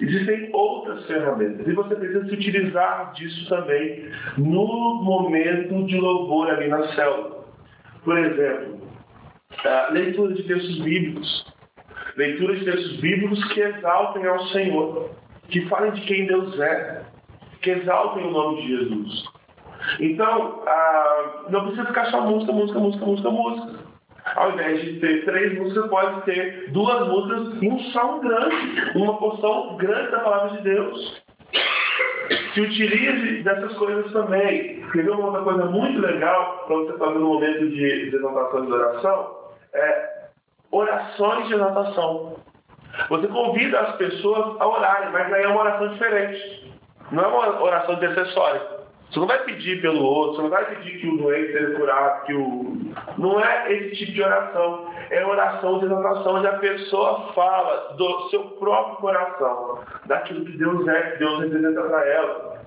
Existem 0.00 0.50
outras 0.52 1.06
ferramentas 1.06 1.66
e 1.66 1.72
você 1.72 1.94
precisa 1.96 2.24
se 2.26 2.34
utilizar 2.34 3.12
disso 3.14 3.48
também 3.48 4.10
no 4.36 5.02
momento 5.02 5.84
de 5.86 5.98
louvor 5.98 6.50
ali 6.50 6.68
na 6.68 6.86
célula. 6.94 7.44
Por 8.04 8.16
exemplo, 8.16 8.80
leitura 9.92 10.34
de 10.34 10.42
textos 10.44 10.80
bíblicos 10.80 11.48
leitura 12.18 12.56
de 12.56 12.64
textos 12.64 12.96
bíblicos 12.96 13.42
que 13.52 13.60
exaltem 13.60 14.26
ao 14.26 14.40
Senhor, 14.48 15.10
que 15.48 15.64
falem 15.66 15.92
de 15.92 16.00
quem 16.02 16.26
Deus 16.26 16.58
é, 16.58 17.04
que 17.62 17.70
exaltem 17.70 18.26
o 18.26 18.30
nome 18.32 18.62
de 18.62 18.68
Jesus. 18.68 19.24
Então, 20.00 20.62
ah, 20.66 21.44
não 21.48 21.62
precisa 21.62 21.86
ficar 21.86 22.06
só 22.06 22.20
música, 22.22 22.52
música, 22.52 22.78
música, 22.78 23.06
música, 23.06 23.30
música. 23.30 23.87
Ao 24.36 24.52
invés 24.52 24.80
de 24.80 25.00
ter 25.00 25.24
três 25.24 25.58
músicas, 25.58 25.88
pode 25.88 26.22
ter 26.22 26.70
duas 26.70 27.08
músicas 27.08 27.62
e 27.62 27.68
um 27.68 27.78
salmo 27.90 28.20
grande, 28.20 28.92
uma 28.96 29.16
porção 29.18 29.76
grande 29.76 30.10
da 30.10 30.20
palavra 30.20 30.56
de 30.56 30.62
Deus. 30.62 31.22
Se 32.52 32.60
utilize 32.60 33.42
dessas 33.42 33.72
coisas 33.74 34.12
também. 34.12 34.82
Quer 34.92 35.10
uma 35.10 35.26
outra 35.26 35.42
coisa 35.42 35.64
muito 35.66 36.00
legal 36.00 36.64
para 36.66 36.76
você 36.76 36.98
fazer 36.98 37.18
no 37.18 37.28
momento 37.28 37.68
de, 37.68 38.10
de 38.10 38.16
exaltação 38.16 38.66
de 38.66 38.72
oração? 38.72 39.36
É 39.72 40.18
orações 40.70 41.48
de 41.48 41.54
exaltação. 41.54 42.36
Você 43.08 43.26
convida 43.28 43.80
as 43.80 43.96
pessoas 43.96 44.60
a 44.60 44.66
orarem, 44.66 45.10
mas 45.10 45.32
aí 45.32 45.44
é 45.44 45.48
uma 45.48 45.60
oração 45.60 45.88
diferente. 45.88 46.74
Não 47.10 47.24
é 47.24 47.26
uma 47.26 47.62
oração 47.62 47.94
intercessória. 47.94 48.77
Você 49.10 49.20
não 49.20 49.26
vai 49.26 49.42
pedir 49.44 49.80
pelo 49.80 50.04
outro, 50.04 50.36
você 50.36 50.42
não 50.42 50.50
vai 50.50 50.66
pedir 50.66 51.00
que 51.00 51.08
o 51.08 51.16
doente 51.16 51.52
seja 51.52 51.78
curado, 51.78 52.26
que 52.26 52.34
o. 52.34 52.76
Não 53.16 53.40
é 53.40 53.72
esse 53.72 53.96
tipo 53.96 54.12
de 54.12 54.22
oração. 54.22 54.86
É 55.10 55.24
oração 55.24 55.78
de 55.78 55.86
exaltação, 55.86 56.34
onde 56.34 56.46
a 56.46 56.58
pessoa 56.58 57.32
fala 57.34 57.94
do 57.96 58.28
seu 58.28 58.42
próprio 58.58 58.96
coração, 58.96 59.78
daquilo 60.04 60.44
que 60.44 60.58
Deus 60.58 60.86
é, 60.86 61.12
que 61.12 61.18
Deus 61.18 61.40
representa 61.40 61.82
para 61.82 62.06
ela. 62.06 62.58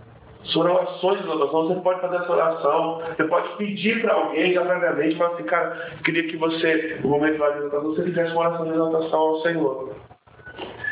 São 0.45 0.63
orações 0.63 1.21
de 1.21 1.29
oração, 1.29 1.67
você 1.67 1.79
pode 1.81 2.01
fazer 2.01 2.15
essa 2.15 2.31
oração, 2.31 3.01
você 3.15 3.23
pode 3.25 3.57
pedir 3.57 4.01
para 4.01 4.15
alguém 4.15 4.53
já 4.53 4.65
previamente, 4.65 5.15
mas 5.15 5.33
assim, 5.33 5.43
cara, 5.43 5.91
queria 6.03 6.27
que 6.27 6.37
você, 6.37 6.99
no 7.03 7.09
momento 7.09 7.37
da 7.37 7.57
exaltação, 7.57 7.93
você 7.93 8.03
fizesse 8.03 8.31
uma 8.31 8.41
oração 8.41 8.65
de 8.65 8.71
exaltação 8.71 9.19
ao 9.19 9.41
Senhor. 9.41 9.95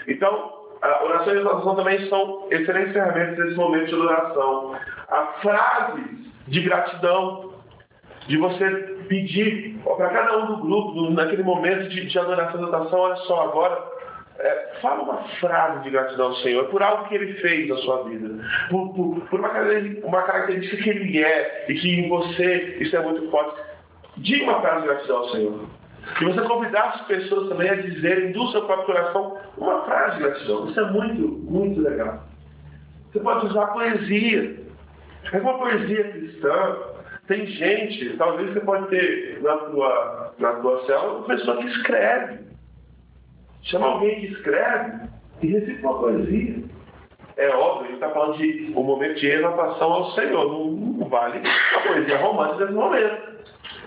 Então, 0.07 0.58
a 0.81 1.03
oração 1.03 1.33
e 1.33 1.37
a 1.37 1.41
exaltação 1.41 1.75
também 1.75 2.09
são 2.09 2.47
excelentes 2.49 2.93
ferramentas 2.93 3.37
nesse 3.37 3.55
momento 3.57 3.87
de 3.87 3.95
oração. 3.95 4.75
Há 5.09 5.25
frases 5.41 6.29
de 6.47 6.61
gratidão, 6.61 7.53
de 8.27 8.37
você 8.37 8.69
pedir 9.07 9.79
para 9.83 10.09
cada 10.09 10.37
um 10.37 10.47
do 10.47 10.57
grupo, 10.57 11.09
naquele 11.11 11.43
momento 11.43 11.89
de, 11.89 12.05
de 12.05 12.19
adoração 12.19 12.61
e 12.61 12.63
exaltação, 12.63 12.99
olha 12.99 13.15
só, 13.17 13.43
agora 13.43 13.99
é, 14.39 14.71
fala 14.81 15.03
uma 15.03 15.17
frase 15.39 15.83
de 15.83 15.89
gratidão 15.89 16.27
ao 16.27 16.35
Senhor 16.35 16.65
por 16.65 16.81
algo 16.81 17.07
que 17.07 17.15
Ele 17.15 17.33
fez 17.35 17.67
na 17.67 17.75
sua 17.77 18.03
vida, 18.03 18.43
por, 18.69 18.93
por, 18.93 19.21
por 19.29 19.39
uma, 19.39 19.51
uma 20.03 20.21
característica 20.23 20.81
que 20.81 20.89
Ele 20.89 21.23
é 21.23 21.65
e 21.67 21.73
que 21.73 21.99
em 21.99 22.07
você 22.07 22.77
isso 22.79 22.95
é 22.95 23.01
muito 23.01 23.29
forte. 23.29 23.59
Diga 24.17 24.45
uma 24.45 24.61
frase 24.61 24.81
de 24.81 24.87
gratidão 24.87 25.17
ao 25.17 25.29
Senhor. 25.29 25.78
E 26.21 26.25
você 26.25 26.41
convidar 26.41 26.89
as 26.95 27.01
pessoas 27.07 27.49
também 27.49 27.69
a 27.69 27.75
dizerem 27.75 28.31
do 28.31 28.47
seu 28.51 28.65
próprio 28.65 28.87
coração 28.87 29.37
uma 29.57 29.83
frase 29.85 30.17
de 30.17 30.23
gratidão. 30.23 30.69
Isso 30.69 30.79
é 30.79 30.91
muito, 30.91 31.27
muito 31.49 31.81
legal. 31.81 32.23
Você 33.11 33.19
pode 33.19 33.47
usar 33.47 33.67
poesia. 33.67 34.59
Mas 35.31 35.41
uma 35.41 35.57
poesia 35.57 36.11
cristã, 36.11 36.77
tem 37.27 37.45
gente, 37.45 38.17
talvez 38.17 38.53
você 38.53 38.59
pode 38.61 38.87
ter 38.87 39.39
na 39.41 39.57
tua, 39.57 40.33
na 40.39 40.53
tua 40.53 40.85
célula 40.85 41.19
uma 41.19 41.27
pessoa 41.27 41.57
que 41.57 41.67
escreve. 41.67 42.39
Chama 43.63 43.87
alguém 43.87 44.21
que 44.21 44.27
escreve 44.27 45.09
e 45.41 45.47
recita 45.47 45.87
uma 45.87 45.99
poesia. 45.99 46.63
É 47.37 47.49
óbvio, 47.49 47.87
gente 47.87 47.93
está 47.95 48.09
falando 48.09 48.37
de 48.37 48.73
um 48.75 48.83
momento 48.83 49.19
de 49.19 49.27
exaltação 49.27 49.93
ao 49.93 50.11
Senhor. 50.11 50.45
Não, 50.45 50.71
não 50.71 51.07
vale 51.07 51.41
a 51.75 51.79
poesia 51.87 52.17
romântica 52.17 52.65
nesse 52.65 52.73
momento. 52.73 53.38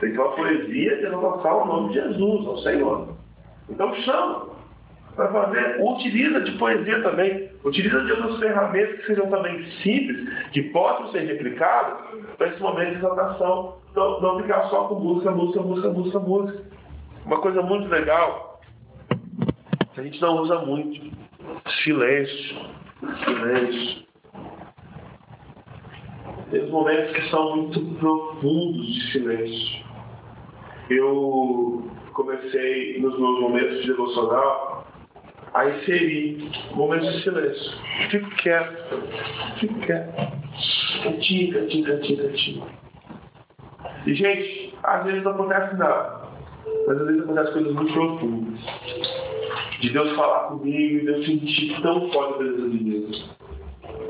Tem 0.03 0.11
que 0.11 0.17
ser 0.17 0.23
uma 0.23 0.35
poesia 0.35 0.97
de 0.97 1.07
exaltação 1.07 1.51
ao 1.53 1.67
nome 1.67 1.89
de 1.91 1.95
Jesus, 1.95 2.47
ao 2.49 2.59
Senhor. 2.59 3.09
Então 3.71 3.95
chama 4.03 4.49
para 5.15 5.31
fazer, 5.31 5.81
utiliza 5.81 6.41
de 6.41 6.51
poesia 6.59 7.01
também, 7.03 7.49
utiliza 7.63 8.01
de 8.01 8.11
outras 8.11 8.41
ferramentas 8.41 8.99
que 8.99 9.07
sejam 9.07 9.31
também 9.31 9.65
simples, 9.83 10.51
que 10.51 10.63
possam 10.65 11.13
ser 11.13 11.21
replicadas 11.21 11.99
para 12.37 12.49
esse 12.49 12.61
momento 12.61 12.91
de 12.91 12.97
exaltação. 12.97 13.77
Então, 13.93 14.21
não 14.21 14.43
ficar 14.43 14.65
só 14.71 14.89
com 14.89 14.97
música, 14.97 15.31
música, 15.31 15.61
música, 15.61 15.89
música, 15.91 16.19
música. 16.19 16.63
Uma 17.25 17.41
coisa 17.41 17.63
muito 17.63 17.89
legal 17.89 18.61
a 19.97 20.03
gente 20.03 20.21
não 20.21 20.39
usa 20.39 20.59
muito. 20.61 21.13
Silêncio, 21.85 22.57
silêncio. 23.25 24.03
Tem 26.51 26.69
momentos 26.71 27.13
que 27.13 27.31
são 27.31 27.57
muito 27.57 27.81
profundos 28.01 28.87
de 28.87 29.13
silêncio. 29.13 29.92
Eu 30.97 31.91
comecei 32.13 33.01
nos 33.01 33.19
meus 33.19 33.41
momentos 33.41 33.81
de 33.81 33.87
devocional 33.87 34.87
a 35.55 35.69
inserir 35.69 36.51
momentos 36.75 37.13
de 37.15 37.23
silêncio. 37.23 37.73
Fico 38.11 38.31
quieto, 38.37 39.03
fico 39.59 39.81
quieto. 39.81 40.33
Quietinho, 41.03 41.53
quietinho, 41.53 41.85
quietinho, 41.85 42.19
quietinho. 42.19 42.67
E, 44.07 44.15
gente, 44.15 44.75
às 44.83 45.05
vezes 45.05 45.23
não 45.23 45.33
acontece 45.33 45.77
nada, 45.77 46.29
mas 46.87 47.01
às 47.01 47.07
vezes 47.07 47.23
acontecem 47.23 47.53
coisas 47.53 47.73
muito 47.75 47.93
profundas 47.93 48.61
de 49.81 49.91
Deus 49.91 50.15
falar 50.15 50.49
comigo 50.49 50.99
e 50.99 51.01
de 51.01 51.09
eu 51.09 51.25
sentir 51.25 51.83
tão 51.83 52.09
forte 52.13 52.35
a 52.35 52.37
presença 52.37 52.69
de 52.69 52.79
Deus. 52.79 53.31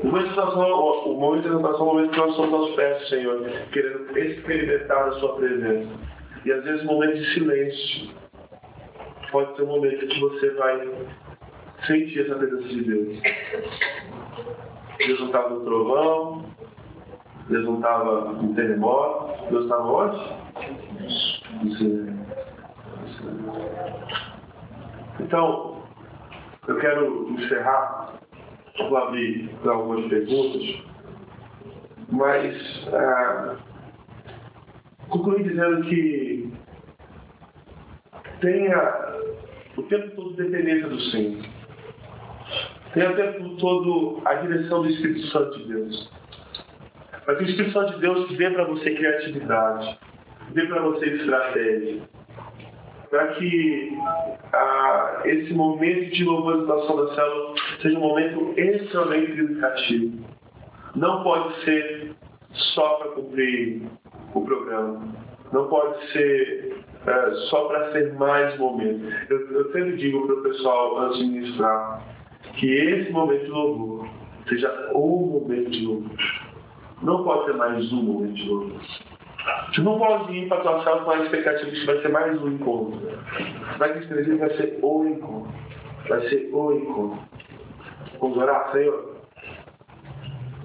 O 0.03 0.07
momento 0.07 0.25
de 0.25 0.33
exaltação, 0.33 0.69
o 1.05 1.19
momento 1.19 1.47
é 1.47 1.51
o 1.51 1.85
momento 1.85 2.11
que 2.11 2.17
nós 2.17 2.35
somos 2.35 2.53
aos 2.53 2.75
pés 2.75 3.09
Senhor, 3.09 3.41
querendo 3.71 4.17
experimentar 4.17 5.07
a 5.07 5.11
Sua 5.13 5.35
presença. 5.35 6.12
E 6.45 6.51
às 6.51 6.63
vezes, 6.63 6.83
o 6.83 6.85
momento 6.85 7.15
de 7.15 7.33
silêncio. 7.33 8.23
Pode 9.31 9.55
ser 9.55 9.63
um 9.63 9.67
momento 9.67 10.05
que 10.05 10.19
você 10.19 10.51
vai 10.51 10.87
senti 11.85 12.21
essa 12.21 12.35
presença 12.35 12.67
de 12.67 12.83
Deus. 12.83 13.21
Deus 14.97 15.19
não 15.19 15.27
estava 15.27 15.49
no 15.49 15.65
trovão, 15.65 16.45
Deus 17.49 17.65
não 17.65 17.75
estava 17.75 18.31
no 18.31 18.55
terremoto, 18.55 19.49
Deus 19.49 19.63
estava 19.63 19.83
onde? 19.83 20.33
Então, 25.19 25.83
eu 26.67 26.77
quero 26.77 27.29
encerrar, 27.31 28.13
vou 28.77 28.97
abrir 28.97 29.49
para 29.61 29.73
algumas 29.73 30.07
perguntas, 30.07 30.83
mas 32.09 32.87
ah, 32.93 33.55
concluir 35.09 35.43
dizendo 35.43 35.83
que 35.83 36.51
tenha 38.41 39.13
o 39.77 39.83
tempo 39.83 40.15
todo 40.15 40.35
dependência 40.35 40.87
do 40.87 40.99
Senhor. 40.99 41.43
Tenha 42.93 43.11
o 43.11 43.15
tempo 43.15 43.55
todo 43.57 44.21
a 44.25 44.35
direção 44.35 44.83
do 44.83 44.89
Espírito 44.89 45.27
Santo 45.27 45.57
de 45.59 45.67
Deus. 45.67 46.11
Que 47.25 47.31
o 47.31 47.41
Espírito 47.43 47.71
Santo 47.71 47.93
de 47.93 48.01
Deus 48.01 48.37
dê 48.37 48.49
para 48.51 48.65
você 48.65 48.93
criatividade, 48.93 49.99
dê 50.51 50.65
para 50.67 50.81
você 50.81 51.05
estratégia. 51.07 52.01
Para 53.09 53.27
que 53.35 53.97
ah, 54.51 55.21
esse 55.25 55.53
momento 55.53 56.11
de 56.11 56.23
louvor 56.23 56.63
e 56.63 56.67
da 56.67 57.15
célula 57.15 57.55
seja 57.81 57.97
um 57.97 58.01
momento 58.01 58.53
extremamente 58.57 59.39
educativo. 59.39 60.25
Não 60.95 61.23
pode 61.23 61.63
ser 61.63 62.15
só 62.51 62.95
para 62.97 63.11
cumprir 63.11 63.83
o 64.33 64.45
programa. 64.45 65.01
Não 65.51 65.67
pode 65.67 66.11
ser 66.11 66.83
é, 67.05 67.31
só 67.49 67.65
para 67.67 67.91
ser 67.91 68.13
mais 68.13 68.57
momento. 68.57 69.05
Eu, 69.29 69.51
eu 69.51 69.71
sempre 69.71 69.97
digo 69.97 70.25
para 70.25 70.35
o 70.35 70.43
pessoal, 70.43 70.99
antes 70.99 71.19
de 71.19 71.25
ministrar, 71.25 72.01
que 72.55 72.71
esse 72.73 73.11
momento 73.11 73.43
de 73.43 73.51
louvor 73.51 74.07
seja 74.47 74.91
o 74.93 75.25
momento 75.25 75.69
de 75.69 75.85
louvor. 75.85 76.17
Não 77.01 77.23
pode 77.23 77.45
ser 77.45 77.53
mais 77.57 77.91
um 77.91 78.01
momento 78.03 78.33
de 78.33 78.49
louvor. 78.49 78.81
Você 79.69 79.81
não 79.81 79.97
pode 79.97 80.31
ir 80.33 80.47
para 80.47 80.59
a 80.59 80.61
tua 80.61 80.83
sala 80.83 81.03
com 81.03 81.11
a 81.11 81.19
expectativa 81.23 81.69
que 81.69 81.85
vai 81.85 82.01
ser 82.01 82.09
mais 82.09 82.41
um 82.41 82.47
encontro. 82.47 83.01
Vai 83.77 83.93
que 83.93 83.99
esse 83.99 84.35
vai 84.35 84.49
ser 84.51 84.79
o 84.81 85.05
encontro. 85.05 85.51
Vai 86.07 86.21
ser 86.29 86.49
o 86.53 86.71
encontro. 86.71 87.19
Vamos 88.21 88.37
orar, 88.37 88.71
Senhor? 88.71 89.12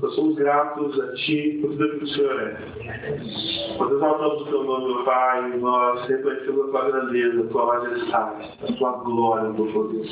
Nós 0.01 0.15
somos 0.15 0.37
gratos 0.37 1.01
a 1.01 1.13
Ti 1.15 1.59
por 1.61 1.71
tudo 1.71 1.99
que 1.99 2.05
o 2.05 2.09
Senhor 2.09 2.41
é. 2.41 3.77
Nós 3.79 3.93
exaltamos 3.93 4.43
o 4.43 4.45
Teu 4.47 4.65
nome, 4.65 5.05
Pai, 5.05 5.57
nós 5.59 6.07
reconhecemos 6.09 6.69
a 6.69 6.71
Tua 6.71 6.91
grandeza, 6.91 7.41
a 7.41 7.47
Tua 7.49 7.67
majestade, 7.67 8.51
a 8.63 8.73
Tua 8.73 8.93
glória, 9.05 9.51
meu 9.51 9.73
poder. 9.73 10.07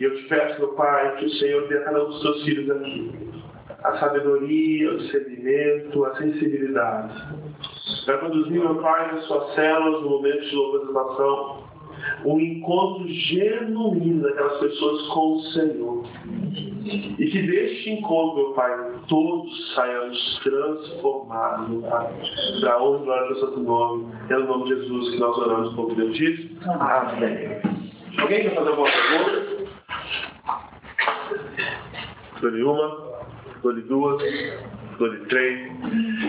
E 0.00 0.04
eu 0.04 0.16
te 0.16 0.22
peço, 0.28 0.60
meu 0.60 0.68
Pai, 0.74 1.16
que 1.16 1.26
o 1.26 1.30
Senhor 1.30 1.68
dê 1.68 1.78
a 1.78 1.84
cada 1.84 2.04
um 2.04 2.08
dos 2.08 2.22
Teus 2.22 2.44
filhos 2.44 2.70
aqui 2.70 3.30
a 3.82 3.96
sabedoria, 3.96 4.92
o 4.92 4.98
discernimento, 4.98 6.04
a 6.04 6.14
sensibilidade 6.16 7.14
para 8.04 8.18
conduzir, 8.18 8.60
meu 8.60 8.76
Pai, 8.76 9.12
nas 9.12 9.24
suas 9.24 9.54
células, 9.54 10.02
no 10.02 10.10
momento 10.10 10.40
de 10.40 10.54
louvorização, 10.54 11.64
um 12.24 12.40
encontro 12.40 13.08
genuíno 13.08 14.22
daquelas 14.22 14.58
pessoas 14.58 15.06
com 15.08 15.34
o 15.34 15.40
Senhor. 15.52 16.04
E 16.84 17.30
que 17.30 17.42
deste 17.42 17.90
encontro, 17.90 18.36
meu 18.36 18.52
Pai, 18.54 18.70
todos 19.08 19.74
saiamos 19.74 20.40
transformados, 20.42 21.84
Pai, 21.84 22.12
para 22.60 22.72
a 22.74 22.82
honra 22.82 23.00
e 23.00 23.04
glória 23.04 23.28
do 23.28 23.40
Santo 23.40 23.60
Nome. 23.60 24.14
É 24.30 24.34
no 24.34 24.46
nome 24.46 24.64
de 24.64 24.80
Jesus 24.80 25.10
que 25.10 25.18
nós 25.18 25.38
oramos, 25.38 25.74
como 25.74 25.94
Deus 25.94 26.16
diz. 26.16 26.50
Amém. 26.66 27.60
Alguém 28.18 28.42
quer 28.42 28.54
fazer 28.54 28.70
alguma 28.70 28.88
pergunta? 28.90 29.70
Dou-lhe 32.40 32.62
uma, 32.62 33.26
dou-lhe 33.62 33.82
duas, 33.82 34.22
dou-lhe 35.00 35.24
três. 35.26 35.72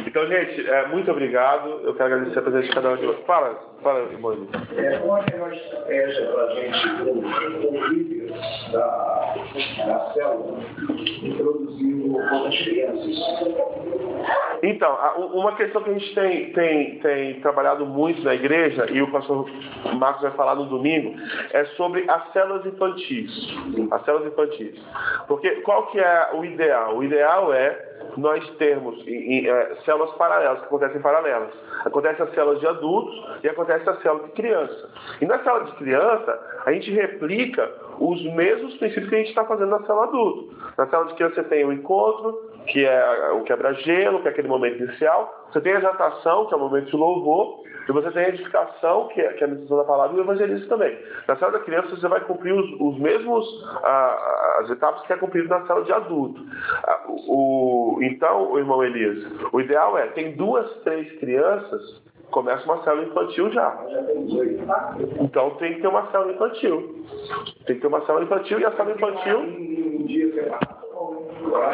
Então, 0.08 0.26
gente, 0.28 0.68
é, 0.68 0.88
muito 0.88 1.12
obrigado. 1.12 1.82
Eu 1.84 1.94
quero 1.94 2.14
agradecer 2.14 2.40
a 2.40 2.42
presença 2.42 2.68
de 2.68 2.74
cada 2.74 2.90
um 2.92 2.96
de 2.96 3.06
vocês. 3.06 3.26
Fala, 3.26 3.60
fala, 3.84 4.00
irmão. 4.12 4.48
É, 4.78 4.82
é 4.82 4.96
a 4.96 5.32
melhor 5.32 5.54
estratégia 5.54 6.28
para 6.28 6.44
a 6.44 6.56
gente, 6.56 7.04
como 7.04 7.22
convívio 7.22 8.34
da, 8.72 9.36
da 9.86 10.12
célula, 10.14 10.60
introduzindo 11.22 12.18
as 12.20 12.58
crianças? 12.64 13.16
Então, 14.64 14.98
uma 15.34 15.56
questão 15.56 15.84
que 15.84 15.90
a 15.90 15.94
gente 15.94 16.16
tem, 16.16 16.54
tem, 16.54 17.00
tem 17.00 17.42
trabalhado 17.42 17.86
muito 17.86 18.24
na 18.24 18.36
igreja, 18.36 18.86
e 18.90 19.02
o 19.02 19.12
pastor 19.12 19.50
Marcos 19.96 20.22
vai 20.22 20.32
falar 20.32 20.56
no 20.56 20.66
domingo, 20.66 21.14
é 21.52 21.66
sobre 21.76 22.10
as 22.10 22.32
células 22.32 22.66
infantis. 22.66 23.32
As 23.92 24.06
células 24.06 24.32
infantis. 24.32 24.80
Porque 25.28 25.50
qual 25.62 25.88
que 25.88 26.00
é 26.00 26.30
o 26.34 26.46
ideal? 26.46 26.96
O 26.96 27.04
ideal 27.04 27.54
é 27.54 27.91
nós 28.18 28.48
termos 28.58 29.06
em, 29.08 29.12
em, 29.12 29.48
é, 29.48 29.76
células 29.86 30.12
paralelas, 30.16 30.60
que 30.60 30.66
acontecem 30.66 31.02
paralelas. 31.02 31.54
Acontece 31.86 32.22
a 32.22 32.28
célula 32.28 32.60
de 32.60 32.68
adultos 32.68 33.40
e 33.44 33.50
acontece 33.50 33.90
a 33.90 33.96
célula 34.02 34.28
de 34.28 34.34
criança. 34.34 34.90
E 35.22 35.26
na 35.26 35.40
célula 35.44 35.66
de 35.66 35.72
criança, 35.74 36.40
a 36.66 36.72
gente 36.72 36.92
replica 36.92 37.72
os 38.00 38.24
mesmos 38.34 38.76
princípios 38.78 39.10
que 39.10 39.16
a 39.16 39.18
gente 39.20 39.30
está 39.30 39.46
fazendo 39.46 39.70
na 39.70 39.84
célula 39.86 40.06
adulto. 40.06 40.56
Na 40.78 40.88
célula 40.88 41.10
de 41.10 41.16
criança 41.16 41.36
você 41.36 41.44
tem 41.44 41.66
o 41.66 41.74
encontro, 41.74 42.52
que 42.68 42.86
é 42.86 43.32
o 43.32 43.44
quebra-gelo, 43.44 44.22
que 44.22 44.28
é 44.28 44.32
aquele 44.32 44.48
momento 44.48 44.84
inicial. 44.84 45.48
Você 45.52 45.62
tem 45.62 45.74
a 45.74 45.78
exaltação, 45.80 46.48
que 46.48 46.54
é 46.54 46.58
o 46.58 46.60
momento 46.60 46.88
de 46.88 46.96
louvor. 46.96 47.62
E 47.88 47.92
você 47.92 48.12
tem 48.12 48.26
a 48.26 48.30
edificação, 48.30 49.08
que 49.10 49.22
é, 49.22 49.34
que 49.34 49.44
é 49.44 49.48
a 49.48 49.50
meditação 49.50 49.78
da 49.78 49.84
palavra, 49.84 50.16
e 50.16 50.20
o 50.20 50.24
evangelismo 50.24 50.68
também. 50.68 50.98
Na 51.28 51.36
célula 51.36 51.60
da 51.60 51.64
criança, 51.64 51.96
você 51.96 52.08
vai 52.08 52.22
cumprir 52.22 52.54
os, 52.54 52.72
os 52.80 53.00
mesmos 53.00 53.46
ah, 53.84 54.60
as 54.62 54.70
etapas 54.70 55.02
que 55.06 55.14
é 55.14 55.18
cumprido 55.18 55.50
na 55.50 55.66
célula 55.66 55.86
de 55.86 55.94
adulto. 55.94 56.42
Ah, 56.84 57.06
o, 57.08 58.00
então, 58.02 58.58
irmão 58.58 58.84
Elias, 58.84 59.26
o 59.52 59.60
ideal 59.60 59.98
é, 59.98 60.08
tem 60.08 60.36
duas, 60.36 60.70
três 60.84 61.12
crianças, 61.20 62.02
começa 62.32 62.64
uma 62.66 62.84
célula 62.84 63.08
infantil 63.08 63.52
já. 63.52 63.78
Então 65.20 65.52
tem 65.52 65.76
que 65.76 65.82
ter 65.82 65.88
uma 65.88 66.10
célula 66.12 66.34
infantil. 66.34 67.06
Tem 67.66 67.76
que 67.76 67.82
ter 67.82 67.88
uma 67.88 68.06
célula 68.06 68.24
infantil 68.24 68.60
e 68.60 68.66
a 68.66 68.72
célula 68.72 68.96
infantil. 68.96 69.40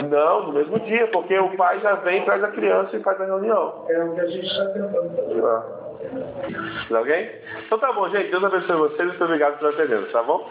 Não, 0.10 0.48
no 0.48 0.54
mesmo 0.54 0.80
dia, 0.80 1.08
porque 1.08 1.38
o 1.38 1.56
pai 1.56 1.80
já 1.82 1.96
vem, 1.96 2.24
traz 2.24 2.44
a 2.44 2.48
criança 2.50 2.96
e 2.96 3.04
faz 3.04 3.20
a 3.22 3.26
reunião. 3.26 3.86
É 3.90 4.04
o 4.04 4.14
que 4.14 4.22
a 4.22 4.28
gente 4.28 4.46
está 4.46 4.66
tentando 4.68 5.16
fazer. 5.16 5.87
Ah. 6.02 6.98
Alguém? 6.98 7.30
Então 7.66 7.78
tá 7.78 7.92
bom, 7.94 8.10
gente. 8.10 8.30
Deus 8.30 8.44
abençoe 8.44 8.76
vocês. 8.78 9.08
Muito 9.08 9.24
obrigado 9.24 9.60
pela 9.60 9.74
presença, 9.74 10.12
tá 10.12 10.24
bom? 10.24 10.50